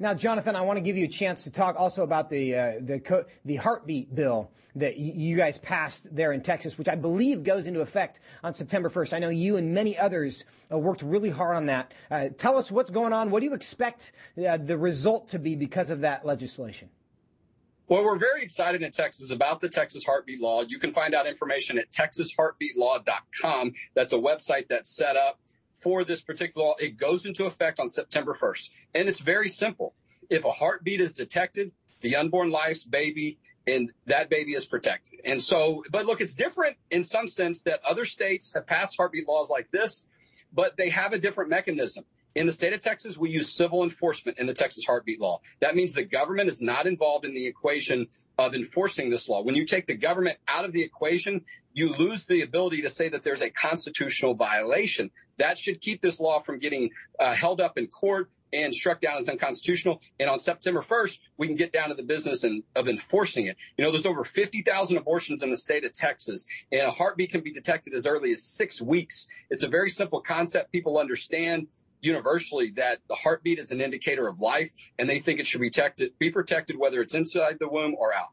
Now, 0.03 0.15
Jonathan, 0.15 0.57
I 0.57 0.63
want 0.63 0.79
to 0.79 0.81
give 0.81 0.97
you 0.97 1.05
a 1.05 1.09
chance 1.09 1.45
to 1.45 1.53
talk 1.53 1.79
also 1.79 2.03
about 2.03 2.29
the 2.29 2.57
uh, 2.57 2.73
the 2.81 2.99
co- 2.99 3.25
the 3.45 3.55
heartbeat 3.55 4.13
bill 4.13 4.51
that 4.75 4.95
y- 4.99 5.13
you 5.15 5.37
guys 5.37 5.59
passed 5.59 6.13
there 6.13 6.33
in 6.33 6.41
Texas, 6.41 6.77
which 6.77 6.89
I 6.89 6.97
believe 6.97 7.45
goes 7.45 7.69
into 7.69 7.83
effect 7.83 8.19
on 8.43 8.53
September 8.53 8.91
1st. 8.91 9.13
I 9.13 9.21
know 9.21 9.29
you 9.29 9.59
and 9.59 9.73
many 9.73 9.97
others 9.97 10.45
uh, 10.73 10.77
worked 10.77 11.03
really 11.03 11.31
hard 11.31 11.55
on 11.55 11.67
that. 11.67 11.95
Uh, 12.11 12.31
tell 12.37 12.59
us 12.59 12.73
what's 12.73 12.91
going 12.91 13.13
on. 13.13 13.31
What 13.31 13.39
do 13.41 13.47
you 13.47 13.55
expect 13.55 14.11
uh, 14.45 14.57
the 14.57 14.77
result 14.77 15.29
to 15.29 15.39
be 15.39 15.55
because 15.55 15.91
of 15.91 16.01
that 16.01 16.27
legislation? 16.27 16.89
Well, 17.87 18.03
we're 18.03 18.19
very 18.19 18.43
excited 18.43 18.83
in 18.83 18.91
Texas 18.91 19.31
about 19.31 19.61
the 19.61 19.69
Texas 19.69 20.05
Heartbeat 20.05 20.41
Law. 20.41 20.63
You 20.63 20.81
can 20.81 20.93
find 20.93 21.15
out 21.15 21.29
information 21.29 21.79
at 21.79 21.93
texasheartbeatlaw.com. 21.93 23.73
That's 23.95 24.13
a 24.13 24.19
website 24.19 24.67
that's 24.67 24.91
set 24.91 25.17
up 25.17 25.39
for 25.83 26.05
this 26.05 26.21
particular 26.21 26.69
law. 26.69 26.75
It 26.79 26.97
goes 26.97 27.27
into 27.27 27.47
effect 27.47 27.81
on 27.81 27.89
September 27.89 28.35
1st. 28.35 28.71
And 28.95 29.09
it's 29.09 29.19
very 29.19 29.49
simple. 29.49 29.95
If 30.31 30.45
a 30.45 30.51
heartbeat 30.51 31.01
is 31.01 31.13
detected, 31.13 31.73
the 32.01 32.17
unborn 32.17 32.51
life's 32.51 32.85
baby 32.85 33.39
and 33.67 33.93
that 34.07 34.29
baby 34.29 34.53
is 34.53 34.65
protected. 34.65 35.21
And 35.25 35.41
so, 35.41 35.85
but 35.91 36.07
look, 36.07 36.21
it's 36.21 36.35
different 36.35 36.77
in 36.91 37.05
some 37.05 37.29
sense 37.29 37.61
that 37.63 37.81
other 37.89 38.05
states 38.05 38.53
have 38.55 38.67
passed 38.67 38.97
heartbeat 38.97 39.29
laws 39.29 39.51
like 39.51 39.71
this, 39.71 40.05
but 40.53 40.77
they 40.77 40.91
have 40.91 41.13
a 41.13 41.19
different 41.19 41.51
mechanism. 41.51 42.05
In 42.35 42.47
the 42.47 42.53
state 42.53 42.73
of 42.73 42.81
Texas, 42.81 43.19
we 43.19 43.31
use 43.31 43.53
civil 43.53 43.83
enforcement 43.83 44.39
in 44.39 44.47
the 44.47 44.55
Texas 44.55 44.85
heartbeat 44.85 45.21
law. 45.21 45.41
That 45.61 45.75
means 45.75 45.93
the 45.93 46.03
government 46.03 46.49
is 46.49 46.63
not 46.63 46.87
involved 46.87 47.27
in 47.27 47.35
the 47.35 47.47
equation 47.47 48.07
of 48.39 48.55
enforcing 48.55 49.11
this 49.11 49.29
law. 49.29 49.43
When 49.43 49.55
you 49.55 49.67
take 49.67 49.87
the 49.87 49.95
government 49.95 50.39
out 50.49 50.65
of 50.65 50.73
the 50.73 50.83
equation, 50.83 51.43
you 51.75 51.95
lose 51.95 52.25
the 52.25 52.43
ability 52.43 52.83
to 52.83 52.89
say 52.89 53.09
that 53.11 53.23
there's 53.23 53.43
a 53.43 53.51
constitutional 53.51 54.35
violation. 54.35 55.11
That 55.39 55.59
should 55.59 55.81
keep 55.81 56.01
this 56.01 56.21
law 56.21 56.39
from 56.39 56.59
getting 56.59 56.91
uh, 57.21 57.35
held 57.35 57.61
up 57.61 57.77
in 57.77 57.87
court 57.87 58.31
and 58.53 58.75
struck 58.75 59.01
down 59.01 59.17
as 59.17 59.29
unconstitutional. 59.29 60.01
And 60.21 60.29
on 60.29 60.39
September 60.39 60.81
1st, 60.81 61.19
we 61.39 61.47
can 61.47 61.57
get 61.57 61.73
down 61.73 61.89
to 61.89 61.95
the 61.95 62.03
business 62.03 62.45
and, 62.45 62.63
of 62.77 62.89
enforcing 62.89 63.47
it. 63.47 63.57
You 63.77 63.85
know, 63.85 63.91
there's 63.91 64.07
over 64.07 64.25
50,000 64.25 64.97
abortions 64.97 65.43
in 65.43 65.51
the 65.51 65.57
state 65.57 65.85
of 65.85 65.95
Texas, 65.95 66.45
and 66.71 66.83
a 66.83 66.91
heartbeat 66.91 67.31
can 67.31 67.41
be 67.41 67.53
detected 67.53 67.95
as 67.95 68.07
early 68.07 68.33
as 68.33 68.43
six 68.43 68.81
weeks. 68.81 69.27
It's 69.49 69.63
a 69.63 69.69
very 69.69 69.89
simple 69.89 70.21
concept 70.21 70.71
people 70.71 70.99
understand 70.99 71.69
universally 72.03 72.73
that 72.77 72.99
the 73.09 73.15
heartbeat 73.15 73.59
is 73.59 73.71
an 73.71 73.81
indicator 73.81 74.29
of 74.29 74.41
life, 74.41 74.71
and 74.99 75.09
they 75.09 75.19
think 75.19 75.41
it 75.41 75.47
should 75.47 75.61
be 75.61 75.71
protected, 75.71 76.13
be 76.19 76.31
protected 76.31 76.77
whether 76.79 77.01
it's 77.01 77.15
inside 77.15 77.57
the 77.59 77.69
womb 77.69 77.95
or 77.99 78.13
out. 78.15 78.31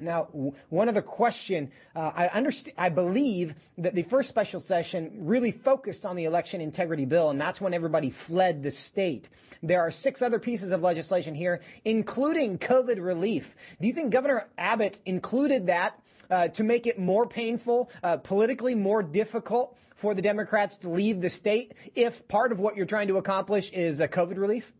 Now, 0.00 0.24
one 0.68 0.88
other 0.88 1.00
question. 1.00 1.70
Uh, 1.94 2.10
I 2.14 2.26
understand. 2.28 2.74
I 2.76 2.88
believe 2.88 3.54
that 3.78 3.94
the 3.94 4.02
first 4.02 4.28
special 4.28 4.58
session 4.58 5.12
really 5.14 5.52
focused 5.52 6.04
on 6.04 6.16
the 6.16 6.24
election 6.24 6.60
integrity 6.60 7.04
bill, 7.04 7.30
and 7.30 7.40
that's 7.40 7.60
when 7.60 7.72
everybody 7.72 8.10
fled 8.10 8.64
the 8.64 8.72
state. 8.72 9.28
There 9.62 9.80
are 9.80 9.92
six 9.92 10.20
other 10.20 10.40
pieces 10.40 10.72
of 10.72 10.82
legislation 10.82 11.36
here, 11.36 11.60
including 11.84 12.58
COVID 12.58 13.00
relief. 13.00 13.54
Do 13.80 13.86
you 13.86 13.92
think 13.94 14.10
Governor 14.10 14.48
Abbott 14.58 15.00
included 15.06 15.68
that 15.68 16.00
uh, 16.32 16.48
to 16.48 16.64
make 16.64 16.86
it 16.86 16.98
more 16.98 17.26
painful, 17.26 17.90
uh, 18.02 18.16
politically 18.16 18.74
more 18.74 19.02
difficult 19.02 19.76
for 19.94 20.14
the 20.14 20.22
Democrats 20.22 20.78
to 20.78 20.88
leave 20.88 21.20
the 21.20 21.28
state 21.28 21.74
if 21.94 22.26
part 22.26 22.50
of 22.50 22.58
what 22.58 22.74
you're 22.74 22.86
trying 22.86 23.06
to 23.08 23.18
accomplish 23.18 23.70
is 23.70 24.00
uh, 24.00 24.08
COVID 24.08 24.38
relief? 24.38 24.72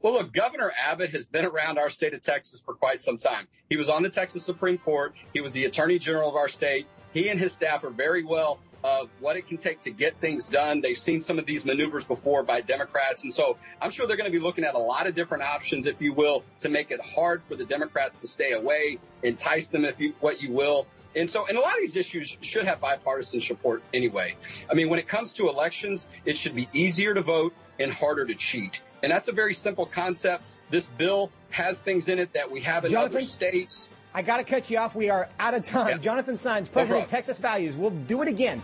Well, 0.00 0.14
look, 0.14 0.32
Governor 0.32 0.72
Abbott 0.82 1.10
has 1.10 1.26
been 1.26 1.44
around 1.44 1.78
our 1.78 1.90
state 1.90 2.14
of 2.14 2.22
Texas 2.22 2.60
for 2.60 2.74
quite 2.74 3.00
some 3.00 3.18
time. 3.18 3.48
He 3.68 3.76
was 3.76 3.90
on 3.90 4.02
the 4.02 4.08
Texas 4.08 4.44
Supreme 4.44 4.78
Court. 4.78 5.14
He 5.34 5.40
was 5.40 5.52
the 5.52 5.66
attorney 5.66 5.98
general 5.98 6.30
of 6.30 6.36
our 6.36 6.48
state. 6.48 6.86
He 7.12 7.28
and 7.28 7.38
his 7.38 7.52
staff 7.52 7.84
are 7.84 7.90
very 7.90 8.24
well 8.24 8.58
of 8.86 9.10
what 9.18 9.36
it 9.36 9.48
can 9.48 9.58
take 9.58 9.80
to 9.80 9.90
get 9.90 10.16
things 10.20 10.48
done. 10.48 10.80
They've 10.80 10.96
seen 10.96 11.20
some 11.20 11.40
of 11.40 11.44
these 11.44 11.64
maneuvers 11.64 12.04
before 12.04 12.44
by 12.44 12.60
Democrats. 12.60 13.24
And 13.24 13.34
so 13.34 13.56
I'm 13.82 13.90
sure 13.90 14.06
they're 14.06 14.16
going 14.16 14.30
to 14.30 14.38
be 14.38 14.42
looking 14.42 14.62
at 14.62 14.76
a 14.76 14.78
lot 14.78 15.08
of 15.08 15.16
different 15.16 15.42
options, 15.42 15.88
if 15.88 16.00
you 16.00 16.12
will, 16.12 16.44
to 16.60 16.68
make 16.68 16.92
it 16.92 17.00
hard 17.00 17.42
for 17.42 17.56
the 17.56 17.64
Democrats 17.64 18.20
to 18.20 18.28
stay 18.28 18.52
away, 18.52 19.00
entice 19.24 19.66
them, 19.66 19.84
if 19.84 20.00
you, 20.00 20.14
what 20.20 20.40
you 20.40 20.52
will. 20.52 20.86
And 21.16 21.28
so, 21.28 21.48
and 21.48 21.58
a 21.58 21.60
lot 21.60 21.74
of 21.74 21.80
these 21.80 21.96
issues 21.96 22.38
should 22.42 22.64
have 22.64 22.80
bipartisan 22.80 23.40
support 23.40 23.82
anyway. 23.92 24.36
I 24.70 24.74
mean, 24.74 24.88
when 24.88 25.00
it 25.00 25.08
comes 25.08 25.32
to 25.32 25.48
elections, 25.48 26.06
it 26.24 26.36
should 26.36 26.54
be 26.54 26.68
easier 26.72 27.12
to 27.12 27.22
vote 27.22 27.54
and 27.80 27.92
harder 27.92 28.24
to 28.24 28.36
cheat. 28.36 28.82
And 29.02 29.10
that's 29.10 29.26
a 29.26 29.32
very 29.32 29.52
simple 29.52 29.86
concept. 29.86 30.44
This 30.70 30.86
bill 30.96 31.32
has 31.50 31.80
things 31.80 32.08
in 32.08 32.20
it 32.20 32.32
that 32.34 32.48
we 32.48 32.60
have 32.60 32.84
in 32.84 32.92
Jonathan, 32.92 33.16
other 33.16 33.26
states. 33.26 33.88
I 34.16 34.22
got 34.22 34.38
to 34.38 34.44
cut 34.44 34.70
you 34.70 34.78
off. 34.78 34.94
We 34.94 35.10
are 35.10 35.28
out 35.38 35.52
of 35.52 35.62
time. 35.62 35.88
Yeah. 35.88 35.98
Jonathan 35.98 36.36
Saenz, 36.36 36.72
President 36.72 37.00
no 37.00 37.04
of 37.04 37.10
Texas 37.10 37.38
Values. 37.38 37.76
We'll 37.76 37.90
do 37.90 38.22
it 38.22 38.28
again. 38.28 38.62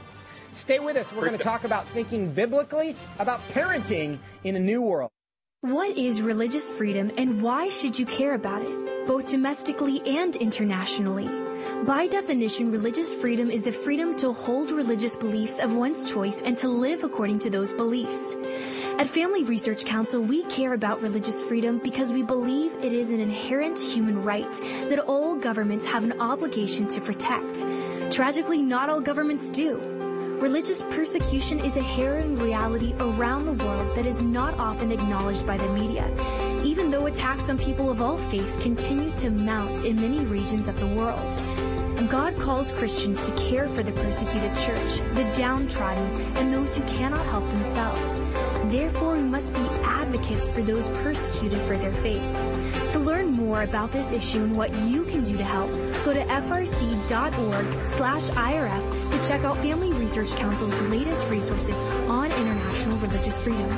Stay 0.54 0.78
with 0.78 0.96
us. 0.96 1.12
We're 1.12 1.26
going 1.26 1.36
to 1.36 1.44
talk 1.44 1.64
about 1.64 1.86
thinking 1.88 2.32
biblically 2.32 2.96
about 3.18 3.46
parenting 3.50 4.18
in 4.44 4.56
a 4.56 4.58
new 4.58 4.80
world. 4.80 5.10
What 5.60 5.98
is 5.98 6.22
religious 6.22 6.70
freedom 6.70 7.12
and 7.18 7.42
why 7.42 7.68
should 7.68 7.98
you 7.98 8.06
care 8.06 8.34
about 8.34 8.62
it, 8.62 9.06
both 9.06 9.28
domestically 9.28 10.00
and 10.06 10.34
internationally? 10.36 11.28
By 11.84 12.06
definition, 12.06 12.72
religious 12.72 13.14
freedom 13.14 13.50
is 13.50 13.62
the 13.62 13.72
freedom 13.72 14.16
to 14.16 14.32
hold 14.32 14.70
religious 14.70 15.16
beliefs 15.16 15.58
of 15.58 15.76
one's 15.76 16.10
choice 16.10 16.40
and 16.40 16.56
to 16.58 16.68
live 16.68 17.04
according 17.04 17.40
to 17.40 17.50
those 17.50 17.74
beliefs. 17.74 18.36
At 18.98 19.08
Family 19.08 19.42
Research 19.42 19.84
Council, 19.84 20.22
we 20.22 20.44
care 20.44 20.74
about 20.74 21.00
religious 21.00 21.42
freedom 21.42 21.78
because 21.78 22.12
we 22.12 22.22
believe 22.22 22.74
it 22.82 22.92
is 22.92 23.10
an 23.10 23.20
inherent 23.20 23.78
human 23.78 24.22
right 24.22 24.52
that 24.88 24.98
all 24.98 25.34
governments 25.34 25.84
have 25.86 26.04
an 26.04 26.20
obligation 26.20 26.86
to 26.88 27.00
protect. 27.00 27.64
Tragically, 28.12 28.58
not 28.58 28.88
all 28.88 29.00
governments 29.00 29.48
do. 29.50 29.76
Religious 30.40 30.82
persecution 30.82 31.58
is 31.60 31.76
a 31.76 31.82
harrowing 31.82 32.38
reality 32.38 32.94
around 33.00 33.46
the 33.46 33.64
world 33.64 33.94
that 33.96 34.06
is 34.06 34.22
not 34.22 34.58
often 34.58 34.92
acknowledged 34.92 35.46
by 35.46 35.56
the 35.56 35.68
media, 35.68 36.06
even 36.64 36.90
though 36.90 37.06
attacks 37.06 37.48
on 37.48 37.58
people 37.58 37.90
of 37.90 38.02
all 38.02 38.18
faiths 38.18 38.62
continue 38.62 39.10
to 39.12 39.30
mount 39.30 39.84
in 39.84 39.96
many 39.96 40.20
regions 40.24 40.68
of 40.68 40.78
the 40.78 40.86
world. 40.88 41.71
God 42.08 42.36
calls 42.36 42.72
Christians 42.72 43.28
to 43.28 43.32
care 43.32 43.68
for 43.68 43.82
the 43.82 43.92
persecuted 43.92 44.54
church, 44.56 44.98
the 45.14 45.30
downtrodden, 45.36 46.04
and 46.36 46.52
those 46.52 46.76
who 46.76 46.82
cannot 46.84 47.26
help 47.26 47.48
themselves. 47.50 48.20
Therefore, 48.70 49.14
we 49.14 49.22
must 49.22 49.54
be 49.54 49.60
advocates 49.82 50.48
for 50.48 50.62
those 50.62 50.88
persecuted 50.88 51.60
for 51.60 51.76
their 51.76 51.92
faith. 51.92 52.22
To 52.92 52.98
learn 52.98 53.32
more 53.32 53.62
about 53.62 53.92
this 53.92 54.12
issue 54.12 54.42
and 54.42 54.56
what 54.56 54.74
you 54.80 55.04
can 55.04 55.22
do 55.22 55.36
to 55.36 55.44
help, 55.44 55.70
go 56.04 56.12
to 56.12 56.24
frc.org 56.24 57.86
slash 57.86 58.22
IRF 58.30 59.10
to 59.10 59.28
check 59.28 59.44
out 59.44 59.58
Family 59.58 59.92
Research 59.92 60.34
Council's 60.36 60.74
latest 60.88 61.28
resources 61.28 61.80
on 62.08 62.26
international 62.32 62.98
religious 62.98 63.38
freedom. 63.38 63.70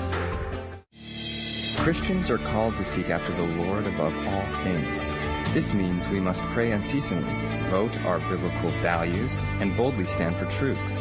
Christians 1.79 2.31
are 2.31 2.39
called 2.39 2.77
to 2.77 2.85
seek 2.85 3.11
after 3.11 3.35
the 3.35 3.63
Lord 3.63 3.87
above 3.87 4.17
all 4.27 4.47
things. 4.63 5.11
This 5.53 5.75
means 5.75 6.09
we 6.09 6.19
must 6.19 6.43
pray 6.45 6.73
unceasingly, 6.73 7.31
vote 7.65 8.01
our 8.05 8.21
biblical 8.21 8.71
values, 8.81 9.43
and 9.61 9.77
boldly 9.77 10.05
stand 10.05 10.37
for 10.37 10.47
truth. 10.47 10.93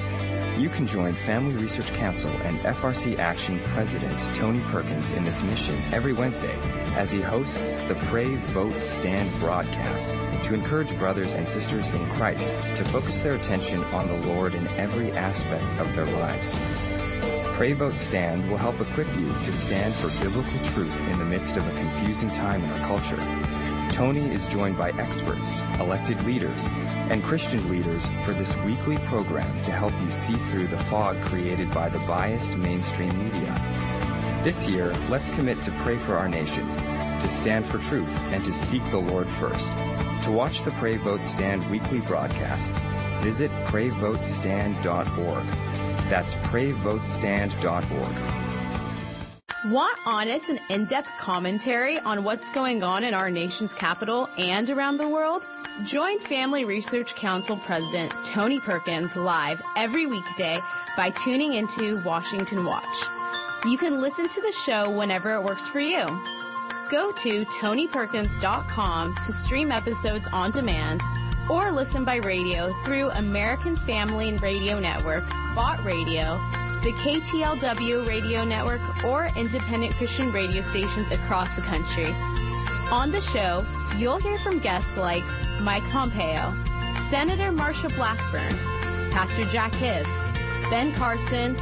You 0.57 0.69
can 0.69 0.85
join 0.85 1.15
Family 1.15 1.55
Research 1.55 1.91
Council 1.93 2.29
and 2.29 2.59
FRC 2.59 3.17
Action 3.17 3.59
President 3.73 4.19
Tony 4.35 4.61
Perkins 4.61 5.11
in 5.11 5.23
this 5.23 5.41
mission 5.41 5.75
every 5.91 6.13
Wednesday 6.13 6.55
as 6.95 7.11
he 7.11 7.21
hosts 7.21 7.81
the 7.83 7.95
Pray, 7.95 8.35
Vote, 8.35 8.79
Stand 8.79 9.31
broadcast 9.39 10.09
to 10.43 10.53
encourage 10.53 10.95
brothers 10.99 11.33
and 11.33 11.47
sisters 11.47 11.89
in 11.89 12.07
Christ 12.11 12.49
to 12.75 12.85
focus 12.85 13.23
their 13.23 13.33
attention 13.33 13.83
on 13.85 14.07
the 14.07 14.27
Lord 14.27 14.53
in 14.53 14.67
every 14.69 15.11
aspect 15.13 15.75
of 15.77 15.95
their 15.95 16.05
lives. 16.05 16.55
Pray 17.53 17.73
Vote 17.73 17.97
Stand 17.97 18.47
will 18.49 18.57
help 18.57 18.79
equip 18.79 19.07
you 19.15 19.33
to 19.43 19.51
stand 19.51 19.95
for 19.95 20.09
biblical 20.21 20.59
truth 20.65 21.09
in 21.09 21.17
the 21.17 21.25
midst 21.25 21.57
of 21.57 21.67
a 21.67 21.79
confusing 21.79 22.29
time 22.29 22.63
in 22.63 22.69
our 22.69 22.87
culture. 22.87 23.52
Tony 23.93 24.33
is 24.33 24.47
joined 24.47 24.75
by 24.75 24.89
experts, 24.93 25.61
elected 25.79 26.19
leaders, 26.23 26.67
and 27.11 27.23
Christian 27.23 27.69
leaders 27.69 28.09
for 28.25 28.33
this 28.33 28.57
weekly 28.57 28.97
program 28.97 29.61
to 29.61 29.71
help 29.71 29.93
you 30.01 30.09
see 30.09 30.33
through 30.33 30.65
the 30.65 30.75
fog 30.75 31.15
created 31.21 31.71
by 31.71 31.89
the 31.89 31.99
biased 31.99 32.57
mainstream 32.57 33.15
media. 33.23 33.53
This 34.43 34.67
year, 34.67 34.91
let's 35.09 35.29
commit 35.35 35.61
to 35.61 35.69
pray 35.83 35.99
for 35.99 36.17
our 36.17 36.27
nation, 36.27 36.67
to 36.75 37.29
stand 37.29 37.67
for 37.67 37.77
truth, 37.77 38.19
and 38.31 38.43
to 38.43 38.51
seek 38.51 38.83
the 38.89 38.97
Lord 38.97 39.29
first. 39.29 39.77
To 40.23 40.31
watch 40.31 40.63
the 40.63 40.71
Pray 40.71 40.97
Vote 40.97 41.23
Stand 41.23 41.63
weekly 41.69 41.99
broadcasts, 41.99 42.83
visit 43.21 43.51
prayvotestand.org. 43.65 45.45
That's 46.09 46.33
prayvotestand.org. 46.33 48.42
Want 49.65 49.97
honest 50.05 50.49
and 50.49 50.59
in-depth 50.69 51.17
commentary 51.17 51.97
on 51.97 52.25
what's 52.25 52.49
going 52.49 52.83
on 52.83 53.05
in 53.05 53.13
our 53.13 53.29
nation's 53.29 53.73
capital 53.73 54.27
and 54.37 54.69
around 54.69 54.97
the 54.97 55.07
world? 55.07 55.47
Join 55.85 56.19
Family 56.19 56.65
Research 56.65 57.15
Council 57.15 57.55
President 57.55 58.13
Tony 58.25 58.59
Perkins 58.59 59.15
live 59.15 59.61
every 59.77 60.05
weekday 60.05 60.59
by 60.97 61.11
tuning 61.11 61.53
into 61.53 62.03
Washington 62.03 62.65
Watch. 62.65 63.05
You 63.63 63.77
can 63.77 64.01
listen 64.01 64.27
to 64.27 64.41
the 64.41 64.51
show 64.51 64.89
whenever 64.89 65.33
it 65.33 65.43
works 65.43 65.69
for 65.69 65.79
you. 65.79 66.07
Go 66.91 67.13
to 67.13 67.45
tonyperkins.com 67.45 69.15
to 69.15 69.31
stream 69.31 69.71
episodes 69.71 70.27
on 70.33 70.51
demand 70.51 71.01
or 71.49 71.71
listen 71.71 72.03
by 72.03 72.17
radio 72.17 72.75
through 72.83 73.11
American 73.11 73.77
Family 73.77 74.35
Radio 74.39 74.77
Network, 74.77 75.23
Bott 75.55 75.81
Radio, 75.85 76.41
the 76.83 76.91
KTLW 76.93 78.05
radio 78.05 78.43
network, 78.43 78.81
or 79.05 79.27
independent 79.37 79.95
Christian 79.95 80.33
radio 80.33 80.61
stations 80.61 81.09
across 81.11 81.55
the 81.55 81.61
country. 81.61 82.13
On 82.91 83.09
the 83.09 83.21
show, 83.21 83.65
you'll 83.97 84.19
hear 84.19 84.37
from 84.39 84.59
guests 84.59 84.97
like 84.97 85.23
Mike 85.61 85.87
Pompeo, 85.89 86.53
Senator 87.09 87.51
Marsha 87.53 87.93
Blackburn, 87.95 88.53
Pastor 89.11 89.45
Jack 89.45 89.73
Hibbs, 89.75 90.31
Ben 90.69 90.93
Carson, 90.93 91.57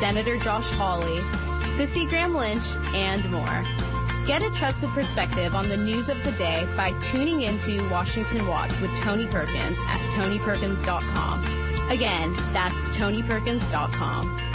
Senator 0.00 0.36
Josh 0.38 0.68
Hawley, 0.72 1.22
Cissie 1.76 2.06
Graham 2.06 2.34
Lynch, 2.34 2.64
and 2.94 3.30
more. 3.30 3.62
Get 4.26 4.42
a 4.42 4.50
trusted 4.50 4.90
perspective 4.90 5.54
on 5.54 5.68
the 5.68 5.76
news 5.76 6.08
of 6.08 6.22
the 6.24 6.32
day 6.32 6.66
by 6.76 6.92
tuning 6.98 7.42
into 7.42 7.88
Washington 7.90 8.48
Watch 8.48 8.80
with 8.80 8.94
Tony 8.96 9.26
Perkins 9.26 9.78
at 9.86 10.00
tonyperkins.com. 10.12 11.90
Again, 11.90 12.34
that's 12.52 12.88
tonyperkins.com. 12.96 14.53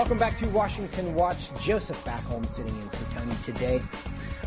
Welcome 0.00 0.16
back 0.16 0.38
to 0.38 0.48
Washington 0.48 1.14
Watch. 1.14 1.50
Joseph 1.60 2.02
Backholm 2.06 2.48
sitting 2.48 2.74
in 2.74 2.88
for 2.88 3.14
Tony 3.14 3.34
today. 3.44 3.82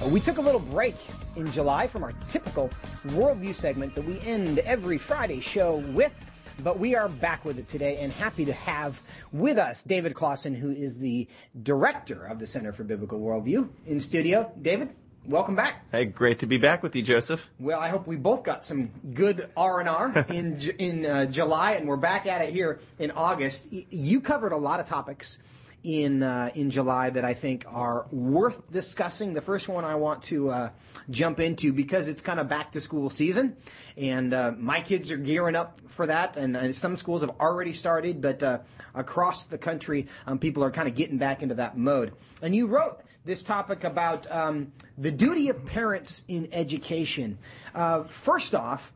Uh, 0.04 0.10
we 0.10 0.20
took 0.20 0.40
a 0.40 0.42
little 0.42 0.60
break 0.60 0.96
in 1.36 1.50
July 1.52 1.86
from 1.86 2.04
our 2.04 2.12
typical 2.28 2.70
worldview 3.10 3.54
segment 3.54 3.94
that 3.94 4.04
we 4.04 4.20
end 4.22 4.58
every 4.58 4.98
Friday 4.98 5.40
show 5.42 5.76
with, 5.94 6.20
but 6.64 6.80
we 6.80 6.96
are 6.96 7.08
back 7.08 7.46
with 7.46 7.60
it 7.60 7.68
today 7.68 7.98
and 7.98 8.12
happy 8.12 8.46
to 8.46 8.54
have 8.54 9.00
with 9.32 9.60
us 9.60 9.84
David 9.84 10.16
Closson, 10.16 10.56
who 10.58 10.72
is 10.72 10.98
the 10.98 11.28
director 11.62 12.26
of 12.26 12.40
the 12.40 12.48
Center 12.48 12.74
for 12.74 12.84
Biblical 12.84 13.20
Worldview 13.20 13.70
in 13.86 14.00
studio. 14.00 14.52
David? 14.60 14.90
Welcome 15.26 15.56
back. 15.56 15.86
Hey, 15.90 16.04
great 16.04 16.40
to 16.40 16.46
be 16.48 16.58
back 16.58 16.84
with 16.84 16.98
you, 16.98 17.02
Joseph. 17.02 17.50
Well, 17.58 17.80
I 17.80 17.88
hope 17.88 18.08
we 18.08 18.18
both 18.18 18.44
got 18.44 18.66
some 18.66 18.92
good 19.14 19.50
R 19.56 19.80
and 19.80 19.88
R 19.88 20.26
in 20.30 20.60
in 20.78 21.06
uh, 21.06 21.26
July, 21.28 21.74
and 21.74 21.88
we're 21.88 21.96
back 21.96 22.26
at 22.26 22.42
it 22.42 22.50
here 22.50 22.82
in 23.00 23.10
August. 23.12 23.68
You 23.72 24.20
covered 24.20 24.52
a 24.52 24.58
lot 24.58 24.82
of 24.82 24.86
topics 24.86 25.38
in 25.82 26.24
uh, 26.24 26.50
in 26.56 26.70
July 26.70 27.10
that 27.10 27.24
I 27.24 27.36
think 27.36 27.64
are 27.70 28.06
worth 28.12 28.70
discussing. 28.70 29.34
The 29.34 29.42
first 29.42 29.70
one 29.70 29.86
I 29.86 29.96
want 29.96 30.24
to 30.24 30.50
uh, 30.50 30.70
jump 31.10 31.40
into 31.40 31.72
because 31.72 32.10
it's 32.10 32.22
kind 32.22 32.42
of 32.42 32.50
back 32.50 32.74
to 32.74 32.82
school 32.82 33.10
season, 33.10 33.56
and 33.96 34.34
uh, 34.34 34.52
my 34.58 34.82
kids 34.82 35.10
are 35.10 35.18
gearing 35.18 35.56
up 35.56 35.80
for 35.88 36.06
that. 36.06 36.36
And, 36.36 36.58
and 36.58 36.76
some 36.76 36.98
schools 36.98 37.22
have 37.22 37.32
already 37.40 37.72
started, 37.72 38.22
but 38.22 38.44
uh, 38.44 38.60
across 38.94 39.46
the 39.46 39.58
country, 39.58 40.08
um, 40.28 40.38
people 40.38 40.66
are 40.66 40.72
kind 40.72 40.90
of 40.90 40.96
getting 40.96 41.18
back 41.18 41.42
into 41.42 41.56
that 41.56 41.78
mode. 41.78 42.12
And 42.42 42.54
you 42.54 42.68
wrote 42.68 43.03
this 43.26 43.44
topic 43.44 43.84
about 43.84 44.30
um, 44.32 44.72
the 44.98 45.12
duty 45.12 45.50
of 45.50 45.66
parents 45.66 46.24
in 46.28 46.50
education. 46.52 47.38
Uh, 47.74 48.04
first 48.04 48.54
off, 48.54 48.94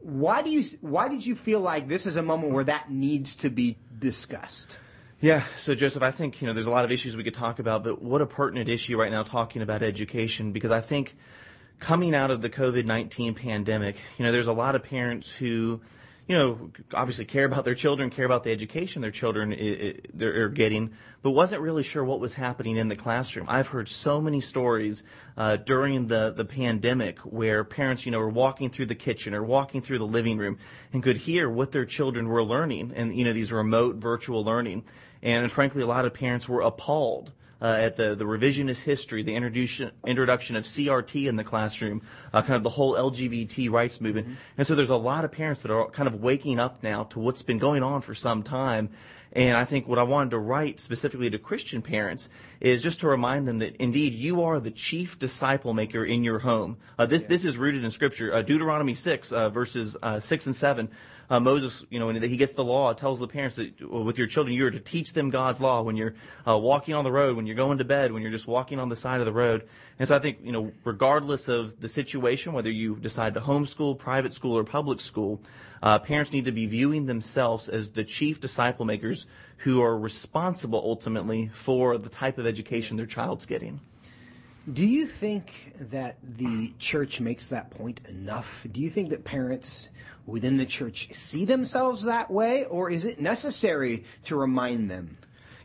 why 0.00 0.42
do 0.42 0.50
you 0.50 0.64
why 0.80 1.08
did 1.08 1.24
you 1.24 1.34
feel 1.34 1.60
like 1.60 1.88
this 1.88 2.06
is 2.06 2.16
a 2.16 2.22
moment 2.22 2.52
where 2.52 2.64
that 2.64 2.90
needs 2.90 3.36
to 3.36 3.50
be 3.50 3.76
discussed? 3.98 4.78
Yeah, 5.20 5.44
so 5.62 5.74
Joseph, 5.74 6.02
I 6.02 6.10
think 6.10 6.40
you 6.40 6.46
know 6.46 6.52
there's 6.52 6.66
a 6.66 6.70
lot 6.70 6.84
of 6.84 6.92
issues 6.92 7.16
we 7.16 7.24
could 7.24 7.34
talk 7.34 7.58
about, 7.58 7.82
but 7.82 8.02
what 8.02 8.20
a 8.20 8.26
pertinent 8.26 8.68
issue 8.68 8.96
right 8.96 9.10
now 9.10 9.22
talking 9.22 9.62
about 9.62 9.82
education 9.82 10.52
because 10.52 10.70
I 10.70 10.80
think 10.80 11.16
coming 11.80 12.14
out 12.14 12.30
of 12.30 12.42
the 12.42 12.50
COVID-19 12.50 13.36
pandemic, 13.36 13.96
you 14.18 14.24
know, 14.24 14.32
there's 14.32 14.46
a 14.46 14.52
lot 14.52 14.74
of 14.74 14.82
parents 14.82 15.32
who 15.32 15.80
you 16.28 16.36
know, 16.36 16.70
obviously 16.92 17.24
care 17.24 17.44
about 17.44 17.64
their 17.64 17.76
children, 17.76 18.10
care 18.10 18.24
about 18.24 18.42
the 18.42 18.50
education 18.50 19.00
their 19.00 19.12
children 19.12 19.52
are 20.20 20.48
getting, 20.48 20.92
but 21.22 21.30
wasn't 21.30 21.62
really 21.62 21.84
sure 21.84 22.04
what 22.04 22.18
was 22.18 22.34
happening 22.34 22.76
in 22.76 22.88
the 22.88 22.96
classroom. 22.96 23.46
I've 23.48 23.68
heard 23.68 23.88
so 23.88 24.20
many 24.20 24.40
stories 24.40 25.04
uh, 25.36 25.56
during 25.56 26.08
the, 26.08 26.32
the 26.36 26.44
pandemic 26.44 27.20
where 27.20 27.62
parents, 27.62 28.04
you 28.04 28.12
know, 28.12 28.18
were 28.18 28.28
walking 28.28 28.70
through 28.70 28.86
the 28.86 28.96
kitchen 28.96 29.34
or 29.34 29.44
walking 29.44 29.82
through 29.82 29.98
the 29.98 30.06
living 30.06 30.36
room 30.36 30.58
and 30.92 31.00
could 31.00 31.16
hear 31.16 31.48
what 31.48 31.70
their 31.70 31.84
children 31.84 32.26
were 32.26 32.42
learning 32.42 32.92
and, 32.96 33.16
you 33.16 33.24
know, 33.24 33.32
these 33.32 33.52
remote 33.52 33.96
virtual 33.96 34.44
learning. 34.44 34.84
And 35.22 35.50
frankly, 35.50 35.82
a 35.82 35.86
lot 35.86 36.06
of 36.06 36.12
parents 36.12 36.48
were 36.48 36.60
appalled 36.60 37.32
at 37.64 37.96
the, 37.96 38.14
the 38.14 38.24
revisionist 38.24 38.82
history, 38.82 39.22
the 39.22 39.34
introduction, 39.34 39.90
introduction 40.06 40.56
of 40.56 40.64
CRT 40.64 41.26
in 41.26 41.36
the 41.36 41.44
classroom, 41.44 42.02
uh, 42.32 42.42
kind 42.42 42.54
of 42.54 42.62
the 42.62 42.70
whole 42.70 42.94
LGBT 42.94 43.70
rights 43.70 44.00
movement. 44.00 44.26
Mm-hmm. 44.26 44.36
And 44.58 44.66
so 44.66 44.74
there's 44.74 44.90
a 44.90 44.96
lot 44.96 45.24
of 45.24 45.32
parents 45.32 45.62
that 45.62 45.70
are 45.70 45.88
kind 45.90 46.06
of 46.06 46.22
waking 46.22 46.60
up 46.60 46.82
now 46.82 47.04
to 47.04 47.18
what's 47.18 47.42
been 47.42 47.58
going 47.58 47.82
on 47.82 48.02
for 48.02 48.14
some 48.14 48.42
time. 48.42 48.90
And 49.32 49.56
I 49.56 49.64
think 49.64 49.86
what 49.86 49.98
I 49.98 50.02
wanted 50.02 50.30
to 50.30 50.38
write 50.38 50.80
specifically 50.80 51.28
to 51.30 51.38
Christian 51.38 51.82
parents 51.82 52.28
is 52.60 52.82
just 52.82 53.00
to 53.00 53.08
remind 53.08 53.46
them 53.46 53.58
that 53.58 53.76
indeed 53.76 54.14
you 54.14 54.42
are 54.42 54.60
the 54.60 54.70
chief 54.70 55.18
disciple 55.18 55.74
maker 55.74 56.04
in 56.04 56.24
your 56.24 56.38
home. 56.38 56.78
Uh, 56.98 57.06
this, 57.06 57.24
this 57.24 57.44
is 57.44 57.58
rooted 57.58 57.84
in 57.84 57.90
Scripture. 57.90 58.32
Uh, 58.32 58.42
Deuteronomy 58.42 58.94
6, 58.94 59.32
uh, 59.32 59.50
verses 59.50 59.96
uh, 60.02 60.20
6 60.20 60.46
and 60.46 60.56
7 60.56 60.88
uh, 61.28 61.40
Moses, 61.40 61.84
you 61.90 61.98
know, 61.98 62.06
when 62.06 62.20
he 62.22 62.36
gets 62.36 62.52
the 62.52 62.64
law, 62.64 62.92
tells 62.92 63.18
the 63.18 63.26
parents 63.26 63.56
that 63.56 63.80
with 63.90 64.18
your 64.18 64.26
children, 64.26 64.54
you 64.54 64.66
are 64.66 64.70
to 64.70 64.80
teach 64.80 65.12
them 65.12 65.30
God's 65.30 65.60
law 65.60 65.82
when 65.82 65.96
you're 65.96 66.14
uh, 66.46 66.56
walking 66.56 66.94
on 66.94 67.04
the 67.04 67.10
road, 67.10 67.36
when 67.36 67.46
you're 67.46 67.56
going 67.56 67.78
to 67.78 67.84
bed, 67.84 68.12
when 68.12 68.22
you're 68.22 68.30
just 68.30 68.46
walking 68.46 68.78
on 68.78 68.88
the 68.88 68.96
side 68.96 69.20
of 69.20 69.26
the 69.26 69.32
road. 69.32 69.68
And 69.98 70.08
so 70.08 70.14
I 70.14 70.18
think, 70.18 70.38
you 70.42 70.52
know, 70.52 70.72
regardless 70.84 71.48
of 71.48 71.80
the 71.80 71.88
situation, 71.88 72.52
whether 72.52 72.70
you 72.70 72.96
decide 72.96 73.34
to 73.34 73.40
homeschool, 73.40 73.98
private 73.98 74.34
school, 74.34 74.56
or 74.56 74.64
public 74.64 75.00
school, 75.00 75.40
uh, 75.82 75.98
parents 75.98 76.32
need 76.32 76.44
to 76.44 76.52
be 76.52 76.66
viewing 76.66 77.06
themselves 77.06 77.68
as 77.68 77.90
the 77.90 78.04
chief 78.04 78.40
disciple 78.40 78.84
makers 78.84 79.26
who 79.58 79.82
are 79.82 79.98
responsible 79.98 80.80
ultimately 80.84 81.48
for 81.54 81.98
the 81.98 82.08
type 82.08 82.38
of 82.38 82.46
education 82.46 82.96
their 82.96 83.06
child's 83.06 83.46
getting. 83.46 83.80
Do 84.72 84.84
you 84.84 85.06
think 85.06 85.74
that 85.78 86.16
the 86.22 86.72
church 86.78 87.20
makes 87.20 87.48
that 87.48 87.70
point 87.70 88.00
enough? 88.08 88.66
Do 88.70 88.80
you 88.80 88.90
think 88.90 89.10
that 89.10 89.24
parents 89.24 89.88
within 90.26 90.56
the 90.56 90.66
church 90.66 91.08
see 91.12 91.44
themselves 91.44 92.04
that 92.04 92.30
way, 92.30 92.64
or 92.64 92.90
is 92.90 93.04
it 93.04 93.20
necessary 93.20 94.04
to 94.24 94.34
remind 94.34 94.90
them? 94.90 95.18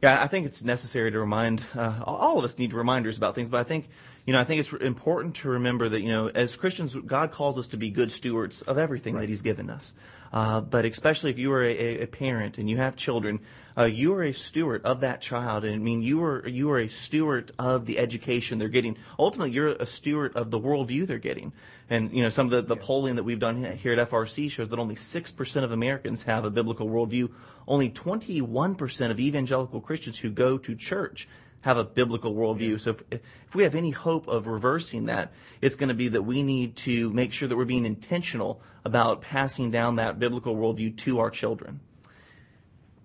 Yeah, 0.04 0.22
I 0.22 0.28
think 0.28 0.46
it's 0.46 0.64
necessary 0.64 1.12
to 1.12 1.20
remind. 1.20 1.64
Uh, 1.76 2.02
all 2.06 2.38
of 2.38 2.46
us 2.46 2.58
need 2.58 2.74
reminders 2.74 3.18
about 3.18 3.36
things, 3.36 3.50
but 3.50 3.60
I 3.60 3.64
think 3.64 3.90
you 4.26 4.34
know, 4.34 4.40
I 4.40 4.44
think 4.44 4.60
it's 4.60 4.72
important 4.74 5.36
to 5.38 5.50
remember 5.50 5.90
that, 5.90 6.02
you 6.02 6.10
know, 6.10 6.28
as 6.28 6.56
Christians, 6.56 6.96
God 6.96 7.32
calls 7.32 7.58
us 7.58 7.68
to 7.70 7.78
be 7.78 7.90
good 7.90 8.12
stewards 8.12 8.62
of 8.62 8.78
everything 8.78 9.16
right. 9.16 9.22
that 9.22 9.30
He's 9.30 9.42
given 9.42 9.70
us. 9.70 9.96
Uh, 10.34 10.62
but 10.62 10.86
especially 10.86 11.30
if 11.30 11.38
you 11.38 11.52
are 11.52 11.64
a, 11.64 12.04
a 12.04 12.06
parent 12.06 12.58
and 12.58 12.70
you 12.70 12.78
have 12.78 12.96
children, 12.96 13.40
uh, 13.78 13.84
you 13.84 14.14
are 14.14 14.24
a 14.24 14.32
steward 14.32 14.82
of 14.86 15.02
that 15.02 15.22
child. 15.22 15.66
And 15.66 15.76
I 15.76 15.78
mean, 15.78 16.02
you 16.02 16.24
are 16.24 16.48
you 16.48 16.72
are 16.72 16.80
a 16.80 16.88
steward 16.88 17.52
of 17.60 17.86
the 17.86 18.00
education 18.00 18.58
they're 18.58 18.70
getting. 18.70 18.98
Ultimately, 19.20 19.52
you're 19.52 19.70
a 19.70 19.86
steward 19.86 20.36
of 20.36 20.52
the 20.52 20.60
worldview 20.60 21.08
they're 21.08 21.18
getting. 21.18 21.52
And 21.90 22.14
you 22.14 22.22
know, 22.24 22.30
some 22.30 22.46
of 22.46 22.52
the, 22.52 22.62
the 22.62 22.80
yeah. 22.80 22.86
polling 22.86 23.16
that 23.16 23.24
we've 23.24 23.40
done 23.40 23.64
here 23.78 23.94
at 23.94 24.10
FRC 24.10 24.50
shows 24.50 24.70
that 24.70 24.80
only 24.80 24.96
six 24.96 25.32
percent 25.32 25.66
of 25.66 25.72
Americans 25.72 26.24
have 26.24 26.46
a 26.46 26.52
biblical 26.52 26.88
worldview. 26.88 27.30
Only 27.68 27.90
21 27.90 28.76
percent 28.76 29.12
of 29.12 29.20
evangelical 29.20 29.82
Christians 29.82 30.18
who 30.20 30.30
go 30.30 30.58
to 30.60 30.76
church 30.76 31.28
have 31.62 31.78
a 31.78 31.84
biblical 31.84 32.34
worldview. 32.34 32.80
So 32.80 32.92
if, 32.92 33.04
if 33.48 33.56
we 33.56 33.64
have 33.64 33.76
any 33.76 33.92
hope 33.92 34.28
of 34.28 34.48
reversing 34.48 35.06
that, 35.06 35.32
it's 35.62 35.76
going 35.76 35.90
to 35.90 35.96
be 35.96 36.10
that 36.10 36.24
we 36.24 36.44
need 36.44 36.76
to 36.78 37.10
make 37.12 37.34
sure 37.34 37.48
that 37.48 37.56
we're 37.56 37.66
being 37.66 37.86
intentional 37.86 38.62
about 38.84 39.22
passing 39.22 39.72
down 39.72 39.98
that 39.98 40.20
biblical 40.20 40.56
worldview 40.56 40.98
to 40.98 41.20
our 41.20 41.30
children. 41.30 41.80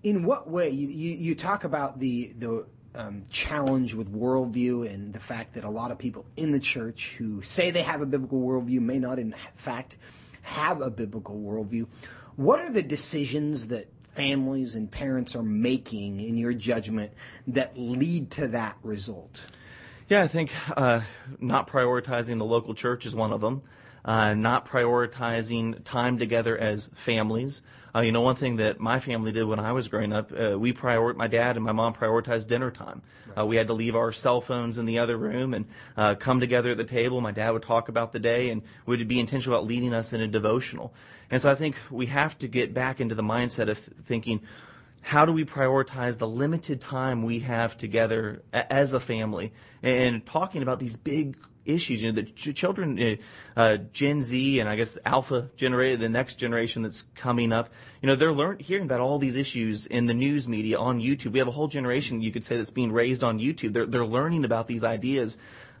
In 0.03 0.23
what 0.25 0.49
way 0.49 0.69
you, 0.69 0.87
you, 0.87 1.15
you 1.15 1.35
talk 1.35 1.63
about 1.63 1.99
the 1.99 2.33
the 2.37 2.65
um, 2.95 3.23
challenge 3.29 3.93
with 3.93 4.11
worldview 4.11 4.91
and 4.91 5.13
the 5.13 5.19
fact 5.19 5.53
that 5.53 5.63
a 5.63 5.69
lot 5.69 5.91
of 5.91 5.99
people 5.99 6.25
in 6.35 6.51
the 6.51 6.59
church 6.59 7.15
who 7.17 7.41
say 7.43 7.69
they 7.69 7.83
have 7.83 8.01
a 8.01 8.05
biblical 8.05 8.41
worldview 8.41 8.79
may 8.79 8.97
not, 8.97 9.19
in 9.19 9.35
fact, 9.55 9.97
have 10.41 10.81
a 10.81 10.89
biblical 10.89 11.35
worldview. 11.35 11.85
What 12.37 12.59
are 12.59 12.71
the 12.71 12.81
decisions 12.81 13.67
that 13.67 13.87
families 14.17 14.75
and 14.75 14.91
parents 14.91 15.35
are 15.35 15.43
making, 15.43 16.19
in 16.19 16.35
your 16.37 16.51
judgment, 16.51 17.13
that 17.45 17.77
lead 17.77 18.31
to 18.31 18.47
that 18.49 18.75
result? 18.81 19.45
Yeah, 20.09 20.23
I 20.23 20.27
think 20.27 20.51
uh, 20.75 21.01
not 21.39 21.67
prioritizing 21.67 22.39
the 22.39 22.45
local 22.45 22.73
church 22.73 23.05
is 23.05 23.13
one 23.13 23.31
of 23.31 23.41
them. 23.41 23.61
Uh, 24.07 24.33
not 24.33 24.65
prioritizing 24.65 25.83
time 25.83 26.17
together 26.17 26.57
as 26.57 26.89
families. 26.95 27.61
Uh, 27.93 27.99
you 27.99 28.13
know, 28.13 28.21
one 28.21 28.37
thing 28.37 28.55
that 28.55 28.79
my 28.79 28.99
family 28.99 29.33
did 29.33 29.43
when 29.43 29.59
I 29.59 29.73
was 29.73 29.89
growing 29.89 30.13
up, 30.13 30.31
uh, 30.31 30.57
we 30.57 30.71
prior 30.71 31.13
my 31.13 31.27
dad 31.27 31.57
and 31.57 31.65
my 31.65 31.73
mom 31.73 31.93
prioritized 31.93 32.47
dinner 32.47 32.71
time. 32.71 33.01
Uh, 33.37 33.45
we 33.45 33.57
had 33.57 33.67
to 33.67 33.73
leave 33.73 33.97
our 33.97 34.13
cell 34.13 34.39
phones 34.39 34.77
in 34.77 34.85
the 34.85 34.99
other 34.99 35.17
room 35.17 35.53
and 35.53 35.65
uh, 35.97 36.15
come 36.15 36.39
together 36.39 36.71
at 36.71 36.77
the 36.77 36.85
table. 36.85 37.19
My 37.19 37.33
dad 37.33 37.51
would 37.51 37.63
talk 37.63 37.89
about 37.89 38.13
the 38.13 38.19
day 38.19 38.49
and 38.49 38.61
would 38.85 39.05
be 39.09 39.19
intentional 39.19 39.57
about 39.57 39.67
leading 39.67 39.93
us 39.93 40.13
in 40.13 40.21
a 40.21 40.27
devotional. 40.27 40.93
And 41.29 41.41
so 41.41 41.51
I 41.51 41.55
think 41.55 41.75
we 41.91 42.05
have 42.05 42.39
to 42.39 42.47
get 42.47 42.73
back 42.73 43.01
into 43.01 43.13
the 43.13 43.23
mindset 43.23 43.67
of 43.67 43.77
thinking, 43.77 44.41
how 45.01 45.25
do 45.25 45.33
we 45.33 45.43
prioritize 45.43 46.17
the 46.17 46.27
limited 46.29 46.79
time 46.79 47.23
we 47.23 47.39
have 47.39 47.77
together 47.77 48.41
as 48.53 48.93
a 48.93 48.99
family 48.99 49.51
and 49.83 50.25
talking 50.25 50.61
about 50.61 50.79
these 50.79 50.95
big 50.95 51.37
issues. 51.67 52.01
You 52.01 52.11
know, 52.11 52.21
the 52.21 52.23
ch- 52.23 52.55
children, 52.55 52.99
uh, 53.01 53.15
uh, 53.59 53.77
Gen 53.93 54.21
Z, 54.21 54.59
and 54.59 54.69
I 54.69 54.75
guess 54.75 54.93
the 54.93 55.07
Alpha 55.07 55.49
generation, 55.55 55.99
the 55.99 56.09
next 56.09 56.35
generation 56.35 56.83
that's 56.83 57.03
coming 57.15 57.51
up. 57.51 57.69
You 58.01 58.07
know, 58.07 58.15
they're 58.15 58.33
learn- 58.33 58.59
hearing 58.59 58.85
about 58.85 59.01
all 59.01 59.19
these 59.19 59.35
issues 59.35 59.85
in 59.85 60.05
the 60.05 60.13
news 60.13 60.47
media 60.47 60.77
on 60.79 60.99
YouTube. 60.99 61.31
We 61.33 61.39
have 61.39 61.47
a 61.47 61.51
whole 61.51 61.67
generation, 61.67 62.21
you 62.21 62.31
could 62.31 62.43
say, 62.43 62.57
that's 62.57 62.71
being 62.71 62.91
raised 62.91 63.23
on 63.23 63.39
YouTube. 63.39 63.73
They're 63.73 63.85
they're 63.85 64.05
learning 64.05 64.45
about 64.45 64.67
these 64.67 64.83
ideas. 64.83 65.37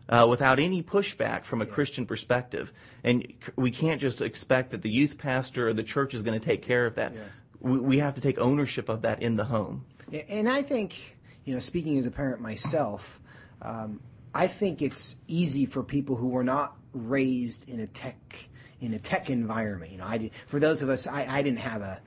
Uh, 0.09 0.25
without 0.25 0.57
any 0.57 0.81
pushback 0.81 1.43
from 1.43 1.61
a 1.61 1.65
Christian 1.65 2.05
perspective. 2.05 2.71
And 3.03 3.33
we 3.57 3.71
can't 3.71 3.99
just 3.99 4.21
expect 4.21 4.71
that 4.71 4.81
the 4.81 4.89
youth 4.89 5.17
pastor 5.17 5.67
or 5.67 5.73
the 5.73 5.83
church 5.83 6.13
is 6.13 6.21
going 6.21 6.39
to 6.39 6.45
take 6.45 6.61
care 6.61 6.85
of 6.85 6.95
that. 6.95 7.13
Yeah. 7.13 7.23
We, 7.59 7.77
we 7.77 7.97
have 7.97 8.15
to 8.15 8.21
take 8.21 8.39
ownership 8.39 8.87
of 8.87 9.01
that 9.01 9.21
in 9.21 9.35
the 9.35 9.43
home. 9.43 9.83
And 10.29 10.47
I 10.47 10.61
think, 10.61 11.17
you 11.43 11.53
know, 11.53 11.59
speaking 11.59 11.97
as 11.97 12.05
a 12.05 12.11
parent 12.11 12.39
myself, 12.39 13.19
um, 13.61 13.99
I 14.37 14.45
think 14.45 14.83
it's 14.83 15.17
easy 15.27 15.65
for 15.65 15.81
people 15.81 16.15
who 16.15 16.27
were 16.27 16.43
not 16.43 16.77
raised 16.93 17.67
in 17.67 17.79
a 17.79 17.87
tech 17.87 18.47
in 18.79 18.93
a 18.93 18.99
tech 18.99 19.31
environment. 19.31 19.91
You 19.91 19.97
know, 19.97 20.05
I 20.05 20.19
did, 20.19 20.31
for 20.45 20.59
those 20.59 20.83
of 20.83 20.89
us, 20.89 21.07
I, 21.07 21.25
I 21.27 21.41
didn't 21.41 21.57
have 21.57 21.81
a 21.81 21.99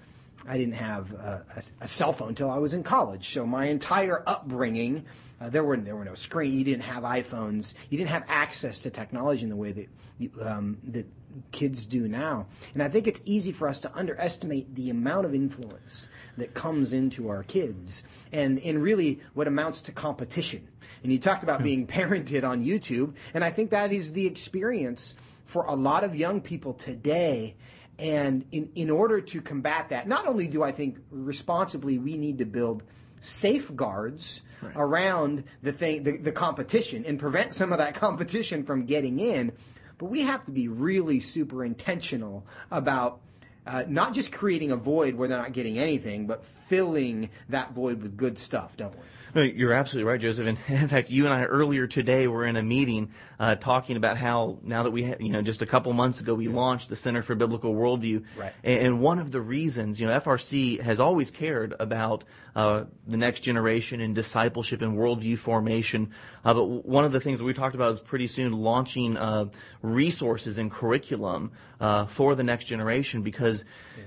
I 0.47 0.57
didn't 0.57 0.74
have 0.74 1.12
a, 1.12 1.45
a, 1.57 1.85
a, 1.85 1.89
cell 1.89 2.12
phone 2.12 2.28
until 2.28 2.49
I 2.49 2.59
was 2.59 2.72
in 2.72 2.85
college. 2.85 3.35
So 3.35 3.45
my 3.45 3.66
entire 3.66 4.22
upbringing, 4.28 5.05
uh, 5.41 5.51
there 5.51 5.64
were 5.64 5.76
there 5.76 5.97
were 5.97 6.05
no 6.05 6.14
screen. 6.14 6.57
You 6.57 6.62
didn't 6.62 6.85
have 6.85 7.03
iPhones. 7.03 7.74
You 7.91 7.99
didn't 7.99 8.11
have 8.11 8.24
access 8.28 8.78
to 8.83 8.91
technology 8.91 9.43
in 9.43 9.51
the 9.51 9.57
way 9.57 9.72
that 9.72 9.89
you, 10.18 10.31
um, 10.41 10.78
that 10.85 11.07
kids 11.53 11.87
do 11.87 12.09
now. 12.09 12.47
And 12.74 12.83
I 12.83 12.89
think 12.89 13.07
it's 13.07 13.22
easy 13.24 13.53
for 13.53 13.68
us 13.68 13.81
to 13.81 13.95
underestimate 13.97 14.74
the 14.74 14.91
amount 14.91 15.26
of 15.26 15.35
influence 15.35 16.09
that 16.37 16.55
comes 16.55 16.93
into 16.93 17.28
our 17.28 17.43
kids 17.43 18.05
and 18.33 18.59
in 18.59 18.81
really 18.81 19.20
what 19.35 19.47
amounts 19.47 19.81
to 19.83 19.93
competition. 19.93 20.66
And 21.03 21.12
you 21.12 21.18
talked 21.18 21.43
about 21.43 21.59
hmm. 21.59 21.64
being 21.64 21.87
parented 21.87 22.45
on 22.45 22.64
YouTube, 22.64 23.14
and 23.35 23.45
I 23.45 23.51
think 23.51 23.70
that 23.70 23.93
is 23.93 24.12
the 24.12 24.26
experience 24.26 25.14
for 25.45 25.64
a 25.64 25.74
lot 25.74 26.05
of 26.05 26.14
young 26.14 26.41
people 26.41 26.74
today. 26.74 27.57
And 27.99 28.47
in, 28.53 28.70
in 28.74 28.89
order 28.89 29.20
to 29.20 29.41
combat 29.43 29.91
that, 29.91 30.09
not 30.09 30.26
only 30.26 30.49
do 30.49 30.62
I 30.62 30.72
think 30.72 30.99
responsibly 31.11 31.99
we 31.99 32.16
need 32.16 32.39
to 32.39 32.47
build 32.47 32.83
safeguards 33.20 34.41
right. 34.62 34.72
around 34.76 35.45
the 35.62 35.72
thing, 35.72 36.03
the, 36.05 36.16
the 36.16 36.33
competition, 36.33 37.05
and 37.05 37.18
prevent 37.18 37.55
some 37.55 37.72
of 37.72 37.78
that 37.78 37.95
competition 37.95 38.64
from 38.64 38.87
getting 38.87 39.18
in, 39.18 39.53
but 40.01 40.07
we 40.07 40.22
have 40.22 40.44
to 40.46 40.51
be 40.51 40.66
really 40.66 41.20
super 41.20 41.62
intentional 41.62 42.46
about 42.70 43.20
uh, 43.66 43.84
not 43.86 44.14
just 44.14 44.32
creating 44.32 44.72
a 44.72 44.76
void 44.76 45.14
where 45.14 45.28
they're 45.28 45.36
not 45.36 45.53
getting 45.53 45.78
anything, 45.78 46.26
but 46.26 46.42
filling 46.44 47.28
that 47.51 47.72
void 47.72 48.03
with 48.03 48.16
good 48.16 48.38
stuff, 48.38 48.78
don't 48.78 48.94
we? 48.96 49.03
No, 49.34 49.42
you're 49.42 49.72
absolutely 49.72 50.11
right, 50.11 50.20
Joseph. 50.20 50.46
And 50.46 50.59
in 50.68 50.88
fact, 50.88 51.11
you 51.11 51.24
and 51.26 51.34
I 51.34 51.44
earlier 51.44 51.86
today 51.86 52.26
were 52.26 52.46
in 52.46 52.57
a 52.57 52.62
meeting 52.62 53.12
uh, 53.38 53.55
talking 53.57 53.96
about 53.96 54.16
how 54.16 54.59
now 54.62 54.82
that 54.82 54.90
we, 54.90 55.05
have, 55.05 55.20
you 55.20 55.28
know, 55.28 55.42
just 55.42 55.62
a 55.62 55.66
couple 55.66 55.92
months 55.92 56.20
ago 56.20 56.34
we 56.34 56.48
launched 56.48 56.88
the 56.88 56.96
Center 56.96 57.22
for 57.22 57.34
Biblical 57.34 57.74
Worldview, 57.74 58.24
right. 58.36 58.53
and 58.64 59.01
one 59.01 59.18
of 59.18 59.30
the 59.30 59.40
reasons, 59.40 60.01
you 60.01 60.07
know, 60.07 60.18
FRC 60.18 60.80
has 60.80 60.98
always 60.98 61.30
cared 61.30 61.74
about 61.78 62.24
uh, 62.57 62.84
the 63.07 63.16
next 63.16 63.40
generation 63.40 64.01
and 64.01 64.14
discipleship 64.14 64.82
and 64.82 64.96
worldview 64.96 65.38
formation. 65.38 66.11
Uh, 66.45 66.55
but 66.55 66.64
one 66.64 67.05
of 67.05 67.12
the 67.12 67.20
things 67.20 67.38
that 67.38 67.45
we 67.45 67.53
talked 67.53 67.74
about 67.74 67.93
is 67.93 68.01
pretty 68.01 68.26
soon 68.26 68.53
launching 68.53 69.16
uh, 69.16 69.47
resources 69.82 70.59
and 70.59 70.70
curriculum 70.70 71.53
uh, 71.80 72.07
for 72.07 72.34
the 72.34 72.43
next 72.43 72.64
generation 72.64 73.22
because 73.22 73.64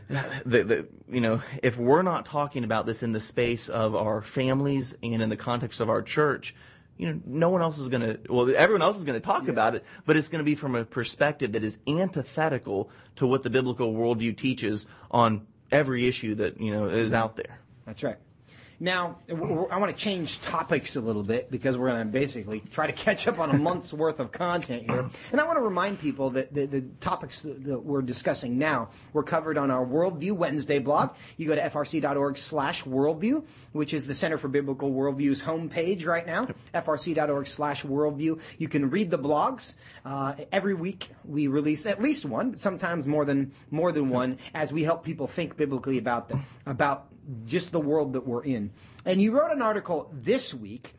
the, 0.45 0.63
the, 0.63 0.87
you 1.09 1.21
know 1.21 1.41
if 1.61 1.77
we're 1.77 2.01
not 2.01 2.25
talking 2.25 2.63
about 2.63 2.85
this 2.85 3.03
in 3.03 3.13
the 3.13 3.19
space 3.19 3.69
of 3.69 3.95
our 3.95 4.21
families 4.21 4.95
and 5.03 5.21
in 5.21 5.29
the 5.29 5.37
context 5.37 5.79
of 5.79 5.89
our 5.89 6.01
church 6.01 6.55
you 6.97 7.07
know, 7.07 7.19
no 7.25 7.49
one 7.49 7.61
else 7.61 7.79
is 7.79 7.87
going 7.87 8.01
to, 8.01 8.19
well, 8.29 8.53
everyone 8.55 8.81
else 8.81 8.97
is 8.97 9.03
going 9.03 9.19
to 9.19 9.25
talk 9.25 9.45
yeah. 9.45 9.49
about 9.49 9.75
it, 9.75 9.83
but 10.05 10.15
it's 10.15 10.27
going 10.29 10.39
to 10.39 10.45
be 10.45 10.55
from 10.55 10.75
a 10.75 10.85
perspective 10.85 11.53
that 11.53 11.63
is 11.63 11.79
antithetical 11.87 12.89
to 13.15 13.25
what 13.25 13.43
the 13.43 13.49
biblical 13.49 13.93
worldview 13.93 14.37
teaches 14.37 14.85
on 15.09 15.47
every 15.71 16.07
issue 16.07 16.35
that, 16.35 16.59
you 16.61 16.71
know, 16.71 16.85
is 16.85 17.11
out 17.11 17.35
there. 17.35 17.59
That's 17.85 18.03
right. 18.03 18.17
Now, 18.83 19.19
I 19.29 19.77
want 19.77 19.95
to 19.95 19.97
change 19.97 20.41
topics 20.41 20.97
a 20.97 20.99
little 20.99 21.23
bit 21.23 21.49
because 21.49 21.77
we're 21.77 21.87
going 21.87 22.05
to 22.05 22.11
basically 22.11 22.59
try 22.69 22.85
to 22.85 22.91
catch 23.05 23.29
up 23.29 23.39
on 23.39 23.49
a 23.49 23.57
month's 23.57 23.93
worth 24.03 24.19
of 24.19 24.33
content 24.33 24.91
here. 24.91 25.09
And 25.31 25.39
I 25.39 25.45
want 25.45 25.55
to 25.55 25.61
remind 25.61 26.01
people 26.01 26.31
that 26.31 26.53
the, 26.53 26.65
the 26.65 26.81
topics 26.99 27.43
that 27.43 27.79
we're 27.79 28.01
discussing 28.01 28.57
now 28.57 28.89
were 29.13 29.23
covered 29.23 29.57
on 29.57 29.71
our 29.71 29.85
Worldview 29.85 30.33
Wednesday 30.33 30.79
blog. 30.79 31.15
You 31.37 31.47
go 31.47 31.55
to 31.55 31.61
frc.org 31.61 32.37
slash 32.37 32.83
worldview, 32.83 33.45
which 33.71 33.93
is 33.93 34.05
the 34.05 34.13
Center 34.13 34.37
for 34.37 34.49
Biblical 34.49 34.91
Worldview's 34.91 35.41
homepage 35.41 36.05
right 36.05 36.27
now, 36.27 36.49
frc.org 36.75 37.47
slash 37.47 37.85
worldview. 37.85 38.41
You 38.57 38.67
can 38.67 38.89
read 38.89 39.09
the 39.09 39.19
blogs. 39.19 39.75
Uh, 40.03 40.35
every 40.51 40.73
week 40.73 41.07
we 41.23 41.47
release 41.47 41.85
at 41.85 42.01
least 42.01 42.25
one, 42.25 42.57
sometimes 42.57 43.07
more 43.07 43.23
than, 43.23 43.53
more 43.71 43.93
than 43.93 44.09
one, 44.09 44.39
as 44.53 44.73
we 44.73 44.83
help 44.83 45.05
people 45.05 45.25
think 45.25 45.55
biblically 45.55 45.97
about 45.97 46.27
them, 46.27 46.43
about 46.65 47.13
just 47.45 47.71
the 47.71 47.79
world 47.79 48.11
that 48.13 48.27
we're 48.27 48.43
in. 48.43 48.72
And 49.05 49.21
you 49.21 49.31
wrote 49.31 49.51
an 49.51 49.61
article 49.61 50.09
this 50.13 50.53
week 50.53 50.93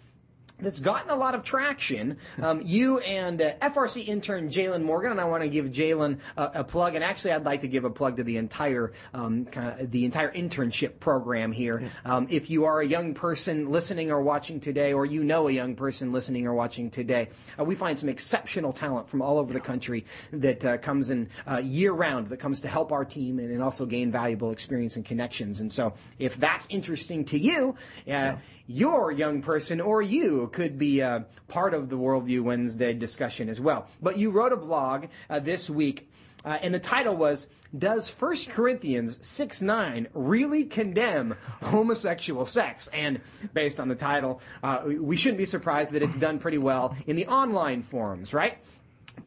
that's 0.61 0.78
gotten 0.78 1.11
a 1.11 1.16
lot 1.16 1.34
of 1.34 1.42
traction. 1.42 2.16
Um, 2.40 2.61
you 2.64 2.98
and 3.00 3.42
uh, 3.42 3.55
FRC 3.57 4.07
intern 4.07 4.48
Jalen 4.48 4.82
Morgan, 4.82 5.11
and 5.11 5.20
I 5.20 5.24
want 5.24 5.42
to 5.42 5.48
give 5.48 5.66
Jalen 5.66 6.18
a, 6.36 6.50
a, 6.55 6.64
plug. 6.64 6.94
And 6.94 7.02
actually, 7.02 7.32
I'd 7.32 7.44
like 7.44 7.62
to 7.62 7.68
give 7.68 7.84
a 7.84 7.90
plug 7.90 8.16
to 8.16 8.24
the 8.24 8.36
entire 8.36 8.92
um, 9.12 9.46
kind 9.46 9.80
of 9.80 9.90
the 9.90 10.05
entire 10.05 10.30
internship 10.32 11.00
program 11.00 11.50
here. 11.50 11.90
Um, 12.05 12.28
if 12.30 12.50
you 12.50 12.64
are 12.66 12.80
a 12.80 12.86
young 12.86 13.14
person 13.14 13.70
listening 13.70 14.12
or 14.12 14.22
watching 14.22 14.61
today, 14.61 14.92
or 14.92 15.05
you 15.05 15.24
know 15.24 15.48
a 15.48 15.52
young 15.52 15.74
person 15.74 16.12
listening 16.12 16.46
or 16.46 16.55
watching 16.55 16.88
today, 16.88 17.30
uh, 17.59 17.64
we 17.64 17.74
find 17.74 17.98
some 17.98 18.09
exceptional 18.09 18.72
talent 18.72 19.09
from 19.09 19.22
all 19.22 19.38
over 19.38 19.52
the 19.52 19.61
country 19.61 20.05
that 20.32 20.64
uh, 20.64 20.78
comes 20.78 21.11
in 21.11 21.28
uh, 21.50 21.61
year 21.64 21.92
round 21.92 22.28
that 22.28 22.38
comes 22.38 22.61
to 22.61 22.68
help 22.68 22.92
our 22.92 23.05
team 23.05 23.38
and, 23.40 23.50
and, 23.50 23.62
also 23.64 23.86
gain 23.86 24.12
valuable 24.12 24.50
experience 24.50 24.96
and 24.96 25.07
connections. 25.07 25.61
And 25.61 25.72
so, 25.72 25.94
if 26.18 26.36
that's 26.36 26.66
interesting 26.70 27.24
to 27.26 27.38
you, 27.38 27.70
uh, 27.70 27.74
yeah 28.07 28.38
your 28.67 29.12
young 29.12 29.43
person 29.43 29.81
or 29.81 30.03
you 30.03 30.49
could 30.53 30.79
be 30.79 31.03
uh, 31.03 31.21
part 31.49 31.75
of 31.75 31.89
the 31.89 31.99
Worldview 31.99 32.43
Wednesday 32.43 32.95
discussion 32.95 33.49
as 33.49 33.61
well. 33.61 33.87
But 34.01 34.17
you 34.17 34.31
wrote 34.31 34.53
a 34.53 34.57
blog 34.57 35.07
uh, 35.29 35.41
this 35.41 35.69
week, 35.69 36.11
uh, 36.45 36.59
and 36.61 36.75
the 36.75 36.81
title 36.81 37.17
was 37.17 37.49
Does 37.77 38.09
1 38.11 38.37
Corinthians 38.49 39.19
6 39.27 39.62
9 39.62 40.09
really 40.15 40.65
condemn 40.65 41.37
homosexual 41.62 42.47
sex? 42.47 42.89
And 42.93 43.21
based 43.53 43.81
on 43.81 43.89
the 43.89 43.95
title, 43.95 44.41
uh, 44.62 44.83
we 44.87 45.17
shouldn't 45.17 45.39
be 45.39 45.47
surprised 45.47 45.93
that 45.93 46.03
it's 46.03 46.17
done 46.17 46.39
pretty 46.39 46.59
well 46.59 46.97
in 47.07 47.17
the 47.17 47.27
online 47.27 47.83
forums, 47.83 48.35
right? 48.35 48.59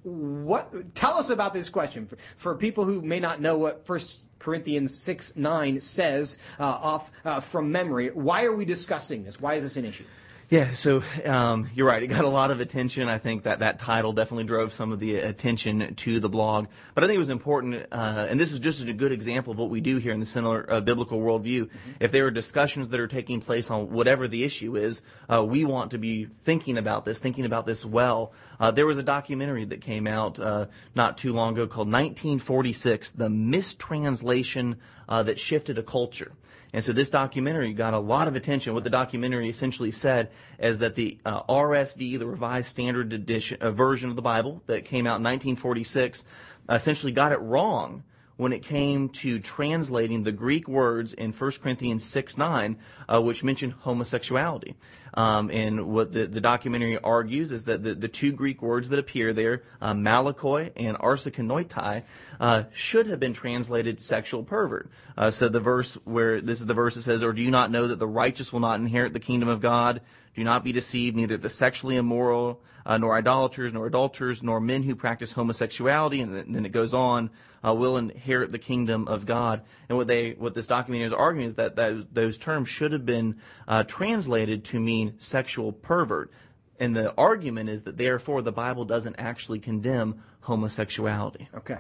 What 0.04 0.96
tell 0.96 1.18
us 1.18 1.30
about 1.30 1.54
this 1.54 1.70
question 1.70 2.06
for, 2.08 2.18
for 2.38 2.56
people 2.56 2.86
who 2.86 3.02
may 3.02 3.20
not 3.20 3.42
know 3.42 3.58
what 3.58 3.86
First 3.86 4.28
Corinthians 4.40 4.98
6 4.98 5.36
9 5.36 5.80
says 5.80 6.38
uh, 6.60 6.64
off 6.64 7.12
uh, 7.26 7.40
from 7.40 7.72
memory. 7.72 8.10
Why 8.10 8.44
are 8.46 8.54
we 8.54 8.66
discussing 8.66 9.24
this? 9.24 9.40
Why 9.40 9.56
is 9.56 9.64
this 9.64 9.78
an 9.78 9.86
issue? 9.86 10.06
Yeah, 10.50 10.76
so 10.76 11.04
um, 11.26 11.70
you're 11.76 11.88
right. 11.88 12.02
It 12.02 12.08
got 12.08 12.24
a 12.24 12.30
lot 12.30 12.52
of 12.52 12.62
attention. 12.62 13.10
I 13.10 13.18
think 13.18 13.44
that 13.44 13.60
that 13.60 13.80
title 13.80 14.14
definitely 14.14 14.46
drove 14.46 14.72
some 14.72 14.94
of 14.94 15.00
the 15.02 15.18
attention 15.18 15.94
to 15.96 16.22
the 16.22 16.30
blog. 16.30 16.68
But 16.96 17.04
I 17.04 17.08
think 17.08 17.18
it 17.18 17.20
was 17.20 17.30
important, 17.30 17.86
uh, 17.92 18.28
and 18.30 18.40
this 18.40 18.54
is 18.54 18.60
just 18.60 18.82
a 18.82 18.94
good 18.94 19.12
example 19.12 19.52
of 19.52 19.60
what 19.60 19.70
we 19.70 19.82
do 19.82 19.98
here 19.98 20.14
in 20.14 20.22
the 20.22 20.26
similar 20.26 20.66
uh, 20.72 20.80
Biblical 20.80 21.20
Worldview. 21.20 21.64
Mm-hmm. 21.64 21.92
If 22.00 22.14
there 22.14 22.26
are 22.28 22.32
discussions 22.32 22.88
that 22.88 23.00
are 23.02 23.10
taking 23.10 23.42
place 23.42 23.70
on 23.70 23.92
whatever 23.92 24.30
the 24.30 24.46
issue 24.46 24.78
is, 24.78 25.02
uh, 25.28 25.44
we 25.44 25.66
want 25.66 25.92
to 25.92 25.98
be 25.98 26.30
thinking 26.46 26.78
about 26.78 27.04
this, 27.04 27.20
thinking 27.20 27.44
about 27.44 27.66
this 27.66 27.84
well. 27.84 28.32
Uh, 28.58 28.72
there 28.72 28.86
was 28.86 28.98
a 28.98 29.04
documentary 29.04 29.66
that 29.66 29.82
came 29.82 30.08
out 30.08 30.40
uh, 30.40 30.68
not 30.96 31.18
too 31.18 31.34
long 31.34 31.56
ago 31.56 31.68
called 31.68 31.92
1946, 31.92 33.12
The 33.12 33.28
Mistranslation 33.30 34.78
uh, 35.10 35.24
That 35.24 35.42
Shifted 35.42 35.78
a 35.78 35.84
Culture. 35.84 36.32
And 36.74 36.84
so 36.84 36.92
this 36.92 37.10
documentary 37.10 37.74
got 37.74 37.94
a 37.94 38.00
lot 38.00 38.28
of 38.28 38.36
attention. 38.36 38.74
What 38.74 38.84
the 38.84 38.90
documentary 38.90 39.50
essentially 39.50 39.92
said 39.92 40.30
is 40.60 40.80
that 40.80 40.96
the 40.96 41.18
uh, 41.26 41.44
RSV, 41.44 42.20
the 42.20 42.28
Revised 42.28 42.68
Standard 42.68 43.14
Edition 43.14 43.58
uh, 43.62 43.72
version 43.72 44.10
of 44.10 44.16
the 44.16 44.22
Bible 44.22 44.62
that 44.68 44.86
came 44.86 45.08
out 45.08 45.18
in 45.18 45.24
1946, 45.24 46.26
essentially 46.70 47.12
got 47.12 47.32
it 47.32 47.40
wrong 47.40 48.04
when 48.38 48.54
it 48.54 48.64
came 48.64 49.10
to 49.10 49.40
translating 49.40 50.24
the 50.24 50.32
Greek 50.32 50.68
words 50.68 51.14
in 51.14 51.32
1 51.32 51.52
Corinthians 51.64 52.04
6 52.06 52.38
9, 52.38 52.78
uh, 53.10 53.22
which 53.22 53.44
mention 53.44 53.72
homosexuality. 53.72 54.76
Um, 55.14 55.50
and 55.50 55.88
what 55.88 56.12
the, 56.12 56.28
the 56.28 56.42
documentary 56.42 57.00
argues 57.00 57.52
is 57.52 57.64
that 57.64 57.84
the, 57.84 57.96
the 57.96 58.08
two 58.08 58.32
Greek 58.32 58.62
words 58.62 58.90
that 58.90 59.00
appear 59.00 59.34
there, 59.34 59.64
uh, 59.82 59.94
malakoi 59.94 60.72
and 60.76 60.96
arsenokoitai, 61.00 62.04
uh, 62.40 62.64
should 62.74 63.08
have 63.08 63.20
been 63.20 63.34
translated 63.34 64.00
sexual 64.00 64.44
pervert. 64.44 64.90
Uh, 65.18 65.32
so 65.32 65.50
the 65.50 65.60
verse 65.60 65.96
where 66.04 66.42
this 66.42 66.60
is 66.60 66.66
the 66.66 66.74
verse 66.74 66.96
that 66.96 67.02
says, 67.02 67.24
"Or 67.24 67.34
do 67.34 67.42
you 67.42 67.52
not 67.52 67.72
know 67.72 67.88
that 67.88 68.00
the 68.00 68.08
righteous 68.08 68.54
will 68.54 68.60
not 68.60 68.80
inherit 68.80 69.14
the 69.14 69.20
kingdom 69.20 69.50
of 69.50 69.62
God? 69.62 70.02
Do 70.36 70.44
not 70.44 70.64
be 70.64 70.72
deceived. 70.72 71.16
Neither 71.16 71.38
the 71.38 71.50
sexually 71.50 71.96
immoral, 71.96 72.62
uh, 72.86 72.98
nor 72.98 73.18
idolaters, 73.18 73.74
nor 73.74 73.88
adulterers, 73.88 74.44
nor 74.44 74.60
men 74.60 74.84
who 74.84 74.96
practice 74.96 75.32
homosexuality." 75.32 76.22
And 76.22 76.36
then 76.36 76.66
it 76.66 76.72
goes 76.72 76.94
on, 76.94 77.32
uh, 77.66 77.74
will 77.74 77.98
inherit 77.98 78.52
the 78.52 78.60
kingdom 78.60 79.08
of 79.08 79.26
God. 79.26 79.62
And 79.90 79.98
what 79.98 80.08
they, 80.08 80.32
what 80.32 80.54
this 80.54 80.68
documentary 80.68 81.08
is 81.08 81.14
arguing 81.14 81.48
is 81.48 81.56
that, 81.56 81.76
that 81.76 82.14
those 82.14 82.38
terms 82.38 82.70
should 82.70 82.92
have 82.92 83.06
been 83.06 83.40
uh, 83.68 83.84
translated 83.84 84.64
to 84.66 84.80
mean 84.80 85.16
sexual 85.18 85.72
pervert. 85.72 86.32
And 86.80 86.96
the 86.96 87.14
argument 87.16 87.70
is 87.70 87.84
that 87.84 87.98
therefore 87.98 88.42
the 88.44 88.52
Bible 88.52 88.86
doesn't 88.86 89.16
actually 89.18 89.60
condemn 89.60 90.22
homosexuality. 90.42 91.50
Okay. 91.56 91.80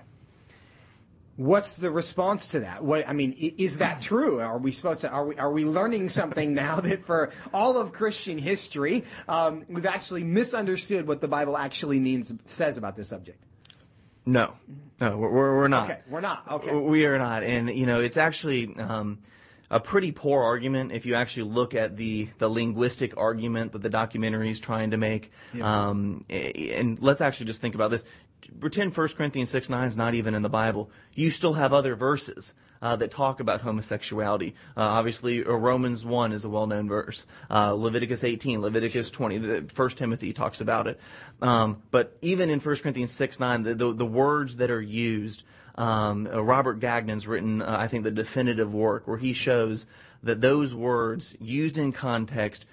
What's 1.37 1.73
the 1.73 1.91
response 1.91 2.47
to 2.49 2.61
that? 2.61 2.83
What 2.83 3.07
I 3.07 3.13
mean, 3.13 3.33
is 3.37 3.77
that 3.77 4.01
true? 4.01 4.39
Are 4.39 4.57
we 4.57 4.71
supposed 4.71 5.01
to? 5.01 5.09
Are 5.09 5.23
we 5.23 5.37
are 5.37 5.51
we 5.51 5.65
learning 5.65 6.09
something 6.09 6.55
now 6.55 6.79
that 6.81 7.05
for 7.05 7.31
all 7.53 7.77
of 7.77 7.93
Christian 7.93 8.39
history, 8.39 9.05
um, 9.29 9.63
we've 9.69 9.85
actually 9.85 10.23
misunderstood 10.23 11.07
what 11.07 11.21
the 11.21 11.27
Bible 11.27 11.55
actually 11.55 11.99
means 11.99 12.33
says 12.45 12.77
about 12.77 12.95
this 12.95 13.09
subject? 13.09 13.41
No, 14.25 14.55
no, 14.99 15.15
we're 15.15 15.29
we're 15.29 15.67
not. 15.67 15.91
Okay, 15.91 15.99
we're 16.09 16.21
not. 16.21 16.43
Okay, 16.51 16.75
we 16.75 17.05
are 17.05 17.19
not. 17.19 17.43
And 17.43 17.69
you 17.69 17.85
know, 17.85 18.01
it's 18.01 18.17
actually. 18.17 18.75
Um, 18.75 19.19
a 19.69 19.79
pretty 19.79 20.13
poor 20.13 20.43
argument 20.43 20.93
if 20.93 21.05
you 21.05 21.15
actually 21.15 21.43
look 21.43 21.73
at 21.73 21.97
the, 21.97 22.29
the 22.37 22.47
linguistic 22.47 23.17
argument 23.17 23.73
that 23.73 23.81
the 23.81 23.89
documentary 23.89 24.49
is 24.49 24.61
trying 24.61 24.91
to 24.91 24.97
make. 24.97 25.31
Yeah. 25.53 25.89
Um, 25.89 26.23
and 26.29 26.97
let's 27.01 27.19
actually 27.19 27.47
just 27.47 27.59
think 27.59 27.75
about 27.75 27.91
this 27.91 28.05
pretend 28.59 28.95
1 28.95 29.07
Corinthians 29.09 29.49
6 29.49 29.69
9 29.69 29.87
is 29.87 29.97
not 29.97 30.13
even 30.13 30.33
in 30.33 30.41
the 30.41 30.49
Bible. 30.49 30.89
You 31.13 31.31
still 31.31 31.53
have 31.53 31.73
other 31.73 31.95
verses 31.95 32.53
uh, 32.81 32.95
that 32.97 33.11
talk 33.11 33.39
about 33.39 33.61
homosexuality. 33.61 34.55
Uh, 34.75 34.81
obviously, 34.81 35.43
uh, 35.43 35.51
Romans 35.51 36.05
1 36.05 36.31
is 36.31 36.45
a 36.45 36.49
well 36.49 36.67
known 36.67 36.87
verse. 36.87 37.25
Uh, 37.49 37.73
Leviticus 37.73 38.23
18, 38.23 38.61
Leviticus 38.61 39.11
20, 39.11 39.37
the, 39.37 39.71
1 39.75 39.89
Timothy 39.91 40.33
talks 40.33 40.61
about 40.61 40.87
it. 40.87 40.99
Um, 41.41 41.81
but 41.91 42.17
even 42.21 42.49
in 42.49 42.59
1 42.59 42.75
Corinthians 42.77 43.11
6 43.11 43.39
9, 43.39 43.63
the, 43.63 43.75
the, 43.75 43.93
the 43.93 44.05
words 44.05 44.57
that 44.57 44.71
are 44.71 44.81
used, 44.81 45.43
um, 45.75 46.27
uh, 46.27 46.43
Robert 46.43 46.79
Gagnon's 46.79 47.27
written, 47.27 47.61
uh, 47.61 47.77
I 47.79 47.87
think, 47.87 48.03
the 48.03 48.11
definitive 48.11 48.73
work 48.73 49.07
where 49.07 49.17
he 49.17 49.33
shows 49.33 49.85
that 50.23 50.41
those 50.41 50.73
words 50.73 51.35
used 51.39 51.77
in 51.77 51.91
context 51.91 52.65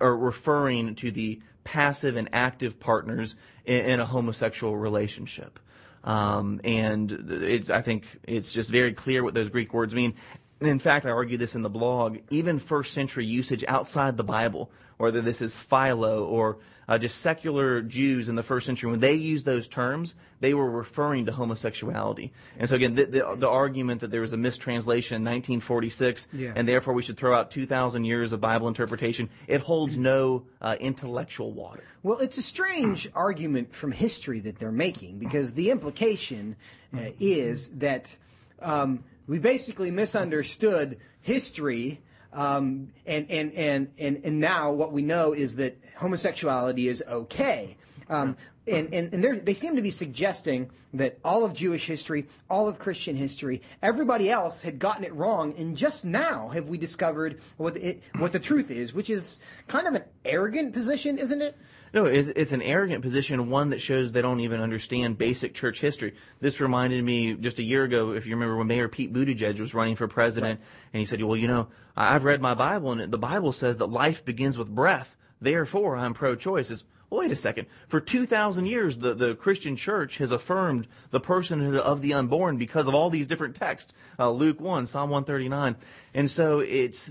are 0.00 0.16
referring 0.16 0.94
to 0.96 1.10
the 1.10 1.40
passive 1.66 2.16
and 2.16 2.28
active 2.32 2.80
partners 2.80 3.36
in, 3.66 3.84
in 3.84 4.00
a 4.00 4.06
homosexual 4.06 4.76
relationship. 4.76 5.58
Um, 6.04 6.60
and 6.62 7.66
I 7.68 7.82
think 7.82 8.06
it's 8.22 8.52
just 8.52 8.70
very 8.70 8.94
clear 8.94 9.24
what 9.24 9.34
those 9.34 9.50
Greek 9.50 9.74
words 9.74 9.92
mean. 9.92 10.14
And 10.60 10.70
in 10.70 10.78
fact, 10.78 11.04
I 11.04 11.10
argue 11.10 11.36
this 11.36 11.56
in 11.56 11.62
the 11.62 11.68
blog. 11.68 12.18
Even 12.30 12.60
first 12.60 12.94
century 12.94 13.26
usage 13.26 13.64
outside 13.66 14.16
the 14.16 14.24
Bible, 14.24 14.70
whether 14.96 15.20
this 15.20 15.42
is 15.42 15.58
Philo 15.58 16.24
or 16.24 16.58
uh, 16.88 16.98
just 16.98 17.18
secular 17.20 17.82
Jews 17.82 18.28
in 18.28 18.36
the 18.36 18.42
first 18.42 18.66
century, 18.66 18.90
when 18.90 19.00
they 19.00 19.14
used 19.14 19.44
those 19.44 19.66
terms, 19.66 20.14
they 20.40 20.54
were 20.54 20.70
referring 20.70 21.26
to 21.26 21.32
homosexuality. 21.32 22.32
And 22.58 22.68
so 22.68 22.76
again, 22.76 22.94
the, 22.94 23.06
the, 23.06 23.34
the 23.36 23.48
argument 23.48 24.00
that 24.02 24.10
there 24.10 24.20
was 24.20 24.32
a 24.32 24.36
mistranslation 24.36 25.16
in 25.16 25.22
1946, 25.22 26.28
yeah. 26.32 26.52
and 26.54 26.68
therefore 26.68 26.94
we 26.94 27.02
should 27.02 27.16
throw 27.16 27.36
out 27.36 27.50
2,000 27.50 28.04
years 28.04 28.32
of 28.32 28.40
Bible 28.40 28.68
interpretation, 28.68 29.28
it 29.46 29.60
holds 29.60 29.98
no 29.98 30.44
uh, 30.60 30.76
intellectual 30.78 31.52
water. 31.52 31.82
Well, 32.02 32.18
it's 32.18 32.38
a 32.38 32.42
strange 32.42 33.08
argument 33.14 33.74
from 33.74 33.92
history 33.92 34.40
that 34.40 34.58
they're 34.58 34.70
making 34.70 35.18
because 35.18 35.52
the 35.54 35.70
implication 35.70 36.56
uh, 36.96 37.10
is 37.18 37.70
that 37.70 38.14
um, 38.60 39.02
we 39.26 39.38
basically 39.38 39.90
misunderstood 39.90 40.98
history 41.22 42.00
um, 42.36 42.92
and, 43.06 43.30
and, 43.30 43.52
and, 43.54 43.88
and, 43.98 44.20
and 44.22 44.40
now 44.40 44.70
what 44.70 44.92
we 44.92 45.02
know 45.02 45.32
is 45.32 45.56
that 45.56 45.78
homosexuality 45.96 46.86
is 46.86 47.02
okay. 47.08 47.76
Um, 48.10 48.36
and 48.68 48.92
and, 48.92 49.12
and 49.14 49.46
they 49.46 49.54
seem 49.54 49.76
to 49.76 49.82
be 49.82 49.90
suggesting 49.90 50.70
that 50.94 51.18
all 51.24 51.44
of 51.44 51.54
Jewish 51.54 51.86
history, 51.86 52.26
all 52.50 52.68
of 52.68 52.78
Christian 52.78 53.16
history, 53.16 53.62
everybody 53.82 54.30
else 54.30 54.60
had 54.60 54.78
gotten 54.78 55.04
it 55.04 55.14
wrong, 55.14 55.54
and 55.56 55.76
just 55.76 56.04
now 56.04 56.48
have 56.48 56.68
we 56.68 56.76
discovered 56.76 57.40
what 57.56 57.76
it, 57.76 58.02
what 58.18 58.32
the 58.32 58.40
truth 58.40 58.70
is, 58.70 58.92
which 58.92 59.08
is 59.08 59.38
kind 59.68 59.86
of 59.86 59.94
an 59.94 60.04
arrogant 60.24 60.74
position, 60.74 61.16
isn't 61.16 61.40
it? 61.40 61.56
No, 61.96 62.04
it's, 62.04 62.28
it's 62.28 62.52
an 62.52 62.60
arrogant 62.60 63.00
position, 63.00 63.48
one 63.48 63.70
that 63.70 63.80
shows 63.80 64.12
they 64.12 64.20
don't 64.20 64.40
even 64.40 64.60
understand 64.60 65.16
basic 65.16 65.54
church 65.54 65.80
history. 65.80 66.14
This 66.40 66.60
reminded 66.60 67.02
me 67.02 67.32
just 67.32 67.58
a 67.58 67.62
year 67.62 67.84
ago, 67.84 68.12
if 68.12 68.26
you 68.26 68.34
remember, 68.34 68.54
when 68.54 68.66
Mayor 68.66 68.86
Pete 68.86 69.14
Buttigieg 69.14 69.58
was 69.58 69.72
running 69.72 69.96
for 69.96 70.06
president, 70.06 70.60
right. 70.60 70.68
and 70.92 71.00
he 71.00 71.06
said, 71.06 71.22
"Well, 71.22 71.38
you 71.38 71.48
know, 71.48 71.68
I've 71.96 72.24
read 72.24 72.42
my 72.42 72.52
Bible, 72.52 72.92
and 72.92 73.10
the 73.10 73.16
Bible 73.16 73.50
says 73.50 73.78
that 73.78 73.86
life 73.86 74.26
begins 74.26 74.58
with 74.58 74.68
breath. 74.68 75.16
Therefore, 75.40 75.96
I'm 75.96 76.12
pro-choice." 76.12 76.84
Well, 77.08 77.20
wait 77.20 77.32
a 77.32 77.36
second. 77.36 77.66
For 77.88 78.00
2,000 78.00 78.66
years, 78.66 78.98
the, 78.98 79.14
the 79.14 79.34
Christian 79.34 79.76
church 79.76 80.18
has 80.18 80.32
affirmed 80.32 80.88
the 81.12 81.20
personhood 81.20 81.78
of 81.78 82.02
the 82.02 82.12
unborn 82.12 82.58
because 82.58 82.88
of 82.88 82.94
all 82.94 83.08
these 83.08 83.28
different 83.28 83.56
texts. 83.56 83.94
Uh, 84.18 84.30
Luke 84.32 84.60
1, 84.60 84.86
Psalm 84.86 85.08
139. 85.08 85.76
And 86.12 86.30
so 86.30 86.58
it's 86.58 87.10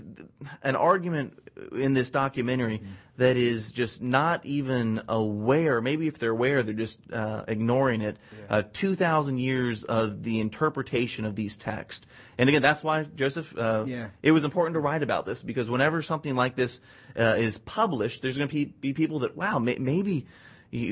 an 0.62 0.76
argument 0.76 1.38
in 1.72 1.94
this 1.94 2.10
documentary 2.10 2.78
mm-hmm. 2.78 2.92
that 3.16 3.36
is 3.36 3.72
just 3.72 4.02
not 4.02 4.44
even 4.44 5.02
aware. 5.08 5.80
Maybe 5.80 6.06
if 6.06 6.18
they're 6.18 6.30
aware, 6.30 6.62
they're 6.62 6.74
just 6.74 7.00
uh, 7.12 7.44
ignoring 7.48 8.02
it. 8.02 8.16
Yeah. 8.32 8.56
Uh, 8.56 8.62
Two 8.72 8.94
thousand 8.94 9.38
years 9.38 9.84
of 9.84 10.22
the 10.22 10.40
interpretation 10.40 11.24
of 11.24 11.34
these 11.34 11.56
texts, 11.56 12.06
And 12.38 12.48
again, 12.48 12.62
that's 12.62 12.84
why 12.84 13.04
Joseph. 13.04 13.56
Uh, 13.56 13.84
Yeah. 13.86 14.08
It 14.22 14.32
was 14.32 14.44
important 14.44 14.74
to 14.74 14.80
write 14.80 15.02
about 15.02 15.26
this 15.26 15.42
because 15.42 15.70
whenever 15.70 16.02
something 16.02 16.34
like 16.34 16.56
this 16.56 16.80
uh, 17.18 17.36
is 17.38 17.58
published, 17.58 18.22
there's 18.22 18.36
going 18.36 18.48
to 18.48 18.54
be, 18.54 18.64
be 18.66 18.92
people 18.92 19.20
that 19.20 19.36
wow, 19.36 19.58
may, 19.58 19.76
maybe. 19.78 20.26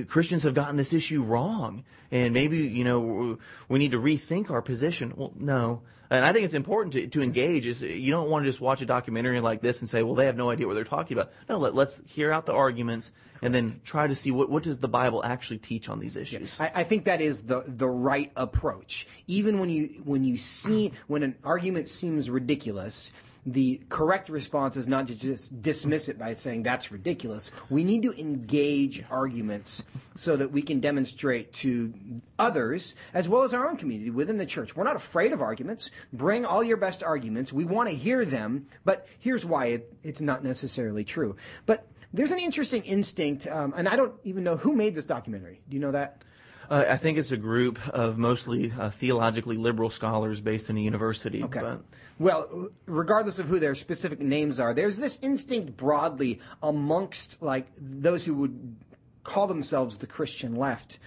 Christians 0.06 0.44
have 0.44 0.54
gotten 0.54 0.76
this 0.76 0.92
issue 0.92 1.22
wrong, 1.22 1.84
and 2.10 2.32
maybe 2.32 2.58
you 2.58 2.84
know 2.84 3.38
we 3.68 3.78
need 3.80 3.90
to 3.90 3.98
rethink 3.98 4.48
our 4.48 4.62
position. 4.62 5.12
Well, 5.16 5.32
no, 5.36 5.82
and 6.14 6.24
I 6.24 6.32
think 6.32 6.44
it's 6.44 6.54
important 6.54 6.92
to, 6.94 7.06
to 7.08 7.22
engage. 7.22 7.66
Is 7.66 7.82
you 7.82 8.10
don't 8.10 8.30
want 8.30 8.44
to 8.44 8.48
just 8.48 8.60
watch 8.60 8.82
a 8.82 8.86
documentary 8.86 9.40
like 9.40 9.60
this 9.60 9.80
and 9.80 9.88
say, 9.88 10.02
well, 10.02 10.14
they 10.14 10.26
have 10.26 10.36
no 10.36 10.50
idea 10.50 10.66
what 10.66 10.74
they're 10.74 10.84
talking 10.84 11.16
about. 11.16 11.32
No, 11.48 11.58
let, 11.58 11.74
let's 11.74 12.00
hear 12.06 12.32
out 12.32 12.46
the 12.46 12.52
arguments 12.52 13.12
and 13.42 13.54
then 13.54 13.80
try 13.84 14.06
to 14.06 14.14
see 14.14 14.30
what 14.30 14.48
what 14.48 14.62
does 14.62 14.78
the 14.78 14.88
Bible 14.88 15.24
actually 15.24 15.58
teach 15.58 15.88
on 15.88 16.00
these 16.00 16.16
issues. 16.16 16.58
I, 16.58 16.72
I 16.76 16.82
think 16.84 17.04
that 17.04 17.20
is 17.20 17.42
the 17.42 17.64
the 17.66 17.88
right 17.88 18.32
approach. 18.36 19.06
Even 19.26 19.58
when 19.58 19.68
you 19.68 20.02
when 20.04 20.24
you 20.24 20.36
see 20.36 20.92
when 21.06 21.22
an 21.22 21.36
argument 21.44 21.88
seems 21.88 22.30
ridiculous, 22.30 23.12
the 23.46 23.80
correct 23.88 24.28
response 24.28 24.76
is 24.76 24.88
not 24.88 25.08
to 25.08 25.14
just 25.14 25.60
dismiss 25.60 26.08
it 26.08 26.18
by 26.18 26.34
saying 26.34 26.62
that's 26.62 26.90
ridiculous. 26.90 27.50
We 27.68 27.84
need 27.84 28.02
to 28.04 28.18
engage 28.18 29.04
arguments 29.10 29.84
so 30.16 30.36
that 30.36 30.50
we 30.50 30.62
can 30.62 30.80
demonstrate 30.80 31.52
to 31.54 31.92
others 32.38 32.94
as 33.12 33.28
well 33.28 33.42
as 33.42 33.52
our 33.52 33.68
own 33.68 33.76
community 33.76 34.10
within 34.10 34.38
the 34.38 34.46
church. 34.46 34.74
We're 34.74 34.84
not 34.84 34.96
afraid 34.96 35.32
of 35.32 35.42
arguments. 35.42 35.90
Bring 36.12 36.46
all 36.46 36.64
your 36.64 36.76
best 36.78 37.02
arguments. 37.02 37.52
We 37.52 37.64
want 37.64 37.90
to 37.90 37.94
hear 37.94 38.24
them, 38.24 38.66
but 38.84 39.06
here's 39.18 39.44
why 39.44 39.66
it, 39.66 39.94
it's 40.02 40.20
not 40.20 40.42
necessarily 40.42 41.04
true. 41.04 41.36
But 41.66 41.86
there's 42.14 42.30
an 42.30 42.38
interesting 42.38 42.82
instinct, 42.84 43.46
um, 43.48 43.74
and 43.76 43.88
I 43.88 43.96
don't 43.96 44.14
even 44.22 44.44
know 44.44 44.56
who 44.56 44.74
made 44.74 44.94
this 44.94 45.04
documentary. 45.04 45.60
Do 45.68 45.74
you 45.74 45.80
know 45.80 45.92
that? 45.92 46.22
Uh, 46.70 46.84
I 46.88 46.96
think 46.96 47.18
it's 47.18 47.32
a 47.32 47.36
group 47.36 47.78
of 47.88 48.18
mostly 48.18 48.72
uh, 48.78 48.90
theologically 48.90 49.56
liberal 49.56 49.90
scholars 49.90 50.40
based 50.40 50.70
in 50.70 50.76
a 50.76 50.80
university. 50.80 51.42
Okay. 51.42 51.60
But 51.60 51.82
Well, 52.18 52.68
regardless 52.86 53.38
of 53.38 53.46
who 53.46 53.58
their 53.58 53.74
specific 53.74 54.20
names 54.20 54.60
are, 54.60 54.74
there's 54.74 54.96
this 54.96 55.18
instinct 55.22 55.76
broadly 55.76 56.40
amongst 56.62 57.42
like 57.42 57.66
those 57.76 58.24
who 58.24 58.34
would 58.34 58.76
call 59.24 59.46
themselves 59.46 59.96
the 59.96 60.06
Christian 60.06 60.54
left. 60.56 60.98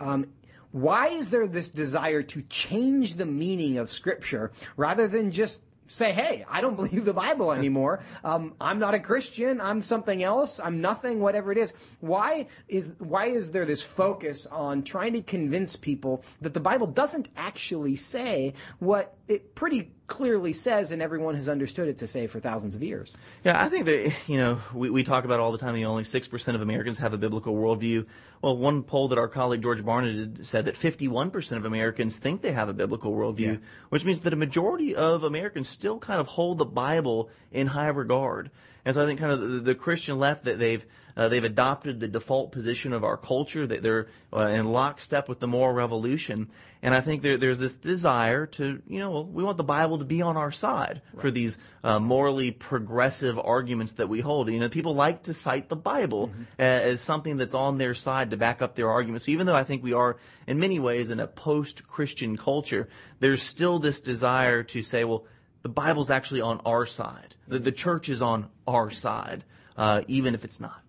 Um, 0.00 0.26
why 0.72 1.08
is 1.08 1.30
there 1.30 1.46
this 1.46 1.70
desire 1.70 2.22
to 2.22 2.42
change 2.42 3.14
the 3.14 3.24
meaning 3.24 3.78
of 3.78 3.90
Scripture 3.90 4.50
rather 4.76 5.08
than 5.08 5.30
just 5.30 5.62
say, 5.86 6.12
"Hey, 6.12 6.44
I 6.48 6.60
don't 6.60 6.76
believe 6.82 7.04
the 7.04 7.14
Bible 7.14 7.52
anymore. 7.52 8.00
Um, 8.24 8.54
I'm 8.60 8.78
not 8.78 8.94
a 8.94 9.00
Christian. 9.00 9.60
I'm 9.60 9.82
something 9.82 10.22
else. 10.22 10.60
I'm 10.60 10.80
nothing. 10.80 11.20
Whatever 11.20 11.52
it 11.52 11.58
is." 11.58 11.74
Why 12.00 12.46
is 12.68 12.94
why 12.98 13.26
is 13.26 13.50
there 13.50 13.64
this 13.64 13.82
focus 13.82 14.46
on 14.46 14.82
trying 14.82 15.12
to 15.14 15.22
convince 15.22 15.76
people 15.76 16.22
that 16.40 16.54
the 16.54 16.60
Bible 16.60 16.86
doesn't 16.86 17.28
actually 17.36 17.96
say 17.96 18.54
what 18.78 19.15
it 19.28 19.54
pretty 19.54 19.92
clearly 20.06 20.52
says, 20.52 20.92
and 20.92 21.02
everyone 21.02 21.34
has 21.34 21.48
understood 21.48 21.88
it 21.88 21.98
to 21.98 22.06
say 22.06 22.26
for 22.28 22.38
thousands 22.38 22.74
of 22.76 22.82
years? 22.82 23.12
Yeah, 23.44 23.60
I 23.60 23.68
think 23.68 23.86
that, 23.86 24.12
you 24.28 24.38
know, 24.38 24.60
we, 24.72 24.88
we 24.88 25.02
talk 25.02 25.24
about 25.24 25.40
all 25.40 25.50
the 25.50 25.58
time 25.58 25.74
that 25.74 25.82
only 25.84 26.04
6% 26.04 26.54
of 26.54 26.60
Americans 26.60 26.98
have 26.98 27.12
a 27.12 27.18
biblical 27.18 27.54
worldview. 27.54 28.06
Well, 28.40 28.56
one 28.56 28.84
poll 28.84 29.08
that 29.08 29.18
our 29.18 29.26
colleague 29.26 29.62
George 29.62 29.82
Barna 29.84 30.34
did 30.34 30.46
said 30.46 30.66
that 30.66 30.76
51% 30.76 31.56
of 31.56 31.64
Americans 31.64 32.16
think 32.16 32.42
they 32.42 32.52
have 32.52 32.68
a 32.68 32.74
biblical 32.74 33.12
worldview, 33.12 33.60
which 33.88 34.04
means 34.04 34.20
that 34.20 34.32
a 34.32 34.36
majority 34.36 34.94
of 34.94 35.24
Americans 35.24 35.68
still 35.68 35.98
kind 35.98 36.20
of 36.20 36.28
hold 36.28 36.58
the 36.58 36.64
Bible 36.64 37.28
in 37.50 37.68
high 37.68 37.88
regard. 37.88 38.50
And 38.84 38.94
so 38.94 39.02
I 39.02 39.06
think 39.06 39.18
kind 39.18 39.32
of 39.32 39.40
the, 39.40 39.60
the 39.60 39.74
Christian 39.74 40.18
left 40.18 40.44
that 40.44 40.60
they've 40.60 40.84
uh, 41.16 41.28
they've 41.28 41.44
adopted 41.44 42.00
the 42.00 42.08
default 42.08 42.52
position 42.52 42.92
of 42.92 43.04
our 43.04 43.16
culture 43.16 43.66
that 43.66 43.82
they're 43.82 44.08
uh, 44.32 44.40
in 44.48 44.66
lockstep 44.66 45.28
with 45.28 45.40
the 45.40 45.46
moral 45.46 45.74
revolution. 45.74 46.48
And 46.82 46.94
I 46.94 47.00
think 47.00 47.22
there, 47.22 47.38
there's 47.38 47.58
this 47.58 47.74
desire 47.74 48.46
to 48.46 48.82
you 48.86 48.98
know 48.98 49.22
we 49.22 49.42
want 49.42 49.56
the 49.56 49.64
Bible 49.64 49.98
to 49.98 50.04
be 50.04 50.22
on 50.22 50.36
our 50.36 50.52
side 50.52 51.02
for 51.18 51.30
these 51.30 51.58
uh, 51.82 51.98
morally 51.98 52.50
progressive 52.50 53.38
arguments 53.38 53.92
that 53.92 54.08
we 54.08 54.20
hold. 54.20 54.50
You 54.50 54.60
know, 54.60 54.68
people 54.68 54.94
like 54.94 55.24
to 55.24 55.34
cite 55.34 55.68
the 55.68 55.76
Bible 55.76 56.32
uh, 56.58 56.62
as 56.62 57.00
something 57.00 57.38
that's 57.38 57.54
on 57.54 57.78
their 57.78 57.94
side 57.94 58.30
to 58.30 58.36
back 58.36 58.60
up 58.60 58.74
their 58.74 58.90
arguments. 58.90 59.26
So 59.26 59.32
even 59.32 59.46
though 59.46 59.56
I 59.56 59.64
think 59.64 59.82
we 59.82 59.94
are 59.94 60.18
in 60.46 60.60
many 60.60 60.78
ways 60.78 61.10
in 61.10 61.18
a 61.18 61.26
post-Christian 61.26 62.36
culture, 62.36 62.88
there's 63.20 63.42
still 63.42 63.78
this 63.78 64.00
desire 64.00 64.62
to 64.64 64.82
say, 64.82 65.04
well 65.04 65.24
the 65.66 65.72
Bible's 65.72 66.10
actually 66.10 66.42
on 66.42 66.60
our 66.64 66.86
side. 66.86 67.34
The, 67.48 67.58
the 67.58 67.72
church 67.72 68.08
is 68.08 68.22
on 68.22 68.50
our 68.68 68.92
side, 68.92 69.42
uh, 69.76 70.02
even 70.06 70.32
if 70.32 70.44
it's 70.44 70.60
not. 70.60 70.85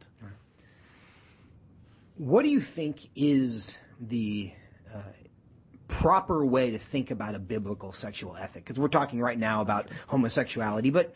What 2.17 2.43
do 2.43 2.49
you 2.49 2.61
think 2.61 3.09
is 3.15 3.77
the 3.99 4.51
uh, 4.93 5.01
proper 5.87 6.43
way 6.43 6.71
to 6.71 6.79
think 6.79 7.11
about 7.11 7.35
a 7.35 7.39
biblical 7.39 7.91
sexual 7.91 8.35
ethic? 8.35 8.63
Because 8.63 8.79
we're 8.79 8.87
talking 8.87 9.21
right 9.21 9.37
now 9.37 9.61
about 9.61 9.89
homosexuality, 10.07 10.89
but 10.89 11.13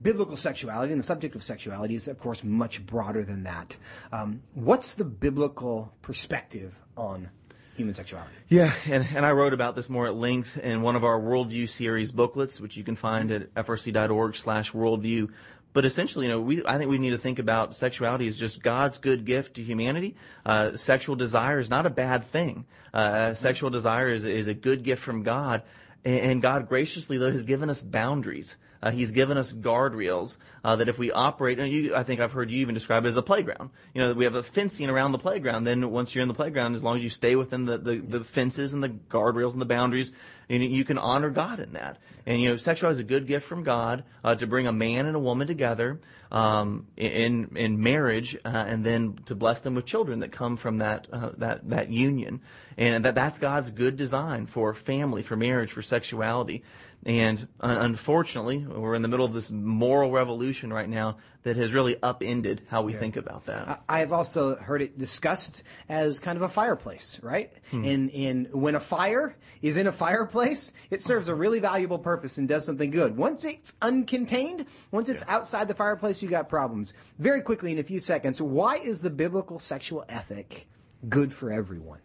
biblical 0.00 0.36
sexuality 0.36 0.92
and 0.92 1.00
the 1.00 1.04
subject 1.04 1.34
of 1.34 1.42
sexuality 1.42 1.94
is, 1.94 2.08
of 2.08 2.18
course, 2.18 2.42
much 2.42 2.86
broader 2.86 3.22
than 3.22 3.42
that. 3.42 3.76
Um, 4.10 4.42
what's 4.54 4.94
the 4.94 5.04
biblical 5.04 5.92
perspective 6.00 6.74
on 6.96 7.28
human 7.76 7.92
sexuality? 7.92 8.32
Yeah, 8.48 8.72
and, 8.86 9.06
and 9.14 9.26
I 9.26 9.32
wrote 9.32 9.52
about 9.52 9.76
this 9.76 9.90
more 9.90 10.06
at 10.06 10.14
length 10.14 10.56
in 10.56 10.80
one 10.80 10.96
of 10.96 11.04
our 11.04 11.20
Worldview 11.20 11.68
series 11.68 12.12
booklets, 12.12 12.60
which 12.60 12.78
you 12.78 12.82
can 12.82 12.96
find 12.96 13.30
at 13.30 13.52
frc.org 13.54 14.36
slash 14.36 14.72
worldview. 14.72 15.28
But 15.72 15.84
essentially, 15.84 16.26
you 16.26 16.32
know, 16.32 16.40
we, 16.40 16.64
I 16.64 16.78
think 16.78 16.90
we 16.90 16.98
need 16.98 17.10
to 17.10 17.18
think 17.18 17.38
about 17.38 17.74
sexuality 17.74 18.26
as 18.26 18.38
just 18.38 18.62
God's 18.62 18.98
good 18.98 19.24
gift 19.24 19.54
to 19.54 19.62
humanity. 19.62 20.16
Uh, 20.44 20.76
sexual 20.76 21.14
desire 21.14 21.58
is 21.58 21.68
not 21.68 21.86
a 21.86 21.90
bad 21.90 22.26
thing. 22.26 22.64
Uh, 22.92 23.34
sexual 23.34 23.70
desire 23.70 24.10
is, 24.10 24.24
is 24.24 24.46
a 24.46 24.54
good 24.54 24.82
gift 24.82 25.02
from 25.02 25.22
God. 25.22 25.62
And, 26.04 26.20
and 26.20 26.42
God 26.42 26.68
graciously, 26.68 27.18
though, 27.18 27.30
has 27.30 27.44
given 27.44 27.68
us 27.70 27.82
boundaries. 27.82 28.56
Uh, 28.82 28.90
he's 28.90 29.10
given 29.10 29.36
us 29.36 29.52
guardrails 29.52 30.38
uh, 30.64 30.76
that 30.76 30.88
if 30.88 30.98
we 30.98 31.10
operate, 31.10 31.58
and 31.58 31.72
you, 31.72 31.94
I 31.94 32.02
think 32.02 32.20
I've 32.20 32.32
heard 32.32 32.50
you 32.50 32.58
even 32.58 32.74
describe 32.74 33.04
it 33.04 33.08
as 33.08 33.16
a 33.16 33.22
playground. 33.22 33.70
You 33.94 34.02
know, 34.02 34.14
we 34.14 34.24
have 34.24 34.34
a 34.34 34.42
fencing 34.42 34.88
around 34.88 35.12
the 35.12 35.18
playground. 35.18 35.64
Then 35.64 35.90
once 35.90 36.14
you're 36.14 36.22
in 36.22 36.28
the 36.28 36.34
playground, 36.34 36.74
as 36.74 36.82
long 36.82 36.96
as 36.96 37.02
you 37.02 37.10
stay 37.10 37.36
within 37.36 37.64
the, 37.64 37.78
the, 37.78 37.96
the 37.96 38.24
fences 38.24 38.72
and 38.72 38.82
the 38.82 38.90
guardrails 38.90 39.52
and 39.52 39.60
the 39.60 39.66
boundaries, 39.66 40.12
you, 40.48 40.58
you 40.60 40.84
can 40.84 40.98
honor 40.98 41.30
God 41.30 41.60
in 41.60 41.72
that. 41.72 41.98
And 42.26 42.40
you 42.40 42.50
know, 42.50 42.56
sexuality 42.56 43.00
is 43.00 43.00
a 43.00 43.08
good 43.08 43.26
gift 43.26 43.46
from 43.46 43.64
God 43.64 44.04
uh, 44.22 44.34
to 44.36 44.46
bring 44.46 44.66
a 44.66 44.72
man 44.72 45.06
and 45.06 45.16
a 45.16 45.20
woman 45.20 45.46
together 45.46 46.00
um, 46.30 46.86
in 46.96 47.56
in 47.56 47.82
marriage, 47.82 48.36
uh, 48.44 48.64
and 48.66 48.84
then 48.84 49.18
to 49.26 49.34
bless 49.34 49.60
them 49.60 49.74
with 49.74 49.86
children 49.86 50.20
that 50.20 50.30
come 50.30 50.56
from 50.56 50.78
that 50.78 51.08
uh, 51.12 51.30
that 51.38 51.68
that 51.70 51.90
union. 51.90 52.40
And 52.76 53.04
that 53.04 53.14
that's 53.14 53.38
God's 53.38 53.70
good 53.72 53.96
design 53.96 54.46
for 54.46 54.72
family, 54.72 55.22
for 55.22 55.36
marriage, 55.36 55.72
for 55.72 55.82
sexuality. 55.82 56.62
And 57.06 57.46
uh, 57.60 57.76
unfortunately, 57.80 58.58
we're 58.66 58.94
in 58.94 59.02
the 59.02 59.08
middle 59.08 59.24
of 59.24 59.32
this 59.32 59.50
moral 59.50 60.10
revolution 60.10 60.72
right 60.72 60.88
now 60.88 61.18
that 61.44 61.56
has 61.56 61.72
really 61.72 61.96
upended 62.02 62.62
how 62.68 62.82
we 62.82 62.92
think 62.92 63.16
about 63.16 63.46
that. 63.46 63.68
I- 63.88 64.00
I've 64.00 64.12
also 64.12 64.56
heard 64.56 64.82
it 64.82 64.98
discussed 64.98 65.62
as 65.88 66.18
kind 66.18 66.36
of 66.36 66.42
a 66.42 66.48
fireplace, 66.48 67.18
right? 67.22 67.52
Hmm. 67.70 67.84
And 67.84 68.10
and 68.10 68.52
when 68.52 68.74
a 68.74 68.80
fire 68.80 69.36
is 69.62 69.76
in 69.76 69.86
a 69.86 69.92
fireplace, 69.92 70.72
it 70.90 71.02
serves 71.02 71.28
a 71.28 71.34
really 71.34 71.60
valuable 71.60 71.98
purpose 71.98 72.36
and 72.36 72.48
does 72.48 72.66
something 72.66 72.90
good. 72.90 73.16
Once 73.16 73.44
it's 73.44 73.74
uncontained, 73.80 74.66
once 74.90 75.08
it's 75.08 75.22
outside 75.28 75.68
the 75.68 75.74
fireplace, 75.74 76.22
you 76.22 76.28
got 76.28 76.48
problems. 76.48 76.92
Very 77.18 77.40
quickly, 77.42 77.72
in 77.72 77.78
a 77.78 77.82
few 77.84 78.00
seconds, 78.00 78.42
why 78.42 78.76
is 78.76 79.00
the 79.00 79.10
biblical 79.10 79.58
sexual 79.58 80.04
ethic 80.08 80.66
good 81.08 81.32
for 81.32 81.52
everyone? 81.52 82.00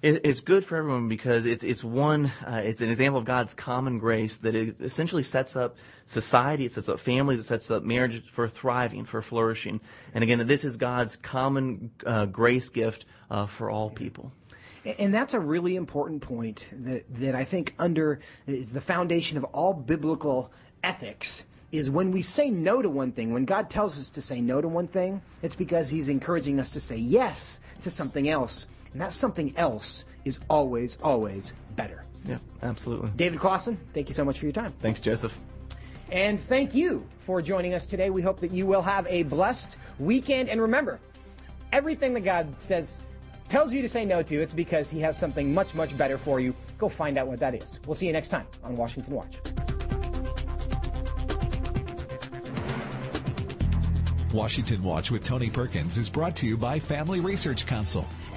It, 0.00 0.20
it's 0.24 0.40
good 0.40 0.64
for 0.64 0.76
everyone 0.76 1.08
because 1.08 1.44
it's 1.44 1.64
it's 1.64 1.82
one 1.82 2.26
uh, 2.46 2.62
it's 2.64 2.80
an 2.80 2.88
example 2.88 3.18
of 3.18 3.24
God's 3.24 3.52
common 3.52 3.98
grace 3.98 4.36
that 4.38 4.54
it 4.54 4.80
essentially 4.80 5.24
sets 5.24 5.56
up 5.56 5.76
society, 6.06 6.66
it 6.66 6.72
sets 6.72 6.88
up 6.88 7.00
families, 7.00 7.40
it 7.40 7.44
sets 7.44 7.68
up 7.70 7.82
marriage 7.82 8.22
for 8.30 8.48
thriving, 8.48 9.04
for 9.04 9.22
flourishing. 9.22 9.80
And 10.14 10.22
again, 10.22 10.46
this 10.46 10.64
is 10.64 10.76
God's 10.76 11.16
common 11.16 11.90
uh, 12.06 12.26
grace 12.26 12.68
gift 12.68 13.06
uh, 13.30 13.46
for 13.46 13.70
all 13.70 13.90
people. 13.90 14.32
And 14.98 15.12
that's 15.12 15.34
a 15.34 15.40
really 15.40 15.76
important 15.76 16.22
point 16.22 16.68
that, 16.72 17.04
that 17.16 17.34
I 17.34 17.44
think 17.44 17.74
under 17.78 18.20
is 18.46 18.72
the 18.72 18.80
foundation 18.80 19.36
of 19.36 19.44
all 19.44 19.74
biblical 19.74 20.52
ethics 20.82 21.44
is 21.72 21.90
when 21.90 22.12
we 22.12 22.22
say 22.22 22.50
no 22.50 22.80
to 22.80 22.88
one 22.88 23.12
thing, 23.12 23.32
when 23.32 23.44
God 23.44 23.68
tells 23.68 23.98
us 23.98 24.08
to 24.10 24.22
say 24.22 24.40
no 24.40 24.60
to 24.60 24.68
one 24.68 24.86
thing, 24.86 25.20
it's 25.42 25.54
because 25.54 25.90
he's 25.90 26.08
encouraging 26.08 26.58
us 26.58 26.70
to 26.70 26.80
say 26.80 26.96
yes 26.96 27.60
to 27.82 27.90
something 27.90 28.28
else. 28.28 28.66
And 28.98 29.04
that 29.04 29.12
something 29.12 29.56
else 29.56 30.06
is 30.24 30.40
always, 30.50 30.98
always 31.04 31.52
better. 31.76 32.04
Yeah, 32.24 32.38
absolutely. 32.64 33.10
David 33.14 33.38
Closson, 33.38 33.76
thank 33.94 34.08
you 34.08 34.12
so 34.12 34.24
much 34.24 34.40
for 34.40 34.46
your 34.46 34.52
time. 34.52 34.74
Thanks, 34.80 34.98
Joseph. 34.98 35.38
And 36.10 36.40
thank 36.40 36.74
you 36.74 37.06
for 37.20 37.40
joining 37.40 37.74
us 37.74 37.86
today. 37.86 38.10
We 38.10 38.22
hope 38.22 38.40
that 38.40 38.50
you 38.50 38.66
will 38.66 38.82
have 38.82 39.06
a 39.08 39.22
blessed 39.22 39.76
weekend. 40.00 40.48
And 40.48 40.60
remember, 40.60 40.98
everything 41.72 42.12
that 42.14 42.22
God 42.22 42.58
says, 42.58 42.98
tells 43.48 43.72
you 43.72 43.82
to 43.82 43.88
say 43.88 44.04
no 44.04 44.20
to, 44.20 44.42
it's 44.42 44.52
because 44.52 44.90
He 44.90 44.98
has 44.98 45.16
something 45.16 45.54
much, 45.54 45.76
much 45.76 45.96
better 45.96 46.18
for 46.18 46.40
you. 46.40 46.52
Go 46.76 46.88
find 46.88 47.18
out 47.18 47.28
what 47.28 47.38
that 47.38 47.54
is. 47.54 47.78
We'll 47.86 47.94
see 47.94 48.08
you 48.08 48.12
next 48.12 48.30
time 48.30 48.48
on 48.64 48.76
Washington 48.76 49.14
Watch. 49.14 49.36
Washington 54.32 54.82
Watch 54.82 55.10
with 55.10 55.22
Tony 55.22 55.50
Perkins 55.50 55.98
is 55.98 56.10
brought 56.10 56.34
to 56.36 56.46
you 56.46 56.56
by 56.56 56.78
Family 56.80 57.20
Research 57.20 57.64
Council 57.64 58.04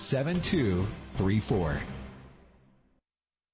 7234. 0.00 1.99